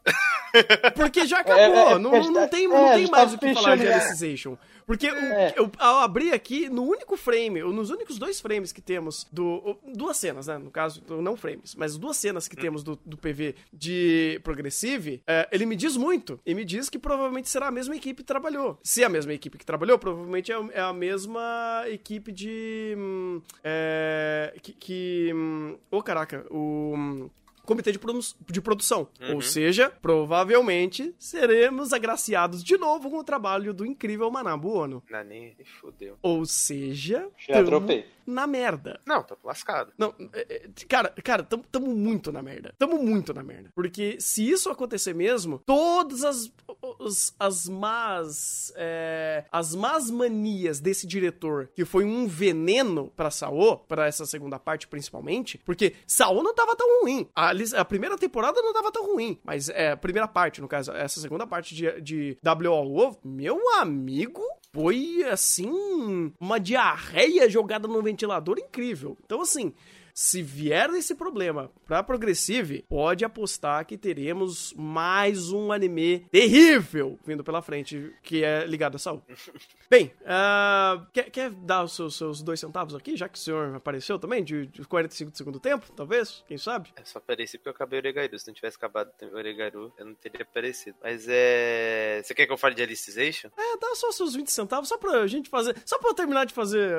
[0.95, 1.63] Porque já acabou.
[1.63, 3.87] É, é, não, é, não tem, é, não tem mais tá o que falar de
[3.87, 3.95] é.
[3.95, 4.57] Alicization.
[4.87, 5.55] Porque o- É.
[5.57, 9.77] eu, ao abrir aqui, no único frame, ou nos únicos dois frames que temos do.
[9.95, 10.59] Duas cenas, né?
[10.59, 15.23] No caso, do- não frames, mas duas cenas que temos do, do PV de Progressive,
[15.27, 16.41] é, ele me diz muito.
[16.45, 18.79] E me diz que provavelmente será a mesma equipe que trabalhou.
[18.83, 22.95] Se é a mesma equipe que trabalhou, provavelmente é, é a mesma equipe de.
[22.97, 25.31] hum, é, que.
[25.35, 27.29] hum, Ô, caraca, o.
[27.65, 28.21] Comitê de, produ-
[28.51, 29.09] de produção.
[29.33, 35.03] Ou seja, provavelmente seremos agraciados de novo com o trabalho do incrível Manabu Ono.
[35.29, 36.19] Nem fodeu.
[36.21, 38.07] Ou seja, Já tamo tropei.
[38.27, 39.01] Na merda.
[39.07, 39.93] Não, tô lascado.
[39.99, 42.75] Não, é, é, cara, cara, tamo, tamo muito na merda.
[42.79, 43.71] Tamo muito na merda.
[43.75, 46.53] Porque se isso acontecer mesmo, todas as,
[46.99, 48.73] os- as más.
[48.77, 54.59] é, as más manias desse diretor, que foi um veneno pra Saô, pra essa segunda
[54.59, 57.29] parte principalmente, porque Saô não tava tão ruim.
[57.35, 60.93] A, a primeira temporada não tava tão ruim, mas é, a primeira parte, no caso,
[60.93, 62.85] essa segunda parte de, de W.O.
[62.93, 64.43] Wolf, meu amigo,
[64.75, 69.17] foi assim, uma diarreia jogada no ventilador incrível.
[69.25, 69.73] Então, assim.
[70.15, 77.43] Se vier esse problema pra Progressive, pode apostar que teremos mais um anime terrível vindo
[77.43, 79.25] pela frente, que é ligado à saúde.
[79.89, 83.75] Bem, ah, quer, quer dar os seus, seus dois centavos aqui, já que o senhor
[83.75, 86.45] apareceu também, de, de 45 do segundo tempo, talvez?
[86.47, 86.91] Quem sabe?
[86.97, 88.39] É só apareci porque eu acabei o Oregaru.
[88.39, 90.97] Se não tivesse acabado o Oregaru, eu não teria aparecido.
[91.03, 92.21] Mas é.
[92.23, 93.49] Você quer que eu fale de Alicization?
[93.57, 95.77] É, dá só seus 20 centavos, só pra gente fazer.
[95.85, 96.91] Só pra eu terminar de fazer.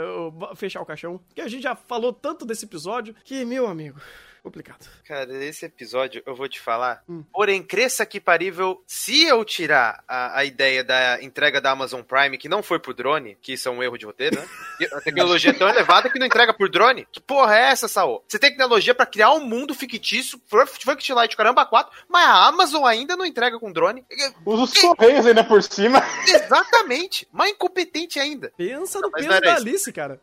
[0.56, 1.20] fechar o caixão.
[1.34, 4.00] Que a gente já falou tanto desse episódio que, meu amigo,
[4.44, 4.86] complicado.
[5.08, 7.04] Cara, esse episódio eu vou te falar.
[7.32, 12.38] Porém, cresça que parível, se eu tirar a, a ideia da entrega da Amazon Prime,
[12.38, 14.48] que não foi por drone, que isso é um erro de roteiro, né?
[14.80, 17.08] E A tecnologia é tão elevada que não entrega por drone.
[17.12, 18.22] Que porra é essa, Saô?
[18.28, 22.86] Você tem tecnologia pra criar um mundo fictício, Funct Light caramba 4, mas a Amazon
[22.86, 24.06] ainda não entrega com drone.
[24.46, 26.02] Usa os correios ainda por cima.
[26.28, 27.28] Exatamente.
[27.32, 28.52] Mais incompetente ainda.
[28.58, 29.50] Pensa no peso da isso.
[29.50, 30.20] Alice, cara.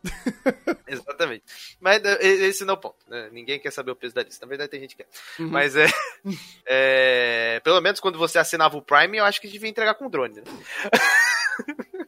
[0.87, 1.43] Exatamente.
[1.79, 2.95] Mas eh, esse não é o ponto.
[3.07, 3.29] né?
[3.31, 4.45] Ninguém quer saber o peso da lista.
[4.45, 5.09] Na verdade, tem gente que quer.
[5.41, 5.49] Uhum.
[5.49, 5.87] Mas é,
[6.65, 10.35] é, Pelo menos quando você assinava o Prime, eu acho que devia entregar com drone.
[10.35, 10.43] Né?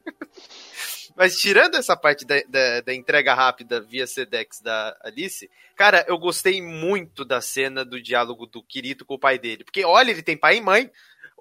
[1.15, 6.17] Mas tirando essa parte da, da, da entrega rápida via Sedex da Alice, cara, eu
[6.17, 9.63] gostei muito da cena do diálogo do Kirito com o pai dele.
[9.63, 10.89] Porque, olha, ele tem pai e mãe.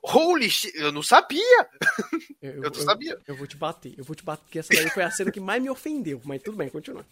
[0.03, 1.69] Holy shit, eu não sabia!
[2.43, 3.17] Eu, Eu não sabia.
[3.25, 5.39] Eu vou te bater, eu vou te bater, porque essa daí foi a cena que
[5.39, 6.21] mais me ofendeu.
[6.25, 7.07] Mas tudo bem, continua.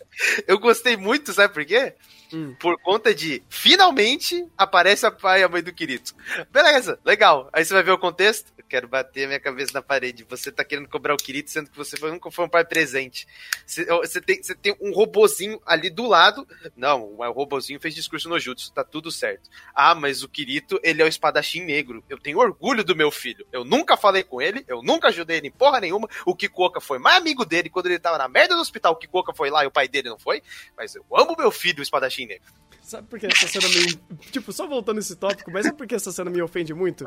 [0.44, 1.94] Eu gostei muito, sabe por quê?
[2.32, 2.56] Hum.
[2.58, 6.16] Por conta de, finalmente, aparece a pai e a mãe do Kirito.
[6.50, 7.48] Beleza, legal.
[7.52, 8.52] Aí você vai ver o contexto.
[8.58, 10.26] Eu quero bater minha cabeça na parede.
[10.28, 13.24] Você tá querendo cobrar o Kirito, sendo que você foi- nunca foi um pai presente.
[13.64, 16.44] Você, você tem, você tem um robozinho ali do lado.
[16.76, 19.48] Não, o robozinho fez discurso no Jutsu, tá tudo certo.
[19.72, 22.02] Ah, mas o Kirito, ele é o espadachim negro.
[22.08, 23.46] Eu tenho orgulho do meu filho.
[23.52, 26.08] Eu nunca falei com ele, eu nunca ajudei ele em porra nenhuma.
[26.24, 28.92] O Kikoka foi mais amigo dele quando ele tava na merda do hospital.
[28.92, 30.42] O Kikoka foi lá e o pai dele não foi.
[30.76, 32.52] Mas eu amo meu filho, o espadachim negro.
[32.90, 34.18] Sabe por que essa cena me.
[34.32, 37.06] Tipo, só voltando nesse tópico, mas sabe por que essa cena me ofende muito?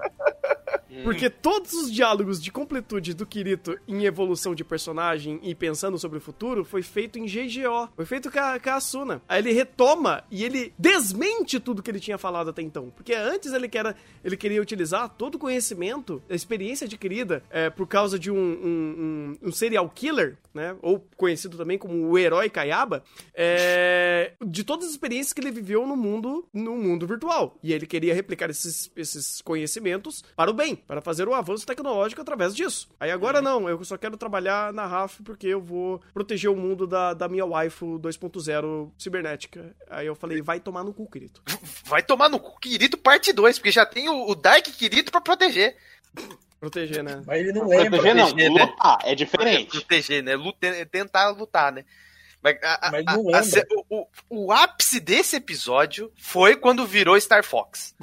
[1.03, 6.19] Porque todos os diálogos de completude do Kirito em evolução de personagem e pensando sobre
[6.19, 7.89] o futuro foi feito em GGO.
[7.95, 9.21] Foi feito com a, com a Asuna.
[9.27, 12.91] Aí ele retoma e ele desmente tudo que ele tinha falado até então.
[12.95, 17.87] Porque antes ele, quer, ele queria utilizar todo o conhecimento, a experiência adquirida é, por
[17.87, 20.75] causa de um, um, um- um serial killer, né?
[20.79, 23.03] Ou conhecido também como o herói Kayaba,
[23.33, 27.57] é, de todas as experiências que ele viveu no mundo, no mundo virtual.
[27.63, 32.21] E ele queria replicar esses, esses conhecimentos para o bem, para fazer o avanço tecnológico
[32.21, 32.89] através disso.
[32.99, 36.85] Aí agora não, eu só quero trabalhar na RAF porque eu vou proteger o mundo
[36.85, 39.75] da, da minha waifu 2.0 cibernética.
[39.89, 41.41] Aí eu falei, vai tomar no cu, querido.
[41.85, 45.19] Vai tomar no cu Kirito parte 2, porque já tem o, o Dark Kirito pra
[45.21, 45.75] proteger.
[46.59, 47.21] Proteger, né?
[47.25, 47.89] Mas ele não lembra.
[47.89, 48.61] Proteger não, proteger, né?
[48.61, 49.71] lutar, é diferente.
[49.71, 50.35] Proteger, né?
[50.35, 51.83] Lutar, tentar lutar, né?
[52.43, 53.41] Mas, a- a- Mas a- não a-
[53.89, 57.95] o, o- o ápice desse episódio foi quando virou Star Fox.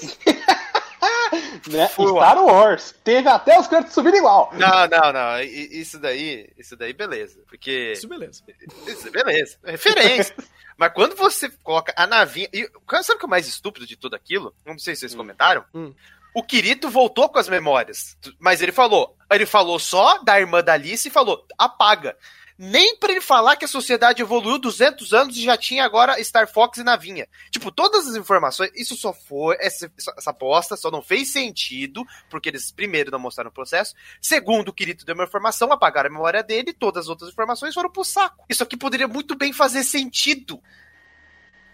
[1.70, 1.88] né?
[1.88, 2.94] Star Wars.
[3.04, 4.50] Teve até os créditos subindo igual.
[4.54, 5.40] Não, não, não.
[5.42, 7.40] Isso daí, isso daí, beleza.
[7.46, 7.92] Porque.
[7.92, 8.42] Isso beleza.
[8.86, 9.58] Isso, beleza.
[9.64, 10.34] É Referência.
[10.76, 12.48] Mas quando você coloca a navinha.
[12.52, 12.68] E,
[13.02, 14.54] sabe o que é o mais estúpido de tudo aquilo?
[14.64, 15.64] Não sei se vocês comentaram.
[15.74, 15.92] Hum.
[16.34, 18.16] O Kirito voltou com as memórias.
[18.38, 19.16] Mas ele falou.
[19.30, 22.16] Ele falou só da irmã da Alice e falou: apaga.
[22.58, 26.52] Nem pra ele falar que a sociedade evoluiu 200 anos e já tinha agora Star
[26.52, 27.28] Fox e navinha.
[27.52, 32.48] Tipo, todas as informações, isso só foi, essa, essa aposta só não fez sentido, porque
[32.48, 36.42] eles, primeiro, não mostraram o processo, segundo, o Kirito deu uma informação, apagaram a memória
[36.42, 38.44] dele, todas as outras informações foram pro saco.
[38.48, 40.60] Isso aqui poderia muito bem fazer sentido.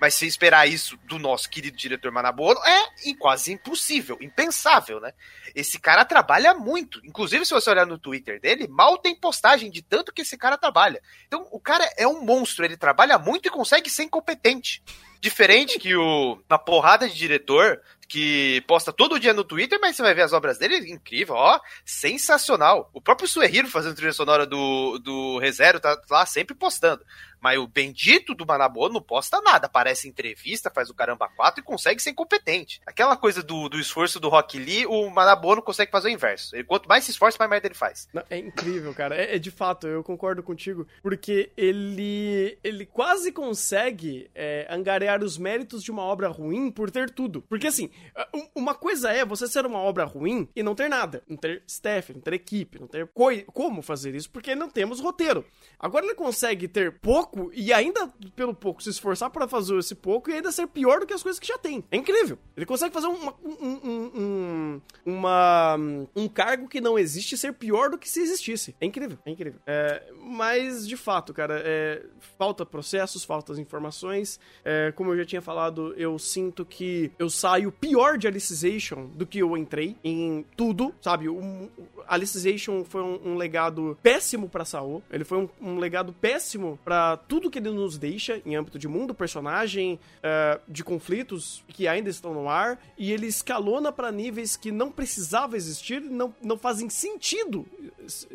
[0.05, 5.15] Mas se esperar isso do nosso querido diretor Manabono é quase impossível, impensável, né?
[5.55, 7.01] Esse cara trabalha muito.
[7.07, 10.59] Inclusive, se você olhar no Twitter dele, mal tem postagem de tanto que esse cara
[10.59, 11.01] trabalha.
[11.27, 14.83] Então, o cara é um monstro, ele trabalha muito e consegue ser incompetente.
[15.23, 20.03] Diferente que o, uma porrada de diretor que posta todo dia no Twitter, mas você
[20.03, 22.91] vai ver as obras dele, incrível, ó, sensacional.
[22.93, 27.03] O próprio Suehiro fazendo trilha sonora do, do ReZero tá lá sempre postando.
[27.45, 31.63] Mas o bendito do Manabono não posta nada, aparece entrevista, faz o caramba 4 e
[31.63, 32.81] consegue ser incompetente.
[32.87, 36.57] Aquela coisa do, do esforço do Rock Lee, o Manabono consegue fazer o inverso.
[36.57, 38.09] Ele, quanto mais se esforça, mais merda ele faz.
[38.15, 39.15] Não, é incrível, cara.
[39.15, 40.87] É, é de fato, eu concordo contigo.
[41.03, 42.57] Porque ele.
[42.65, 47.43] ele quase consegue é, angariar os méritos de uma obra ruim por ter tudo.
[47.43, 47.91] Porque assim,
[48.35, 51.23] um- uma coisa é você ser uma obra ruim e não ter nada.
[51.29, 54.99] Não ter staff, não ter equipe, não ter coi- como fazer isso, porque não temos
[55.01, 55.45] roteiro.
[55.79, 60.31] Agora ele consegue ter pouco e ainda, pelo pouco, se esforçar para fazer esse pouco
[60.31, 61.85] e ainda ser pior do que as coisas que já tem.
[61.91, 62.39] É incrível.
[62.57, 63.51] Ele consegue fazer uma, um,
[63.85, 65.77] um- um- uma,
[66.15, 68.75] um cargo que não existe ser pior do que se existisse.
[68.81, 69.61] É incrível, é incrível.
[69.67, 72.05] É, mas, de fato, cara, é,
[72.39, 74.39] falta processos, faltam informações.
[74.65, 79.27] É, como eu já tinha falado, eu sinto que eu saio pior de Alicization do
[79.27, 81.29] que eu entrei em tudo, sabe?
[81.29, 81.69] Um,
[82.07, 85.03] Alicization foi um, um legado péssimo pra Saô.
[85.11, 88.87] Ele foi um, um legado péssimo pra tudo que ele nos deixa em âmbito de
[88.89, 92.79] mundo, personagem, é, de conflitos que ainda estão no ar.
[92.99, 97.67] E ele escalona pra níveis que não precisava existir, não, não fazem sentido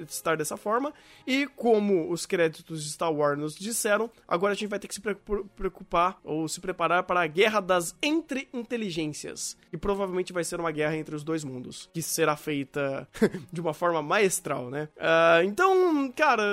[0.07, 0.93] estar dessa forma.
[1.25, 4.93] E como os créditos de Star Wars nos disseram, agora a gente vai ter que
[4.95, 9.57] se preocu- preocupar ou se preparar para a guerra das entre-inteligências.
[9.71, 13.07] E provavelmente vai ser uma guerra entre os dois mundos, que será feita
[13.51, 14.89] de uma forma maestral, né?
[14.99, 16.43] Ah, então, cara.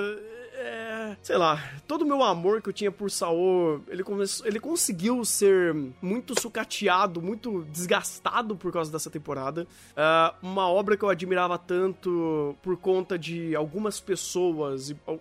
[0.58, 4.58] É, sei lá, todo o meu amor que eu tinha por Saô, ele, come- ele
[4.58, 9.66] conseguiu ser muito sucateado, muito desgastado por causa dessa temporada.
[9.94, 15.20] Ah, uma obra que eu admirava tanto por conta de algumas pessoas e al-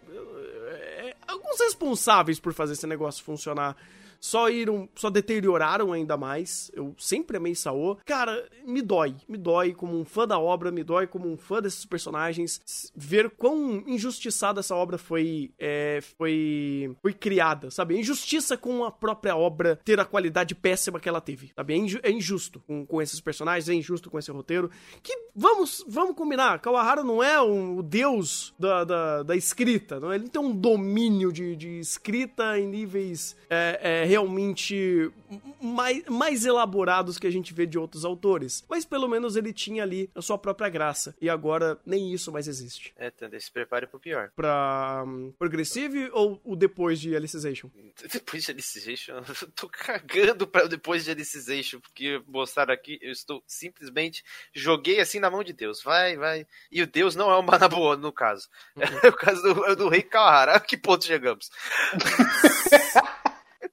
[0.70, 3.76] é, alguns responsáveis por fazer esse negócio funcionar
[4.26, 6.72] só iram, só deterioraram ainda mais.
[6.74, 7.98] Eu sempre amei Saô.
[8.06, 11.62] Cara, me dói, me dói como um fã da obra, me dói como um fã
[11.62, 17.96] desses personagens, ver quão injustiçada essa obra foi, é, foi, foi criada, sabe?
[17.96, 21.76] É injustiça com a própria obra ter a qualidade péssima que ela teve, sabe?
[21.76, 24.72] É, é injusto com, com esses personagens, é injusto com esse roteiro.
[25.04, 30.12] Que vamos, vamos combinar, Kawahara não é um, o deus da, da, da escrita, não
[30.12, 30.16] é?
[30.16, 35.12] ele tem um domínio de, de escrita em níveis é, é, realmente
[35.62, 38.64] mais, mais elaborados que a gente vê de outros autores.
[38.70, 41.16] Mas pelo menos ele tinha ali a sua própria graça.
[41.20, 42.94] E agora nem isso mais existe.
[42.96, 44.32] É, Thunder, se prepare pro pior.
[44.34, 47.70] Pra um, Progressive ou o depois de Alicization?
[48.12, 53.44] Depois de Alicization, eu tô cagando pra depois de Alicization, porque mostraram aqui, eu estou
[53.48, 54.24] simplesmente
[54.54, 55.82] joguei assim na mão de Deus.
[55.84, 56.48] Vai, vai.
[56.72, 58.48] E o Deus não é o Manaboa, no caso.
[59.04, 60.54] É o caso do, do Rei Kawahara.
[60.54, 61.50] A que ponto chegamos?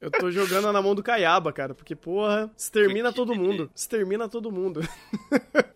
[0.02, 3.70] Eu tô jogando na mão do Kayaba, cara, porque, porra, extermina todo mundo.
[3.72, 4.80] Extermina todo mundo.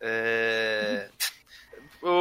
[0.01, 1.09] É...
[2.03, 2.13] Eu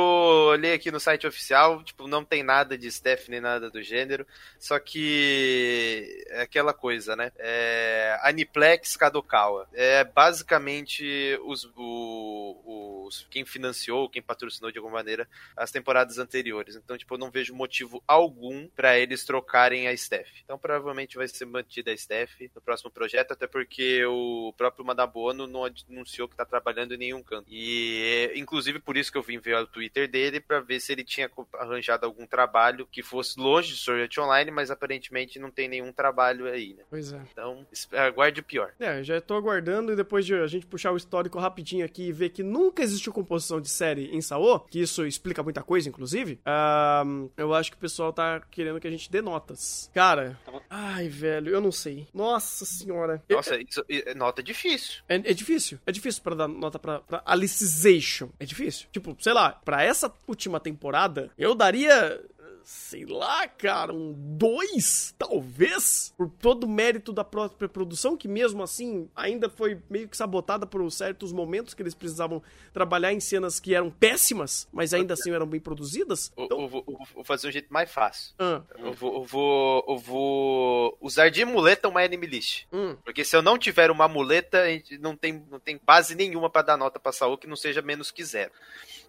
[0.49, 4.25] olhei aqui no site oficial, tipo, não tem nada de Steph nem nada do gênero,
[4.57, 7.31] só que é aquela coisa, né?
[7.37, 8.19] É...
[8.23, 9.67] Aniplex Kadokawa.
[9.73, 12.57] É basicamente os, o,
[13.05, 16.75] os, quem financiou, quem patrocinou de alguma maneira as temporadas anteriores.
[16.75, 20.41] Então, tipo, eu não vejo motivo algum pra eles trocarem a Steph.
[20.43, 25.47] Então, provavelmente vai ser mantida a Steph no próximo projeto, até porque o próprio Manabono
[25.47, 27.47] não anunciou que tá trabalhando em nenhum canto.
[27.49, 31.03] E, inclusive, por isso que eu vim ver o Twitter dele pra ver se ele
[31.03, 35.91] tinha arranjado algum trabalho que fosse longe de Sword Online, mas aparentemente não tem nenhum
[35.91, 36.83] trabalho aí, né?
[36.89, 37.21] Pois é.
[37.31, 38.73] Então, aguarde o pior.
[38.79, 42.11] É, já tô aguardando e depois de a gente puxar o histórico rapidinho aqui e
[42.11, 45.87] ver que nunca existiu existiu composição de série em Saô, que isso explica muita coisa,
[45.89, 49.89] inclusive, ahn, eu acho que o pessoal tá querendo que a gente dê notas.
[49.93, 50.37] Cara,
[50.69, 52.07] ai, velho, eu não sei.
[52.13, 53.23] Nossa senhora.
[53.29, 55.01] Eu- Nossa, isso, é nota difícil.
[55.07, 55.79] É, é difícil.
[55.85, 58.29] É difícil pra dar nota pra, pra Alicization.
[58.39, 58.87] É difícil.
[58.91, 62.21] Tipo, sei lá, pra essa última temporada, eu daria.
[62.67, 68.63] Sei lá, cara, um 2, talvez, por todo o mérito da própria produção, que mesmo
[68.63, 72.41] assim ainda foi meio que sabotada por certos momentos que eles precisavam
[72.73, 76.31] trabalhar em cenas que eram péssimas, mas ainda assim eram bem produzidas.
[76.35, 78.33] Eu, Então, eu vou, eu vou fazer um jeito mais fácil.
[78.39, 82.65] ah, Eu vou, eu vou, eu vou usar de muleta uma enemy list.
[82.73, 86.15] hum, Porque se eu não tiver uma muleta, a gente não tem, não tem base
[86.15, 88.51] nenhuma pra dar nota pra Saul que não seja menos que zero.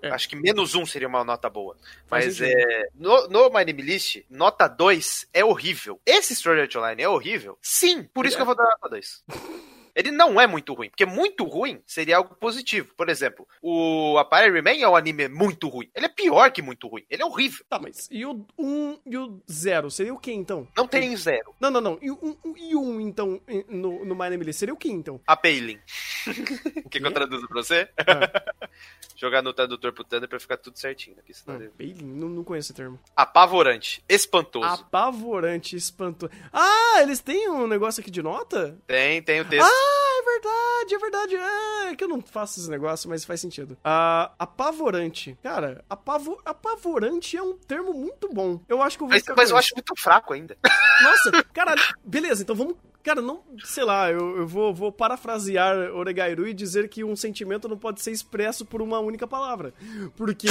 [0.02, 0.10] É.
[0.10, 1.77] Acho que menos um seria uma nota boa.
[2.10, 6.01] Mas é, no, no My Name List, nota 2 é horrível.
[6.05, 7.59] Esse Sword Art Online é horrível?
[7.62, 9.24] Sim, por isso que eu vou dar nota 2.
[9.97, 12.93] Ele não é muito ruim, porque muito ruim seria algo positivo.
[12.94, 15.89] Por exemplo, o Apare Remain é um anime muito ruim.
[15.94, 17.02] Ele é pior que muito ruim.
[17.09, 17.64] Ele é horrível.
[17.66, 19.90] tá, mas e o 1 um, e o 0?
[19.90, 20.68] Seria o que então?
[20.77, 21.55] Não tem zero.
[21.59, 21.98] Não, não, não.
[22.02, 23.40] E o 1 um, e um, então,
[23.70, 24.59] no, no My Name List?
[24.59, 25.18] Seria o que então?
[25.27, 25.81] A Paylin.
[26.90, 27.89] Quer que eu traduza pra você?
[27.97, 28.68] Ah.
[29.16, 31.32] Jogar no tradutor pro Thunder pra ficar tudo certinho aqui.
[31.32, 32.05] senão Ah?
[32.05, 33.01] Não, não conheço esse termo.
[33.16, 34.05] Apavorante.
[34.06, 34.66] Espantoso.
[34.66, 36.31] Apavorante, espantoso.
[36.52, 38.78] Ah, eles têm um negócio aqui de nota?
[38.86, 39.66] Tem, tem o texto.
[39.66, 41.36] Ah, é verdade, é verdade.
[41.36, 43.76] É, é que eu não faço esse negócio, mas faz sentido.
[43.84, 45.36] Ah, apavorante.
[45.42, 48.60] Cara, apavo, apavorante é um termo muito bom.
[48.68, 50.56] Eu acho que eu vou mas, mas eu acho muito fraco ainda.
[51.02, 51.82] Nossa, caralho.
[52.04, 52.76] Beleza, então vamos.
[53.02, 53.40] Cara, não.
[53.64, 58.02] Sei lá, eu, eu vou, vou parafrasear Oregairu e dizer que um sentimento não pode
[58.02, 59.72] ser expresso por uma única palavra.
[60.16, 60.48] Porque.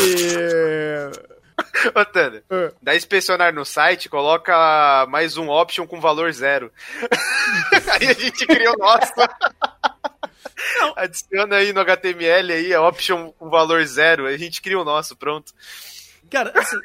[1.95, 2.71] Ô, Thunder, Ah.
[2.81, 6.71] dá inspecionar no site, coloca mais um option com valor zero.
[7.99, 9.13] aí a gente cria o nosso.
[10.95, 14.85] Adiciona aí no HTML aí a option com valor zero, aí a gente cria o
[14.85, 15.53] nosso, pronto.
[16.29, 16.77] Cara, assim.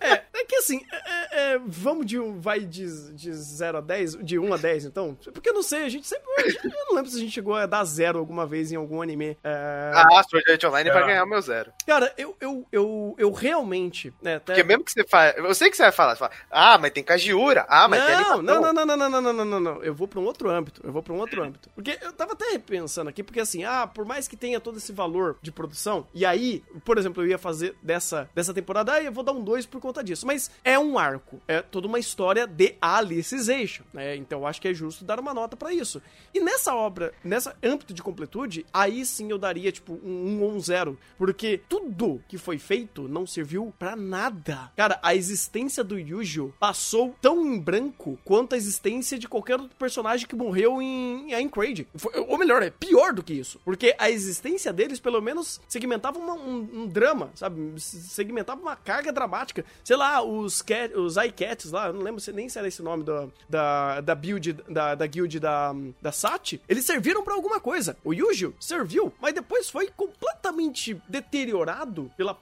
[0.00, 2.40] É, é que assim, é- é, vamos de um.
[2.40, 5.16] Vai de, de 0 a 10, de 1 a 10, então?
[5.32, 6.24] Porque eu não sei, a gente sempre.
[6.64, 9.36] Eu não lembro se a gente chegou a dar zero alguma vez em algum anime.
[9.44, 11.06] É, Ah, Sword Art Online vai Ah.
[11.06, 11.72] ganhar o meu zero.
[11.86, 14.12] Cara, eu, eu, eu, eu realmente.
[14.22, 14.54] Né, até...
[14.54, 15.36] Porque mesmo que você faz.
[15.36, 18.14] Eu sei que você vai falar, você fala, ah, mas tem Kajiura, ah, mas tem
[18.16, 18.42] Não, animação.
[18.42, 19.82] não, não, não, não, não, não, não, não, não.
[19.84, 20.80] Eu vou pra um outro âmbito.
[20.84, 21.68] Eu vou pra um outro âmbito.
[21.74, 24.92] Porque eu tava até pensando aqui, porque assim, ah, por mais que tenha todo esse
[24.92, 29.12] valor de produção, e aí, por exemplo, eu ia fazer dessa, dessa temporada, ah, eu
[29.12, 30.26] vou dar um 2 por conta disso.
[30.26, 31.40] Mas é um arco.
[31.46, 34.16] É toda uma história de Alicization, né?
[34.16, 36.00] Então eu acho que é justo dar uma nota pra isso.
[36.32, 40.52] E nessa obra, nessa âmbito de completude, aí sim eu daria, tipo, um 1 ou
[40.52, 40.98] um 0.
[41.18, 44.70] Porque tudo que foi feito não serviu pra nada.
[44.76, 49.76] Cara, a existência do Yujo passou tão em branco quanto a existência de qualquer outro
[49.76, 51.86] personagem que morreu em Aincrad.
[51.96, 53.60] Foi- Ou melhor, é pior do que isso.
[53.64, 57.78] Porque a existência deles, pelo menos, segmentava uma- um, um drama, sabe?
[57.80, 59.64] Se- Segmentava uma carga dramática.
[59.84, 60.62] Sei lá, os,
[60.96, 64.52] os iCats lá, eu não lembro nem se era esse nome do- da, da build,
[64.68, 67.96] da, da guild da, da Sati, eles serviram pra alguma coisa.
[68.04, 72.36] O Yujo serviu, mas depois foi completamente deteriorado pela,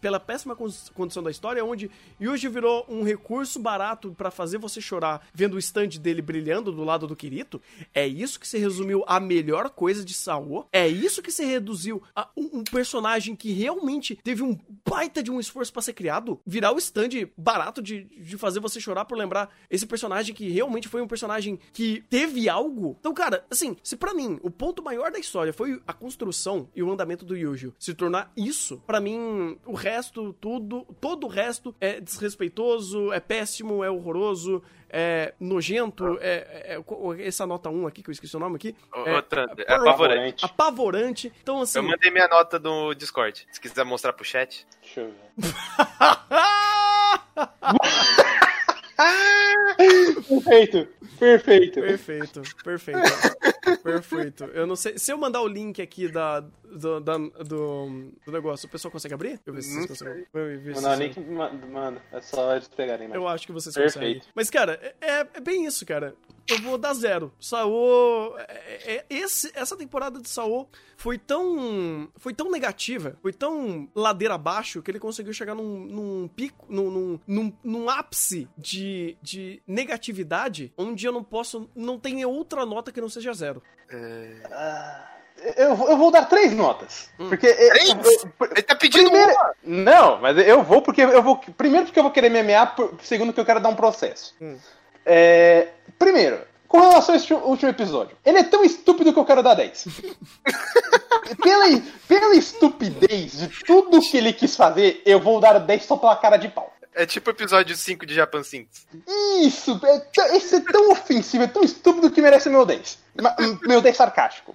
[0.00, 1.90] pela péssima con- condição da história, onde
[2.20, 6.84] Yuji virou um recurso barato pra fazer você chorar vendo o stand dele brilhando do
[6.84, 7.60] lado do Kirito.
[7.94, 10.66] É isso que se resumiu a melhor coisa de Sao.
[10.72, 14.58] É isso que se reduziu a um, um personagem que realmente teve um
[14.88, 18.80] baita de um esforço pra ser criado, virar o stand barato de, de fazer você
[18.80, 22.96] chorar por lembrar esse personagem que realmente foi um personagem que teve algo.
[23.00, 26.82] Então, cara, assim, se pra mim o ponto maior da história foi a construção e
[26.82, 31.74] o andamento do Yuji se tornar isso, pra mim o resto, tudo, todo o resto
[31.80, 34.62] é desrespeitoso, é péssimo, é horroroso,
[34.96, 38.76] é nojento, é, é- é- essa nota 1 aqui que eu esqueci o nome aqui,
[38.94, 39.10] Ô, é
[39.66, 40.44] é apavorante.
[40.44, 41.32] apavorante.
[41.42, 43.44] Então, assim, Eu mandei minha nota no Discord.
[43.50, 44.64] Se quiser mostrar pro chat.
[44.80, 45.14] Deixa eu ver.
[49.76, 50.88] Perfeito,
[51.18, 51.80] perfeito.
[51.80, 53.00] Perfeito, perfeito.
[53.82, 54.44] perfeito.
[54.54, 54.98] Eu não sei.
[54.98, 59.14] Se eu mandar o link aqui da, do, da- do, do negócio, o pessoal consegue
[59.14, 59.40] abrir?
[59.44, 60.26] Eu ver se vocês conseguem.
[60.74, 62.00] Mandar o link, manda.
[62.12, 63.16] É só eles pegarem, mas.
[63.16, 63.94] eu acho que vocês Perfeito.
[64.20, 64.22] conseguem.
[64.34, 66.14] Mas, cara, é, é bem isso, cara.
[66.46, 67.32] Eu vou dar zero.
[67.40, 68.36] Saô.
[68.38, 70.66] É, é- esse, essa temporada de Saô
[70.96, 72.08] foi tão.
[72.16, 76.90] Foi tão negativa, foi tão ladeira abaixo que ele conseguiu chegar num, num pico, num,
[76.90, 81.68] num, num, num ápice de, de negatividade onde eu não posso.
[81.74, 83.62] Não tem outra nota que não seja zero.
[85.56, 87.10] Eu, vou- eu vou dar três notas.
[87.16, 87.46] Porque.
[87.46, 87.88] eu- Três?
[87.90, 89.54] eu- Ele tá pedindo primeiro, uma.
[89.64, 91.36] Não, mas eu vou porque eu vou.
[91.38, 94.34] Primeiro porque eu vou querer me ameaçar, por- segundo que eu quero dar um processo.
[94.40, 94.56] Hum.
[95.06, 95.68] É,
[95.98, 99.54] primeiro, com relação a esse último episódio, ele é tão estúpido que eu quero dar
[99.54, 99.86] 10.
[101.42, 106.16] pela, pela estupidez de tudo que ele quis fazer, eu vou dar 10 só pela
[106.16, 106.72] cara de pau.
[106.96, 108.86] É tipo o episódio 5 de Japan Sinks.
[109.40, 112.98] Isso, é, esse é tão ofensivo, é tão estúpido que merece meu 10.
[113.20, 114.54] Ma- Meu 10 sarcástico.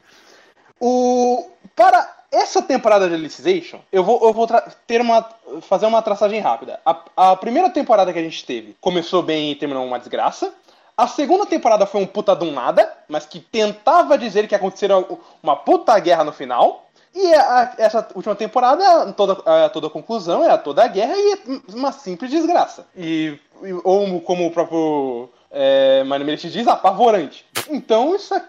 [0.79, 4.47] O, para essa temporada de Alicization, eu vou, eu vou
[4.85, 5.25] ter uma,
[5.61, 6.79] fazer uma traçagem rápida.
[6.85, 10.53] A, a primeira temporada que a gente teve começou bem e terminou uma desgraça.
[10.95, 14.97] A segunda temporada foi um puta um nada, mas que tentava dizer que aconteceria
[15.41, 16.85] uma puta guerra no final.
[17.15, 21.61] E a- essa última temporada, toda, a, toda a conclusão era toda a guerra e
[21.73, 22.85] uma simples desgraça.
[22.95, 23.39] E,
[23.83, 27.45] ou como o próprio é, Mano diz, apavorante.
[27.69, 28.43] Então isso, a-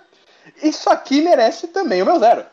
[0.63, 2.45] isso aqui merece também o meu zero.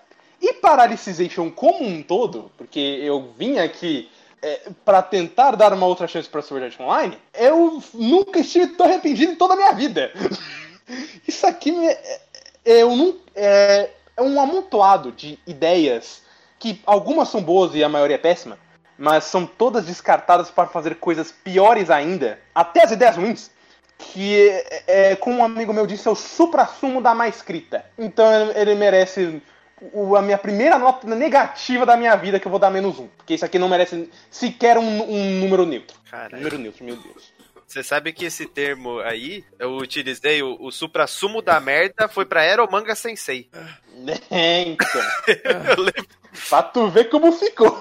[0.42, 4.10] E para Alicization como um todo, porque eu vim aqui
[4.42, 8.86] é, para tentar dar uma outra chance para Sword Art Online, eu nunca estive tão
[8.86, 10.12] arrependido em toda a minha vida.
[11.28, 12.22] Isso aqui me- é,
[12.66, 16.22] eu não, é, é um amontoado de ideias
[16.60, 18.58] que algumas são boas e a maioria é péssima,
[18.98, 23.52] mas são todas descartadas para fazer coisas piores ainda, até as ideias ruins.
[24.00, 27.84] Que, é, é, como um amigo meu disse, é o supra-sumo da má escrita.
[27.98, 29.42] Então ele merece
[29.94, 33.08] o- a minha primeira nota negativa da minha vida, que eu vou dar menos um.
[33.18, 35.98] Porque isso aqui não merece sequer um, um número neutro.
[36.10, 36.38] Caralho.
[36.38, 37.32] Número neutro, meu Deus.
[37.68, 42.46] Você sabe que esse termo aí, eu utilizei, o, o supra-sumo da merda foi pra
[42.46, 43.50] Eromanga Sensei.
[44.32, 45.02] É, então.
[46.50, 47.78] Pra tu ver como ficou.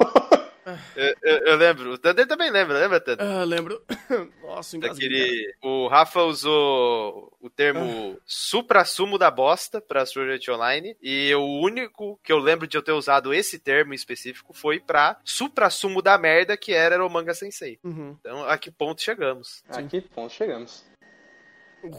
[0.96, 1.92] Eu, eu- eu lembro.
[1.92, 3.24] o Thunder também lembra, lembra, Thunder?
[3.26, 3.82] Ah, lembro.
[4.42, 5.08] Nossa, engasguei.
[5.08, 5.54] Daquele.
[5.62, 10.96] O Rafa usou o termo supra-sumo da bosta pra Art Online.
[11.00, 14.80] E o único que eu lembro de eu ter usado esse termo em específico foi
[14.80, 17.78] pra supra-sumo da merda, que era o manga sensei.
[17.84, 18.16] Uhum.
[18.20, 19.62] Então, a que ponto chegamos?
[19.68, 20.84] A que ponto chegamos?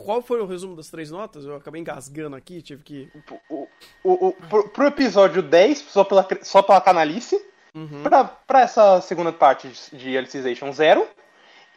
[0.03, 1.45] Qual foi o resumo das três notas?
[1.45, 3.10] Eu acabei engasgando aqui, tive que.
[3.49, 3.68] O,
[4.03, 7.39] o, o, pro, pro episódio 10, só pela, só pela canalice.
[7.77, 8.01] Uhum.
[8.03, 11.07] Pra, pra essa segunda parte de- Alicization, zero.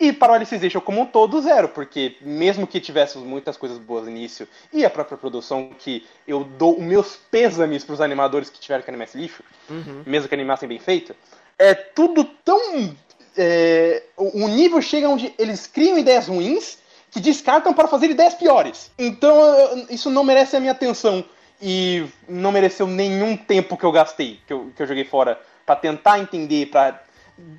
[0.01, 1.69] E para o Alicization como um todo, zero.
[1.69, 6.43] Porque mesmo que tivéssemos muitas coisas boas no início, e a própria produção, que eu
[6.43, 10.03] dou os meus pêsames pros animadores que tiveram que animar esse lixo, Uhum.
[10.07, 11.15] mesmo que animassem bem feito,
[11.59, 12.95] é tudo tão.
[13.37, 16.79] é, o nível chega onde eles criam ideias ruins
[17.11, 18.91] que descartam para fazer ideias piores.
[18.99, 21.25] Então isso não merece a minha atenção
[21.63, 25.41] e não mereceu nenhum tempo que eu gastei, que eu, que eu joguei fora
[25.71, 27.01] para tentar entender, para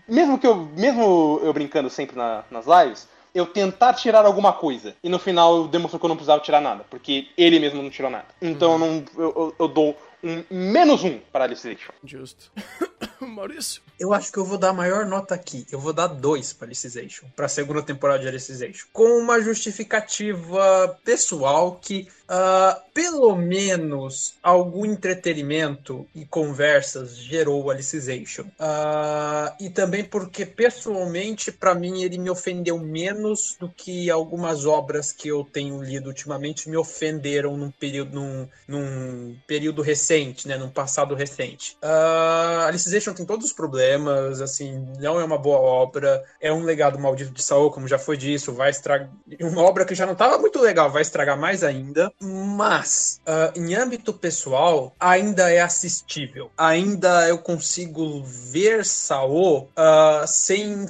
[0.06, 4.94] mesmo que eu mesmo eu brincando sempre na- nas lives, eu tentar tirar alguma coisa
[5.02, 8.12] e no final demonstrou que eu não precisava tirar nada, porque ele mesmo não tirou
[8.12, 8.26] nada.
[8.42, 11.94] Então eu não eu, eu- eu dou um menos um para Alicization.
[12.04, 12.52] Justo.
[13.22, 13.82] Maurício?
[14.00, 15.66] Eu acho que eu vou dar a maior nota aqui.
[15.72, 21.00] Eu vou dar dois para Alicization, para a segunda temporada de Alicization, com uma justificativa
[21.04, 28.46] pessoal que, ah, pelo menos, algum entretenimento e conversas gerou o Alicization.
[28.60, 35.12] Ah, e também porque, pessoalmente, para mim, ele me ofendeu menos do que algumas obras
[35.12, 40.70] que eu tenho lido ultimamente me ofenderam num período, num, num período recente, né, num
[40.70, 41.78] passado recente.
[41.82, 47.00] Ah, Alicization tem todos os problemas, assim, não é uma boa obra, é um legado
[47.00, 49.10] maldito de Saul, como já foi disso, vai estragar.
[49.42, 52.12] Uma obra que já não estava muito legal, vai estragar mais ainda.
[52.22, 56.52] Mas, ah, em âmbito pessoal, ainda é assistível.
[56.58, 60.86] Ainda eu consigo ver Saul ah, sem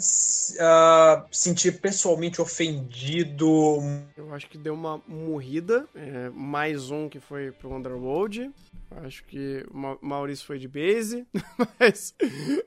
[0.60, 3.48] ah, sentir pessoalmente ofendido.
[4.18, 5.88] Eu acho que deu uma morrida.
[5.96, 8.52] é, mais um que foi pro Underworld.
[9.06, 11.26] Acho que Ma- Maurício foi de base.
[11.80, 12.14] mas.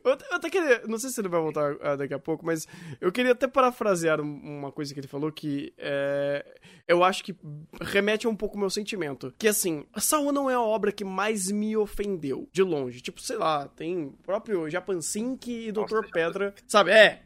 [0.03, 0.83] Eu, até- queria.
[0.87, 2.67] Não sei se ele vai voltar daqui a pouco, mas
[3.01, 6.45] eu queria até parafrasear um- uma coisa que ele falou que é,
[6.89, 7.37] eu acho que
[7.81, 9.33] remete um pouco ao meu sentimento.
[9.39, 13.01] Que assim, Saul não é a obra que mais me ofendeu, de longe.
[13.01, 15.81] Tipo, sei lá, tem o próprio Japan Sync e Dr.
[15.81, 16.55] Nossa, Pedra.
[16.67, 17.23] Sabe, é.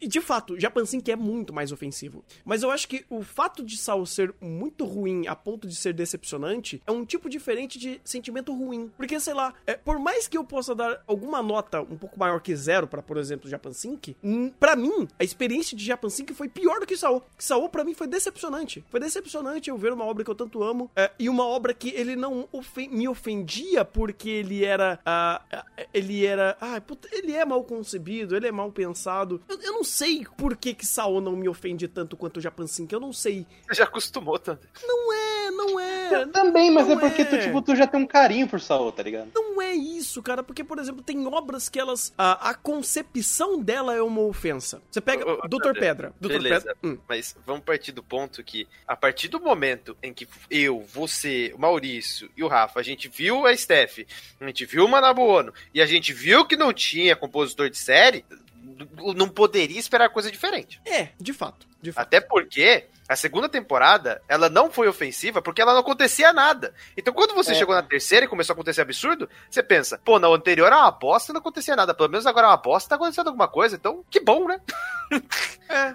[0.00, 2.24] de fato, Japan Sync é muito mais ofensivo.
[2.44, 5.92] Mas eu acho que o fato de Saul ser muito ruim a ponto de ser
[5.92, 8.90] decepcionante é um tipo diferente de sentimento ruim.
[8.96, 12.40] Porque, sei lá, é, por mais que eu possa dar alguma nota um pouco maior
[12.40, 16.32] que zero pra, por exemplo, Japan Sync, hum, pra mim, a experiência de Japan Sync
[16.32, 17.22] foi pior do que Saul.
[17.38, 18.84] Saul, pra mim, foi decepcionante.
[18.88, 21.90] Foi decepcionante eu ver uma obra que eu tanto amo é, e uma obra que
[21.90, 24.98] ele não ofen- me ofendia porque ele era.
[25.04, 26.56] ah, ah, ele era.
[26.60, 29.42] Ah, puta, ele é mal concebido, ele é mal pensado.
[29.48, 32.66] Eu, eu não sei por que que Saul não me ofende tanto quanto o Japan
[32.66, 32.92] Sync.
[32.92, 33.46] Eu não sei.
[33.68, 34.68] Você já acostumou, Thunder.
[34.86, 36.22] Não é, não é.
[36.22, 36.26] é.
[36.26, 37.38] Também, mas Não é porque tu, é.
[37.38, 39.30] tipo, tu já tem um carinho por Saô, tá ligado?
[39.34, 42.12] Não é isso, cara, porque, por exemplo, tem obras que elas.
[42.16, 44.82] A, a concepção dela é uma ofensa.
[44.90, 46.12] Você pega Ô, ô, Doutor Pedra.
[46.20, 46.74] Doutor beleza.
[46.74, 46.76] Pedra.
[46.84, 46.98] Hum.
[47.08, 51.58] Mas vamos partir do ponto que, a partir do momento em que eu, você, o
[51.58, 54.00] Maurício e o Rafa, a gente viu a Steph,
[54.40, 57.78] a gente viu o Manabu Ono, e a gente viu que não tinha compositor de
[57.78, 58.24] série,
[59.16, 60.80] não poderia esperar coisa diferente.
[60.84, 61.66] É, de fato.
[61.80, 62.02] De fato.
[62.06, 66.74] Até porque a segunda temporada, ela não foi ofensiva porque ela não acontecia nada.
[66.96, 67.54] Então quando você É.
[67.54, 70.90] chegou na terceira e começou a acontecer absurdo, você pensa, pô, na anterior era uma
[70.90, 71.94] bosta e não acontecia nada.
[71.94, 73.76] Pelo menos agora é uma bosta, tá acontecendo alguma coisa.
[73.76, 74.60] Então, que bom, né?
[75.70, 75.94] É.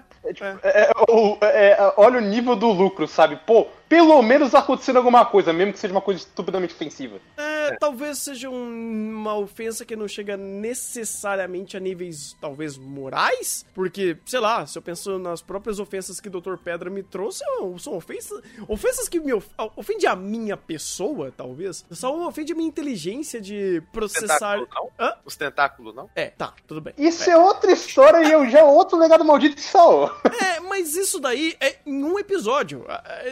[0.62, 3.36] É, o- é, olha o nível do lucro, sabe?
[3.44, 7.18] Pô, pelo menos tá acontecendo alguma coisa, mesmo que seja uma coisa estupidamente ofensiva.
[7.36, 14.16] É, talvez seja um- uma ofensa que não chega necessariamente a níveis, talvez, morais, porque,
[14.26, 16.56] sei lá, se eu penso nas próprias ofensas que o Dr.
[16.56, 21.84] Pedra me trouxe, são- são ofensas, ofensas que me of, ofende a minha pessoa, talvez,
[21.90, 24.58] só ofende a minha inteligência de processar...
[24.58, 24.68] Tentáculo
[24.98, 25.06] não?
[25.06, 25.14] Hã?
[25.24, 26.10] Os tentáculos não?
[26.14, 26.94] É, tá, tudo bem.
[26.98, 30.10] Isso é outra história e eu já é outro legado maldito de Saô.
[30.44, 32.84] É, mas isso daí é em um episódio.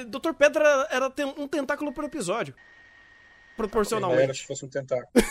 [0.09, 0.33] Dr.
[0.33, 2.55] Pedra era um tentáculo por episódio.
[3.53, 4.39] Era Proporcionalmente.
[4.39, 5.09] se fosse um tentáculo.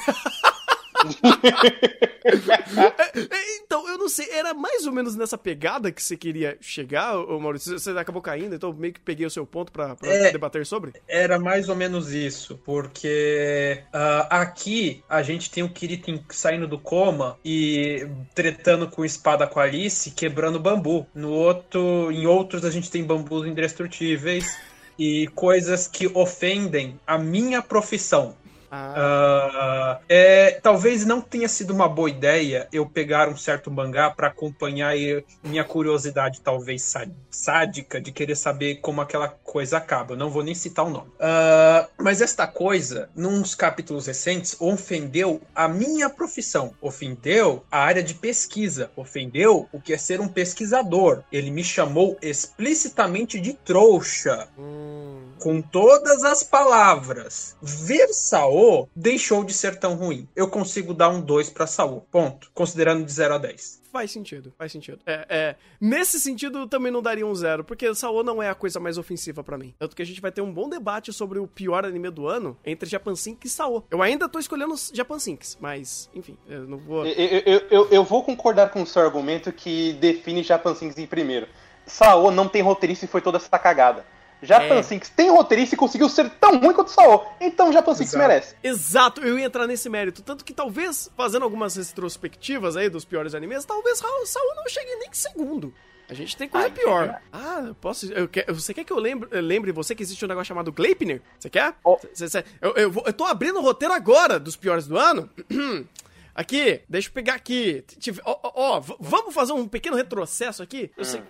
[2.24, 7.18] É, Então, eu não sei, era mais ou menos nessa pegada que você queria chegar,
[7.18, 7.80] ô Maurício?
[7.80, 10.32] Você acabou caindo, então meio que peguei o seu ponto pra, pra É.
[10.32, 10.94] debater sobre?
[11.08, 16.78] Era mais ou menos isso, porque ah, aqui a gente tem o Kiritin saindo do
[16.78, 21.08] coma e tretando com espada com a Alice, quebrando bambu.
[21.16, 24.56] No outro, em outros a gente tem bambus indestrutíveis
[25.04, 28.36] e coisas que ofendem a minha profissão.
[28.72, 34.10] Ah, Ah, é, talvez não tenha sido uma boa ideia eu pegar um certo mangá
[34.10, 34.96] para acompanhar
[35.44, 40.14] minha curiosidade, talvez sá- sádica, de querer saber como aquela coisa acaba.
[40.14, 41.12] Eu não vou nem citar o nome.
[41.20, 48.14] Ah, mas esta coisa, nos capítulos recentes, ofendeu a minha profissão, ofendeu a área de
[48.14, 51.24] pesquisa, ofendeu o que é ser um pesquisador.
[51.32, 57.58] Ele me chamou explicitamente de trouxa hum, com todas as palavras.
[57.60, 60.30] Ver Saô deixou de ser tão ruim.
[60.36, 62.02] Eu consigo dar um 2 pra Saô.
[62.12, 62.52] Ponto.
[62.54, 63.82] Considerando de 0 a 10.
[63.92, 65.00] faz sentido, faz sentido.
[65.06, 68.56] É, é, nesse sentido, eu também não daria um zero, porque Saô não é a
[68.56, 69.74] coisa mais ofensiva pra mim.
[69.80, 72.56] Tanto que a gente vai ter um bom debate sobre o pior anime do ano
[72.64, 73.84] entre Japan Sync e Saô.
[73.90, 77.06] Eu ainda tô escolhendo Japan Syncs, mas, enfim, eu não vou...
[77.06, 81.08] Eu, eu, eu, eu vou concordar com o seu argumento que define Japan Sinks em
[81.08, 81.48] primeiro.
[81.86, 84.06] Saô não tem roteirista e foi toda essa cagada.
[84.42, 84.84] Japan É.
[84.84, 87.24] Sinks tem roteirista e conseguiu ser tão ruim quanto Saô.
[87.40, 88.56] Então Japan Sinks merece.
[88.64, 90.22] Exato, eu ia entrar nesse mérito.
[90.22, 95.10] Tanto que talvez, fazendo algumas retrospectivas aí dos piores animes, talvez Saul não chegue nem
[95.10, 95.74] em segundo.
[96.10, 97.22] A gente tem coisa Ai, pior.
[97.32, 98.12] Ah, eu posso.
[98.12, 100.70] Eu quer, você quer que eu lembre, eu lembre você que existe um negócio chamado
[100.72, 101.22] Gleipnir?
[101.40, 101.74] Você quer?
[102.14, 105.30] Cê- cê- eu, eu, vou- eu tô abrindo o roteiro agora dos piores do ano.
[106.34, 107.84] Aqui, deixa eu pegar aqui.
[108.00, 110.90] Tive- Ó, ó, ó, v- vamos fazer um pequeno retrocesso aqui.
[110.98, 111.24] Eu sei é,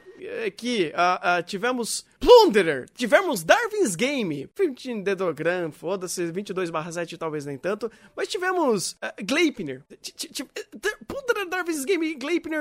[0.56, 7.57] que ah, ah, tivemos Plunderer, tivemos Darwin's Game, 15 Dedogram, foda-se, 22 7 talvez nem
[7.57, 8.95] tanto, mas tivemos
[10.14, 10.48] ti- ti-
[10.80, 12.60] Dar- Plunderer, Darwin's Game e Gleipnir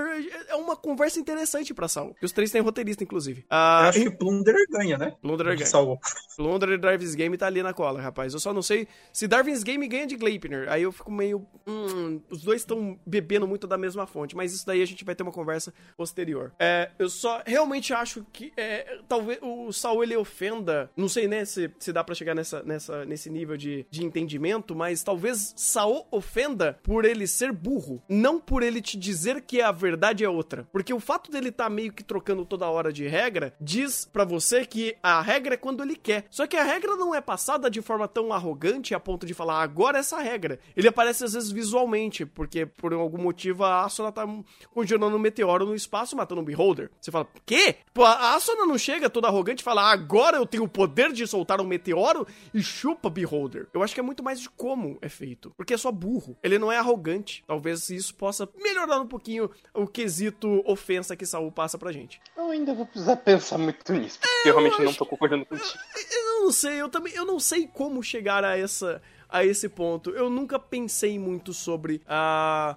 [0.49, 2.17] é uma conversa interessante pra Saul.
[2.21, 3.45] E os três têm roteirista, inclusive.
[3.51, 3.57] Eu
[3.89, 5.15] acho que Plunderer ganha, né?
[5.21, 5.71] Plunderer De ganha.
[5.71, 5.99] Saô.
[6.37, 8.33] Plunderer e Darwin's Game tá ali na cola, rapaz.
[8.33, 10.69] Eu só não sei se Darwin's Game ganha de Gleipnir.
[10.71, 11.47] Aí eu fico meio.
[11.67, 14.35] Hum, os dois estão bebendo muito da mesma fonte.
[14.35, 16.53] Mas isso daí a gente vai ter uma conversa posterior.
[16.59, 20.91] É, eu só realmente acho que é, talvez o Saul ele ofenda.
[20.97, 24.75] Não sei, né, se, se dá pra chegar nessa, nessa, nesse nível de, de entendimento,
[24.75, 28.03] mas talvez Saul ofenda por ele ser burro.
[28.09, 30.67] Não por ele te dizer que a verdade é outra.
[30.73, 34.65] Porque o fato dele tá meio que trocando toda hora de regra diz pra você
[34.65, 36.25] que a regra é quando ele quer.
[36.31, 39.63] Só que a regra não é passada de forma tão arrogante a ponto de falar
[39.63, 40.59] agora essa regra.
[40.77, 44.27] Ele aparece às vezes visualmente, porque por algum motivo a Asuna tá
[44.73, 46.91] congelando um meteoro no espaço matando um Beholder.
[47.01, 47.77] Você fala, quê?
[47.93, 51.27] Pô, a Asuna não chega toda arrogante e fala agora eu tenho o poder de
[51.27, 53.69] soltar um meteoro e chupa Beholder.
[53.73, 55.53] Eu acho que é muito mais de como é feito.
[55.57, 56.37] Porque é só burro.
[56.43, 57.43] Ele não é arrogante.
[57.47, 62.21] Talvez isso possa melhorar um pouquinho o quesito ofensa que Saul passa pra gente.
[62.37, 65.79] Eu ainda vou precisar pensar muito nisso, porque eu realmente não tô concordando contigo.
[66.11, 70.11] Eu não sei, eu também, eu não sei como chegar a essa a esse ponto.
[70.11, 72.77] Eu nunca pensei muito sobre a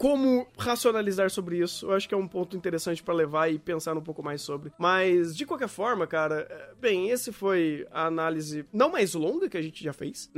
[0.00, 1.84] como racionalizar sobre isso.
[1.84, 4.72] Eu acho que é um ponto interessante pra levar e pensar um pouco mais sobre.
[4.78, 9.58] Mas, de qualquer forma, cara, é, bem, esse foi a análise não mais longa que
[9.58, 10.30] a gente já fez.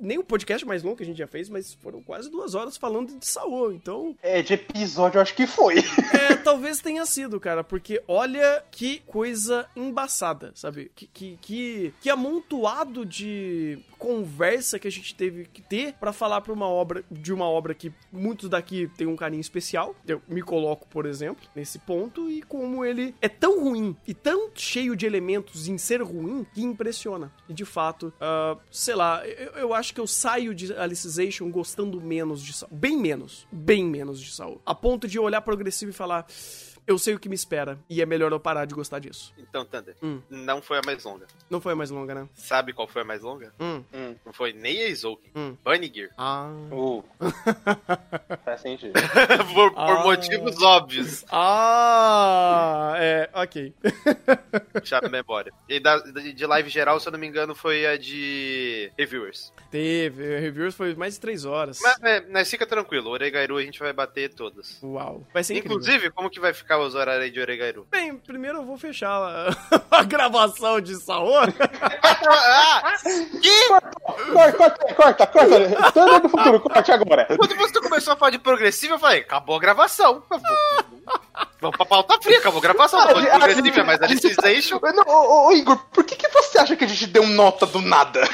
[0.00, 2.78] Nem o podcast mais longo que a gente já fez, mas foram quase duas horas
[2.78, 3.70] falando de Saô.
[3.72, 5.74] Então, É, de episódio eu acho que foi.
[6.14, 10.90] é, talvez tenha sido, cara, porque olha que coisa embaçada, sabe?
[10.94, 16.40] Que, que, que, que amontoado de conversa que a gente teve que ter pra falar
[16.40, 19.96] pra uma obra, de uma obra que muitos daqui têm um carinho especial.
[20.06, 24.50] Eu me coloco, por exemplo, nesse ponto, e como ele é tão ruim e tão
[24.54, 27.32] cheio de elementos em ser ruim que impressiona.
[27.48, 32.00] E de fato, ah, sei lá, eu, eu acho que eu saio de Alicization gostando
[32.00, 32.70] menos de Saul.
[32.72, 33.46] Bem menos.
[33.50, 34.60] Bem menos de Saul.
[34.64, 36.26] A ponto de olhar progressivo e falar.
[36.86, 39.30] Eu sei o que me espera, e é melhor eu parar de gostar disso.
[39.36, 40.22] Então, Thunder, Hum.
[40.30, 41.26] não foi a mais longa.
[41.50, 42.26] Não foi a mais longa, né?
[42.32, 43.52] Sabe qual foi a mais longa?
[43.60, 43.84] Hum.
[44.28, 45.30] Não foi nem a Izouken.
[45.34, 45.56] Hum.
[45.64, 46.10] Bunny Gear.
[46.18, 46.50] Ah.
[46.70, 47.02] Uh.
[48.44, 48.92] Faz sentido.
[49.54, 50.02] por por Ah.
[50.04, 51.24] motivos óbvios.
[51.32, 52.92] Ah!
[52.98, 53.72] É, ok.
[54.78, 55.50] Puxar a memória.
[55.66, 59.50] E da, de live geral, se eu não me engano, foi a de reviewers.
[59.70, 60.40] Teve.
[60.40, 61.78] Reviews foi mais de três horas.
[61.82, 64.78] Mas, é, mas fica tranquilo, Oregairu a gente vai bater todas.
[64.82, 65.26] Uau.
[65.32, 65.78] Vai ser incrível.
[65.78, 67.86] Inclusive, como que vai ficar os horários aí de Oregairu?
[67.90, 69.48] Bem, primeiro eu vou fechar a,
[69.90, 71.32] a gravação de Saô.
[71.38, 72.94] ah!
[73.40, 74.17] Que?
[74.32, 75.92] Corta, corta, corta, corta.
[75.92, 77.26] Thunder do futuro, corte agora.
[77.36, 80.22] Quando você começou a falar de progressivo, eu falei, acabou a gravação.
[81.60, 83.00] Vamos pra pauta fria, acabou a gravação.
[83.00, 84.80] Não foi de progressivo, é mais Alicization.
[84.82, 87.66] Não, ô, ô, ô, Igor, por que, que você acha que a gente deu nota
[87.66, 88.28] do nada?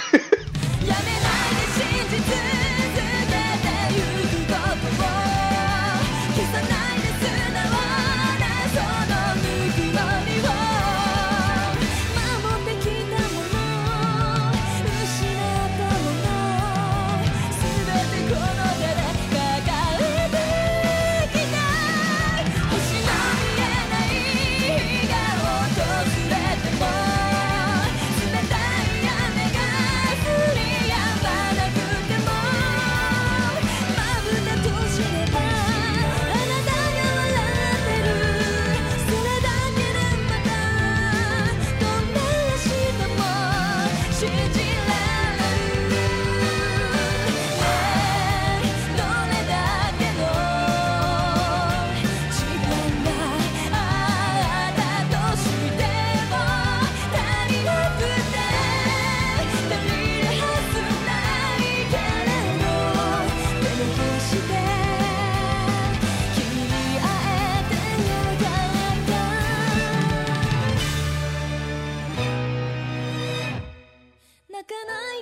[74.64, 75.13] かない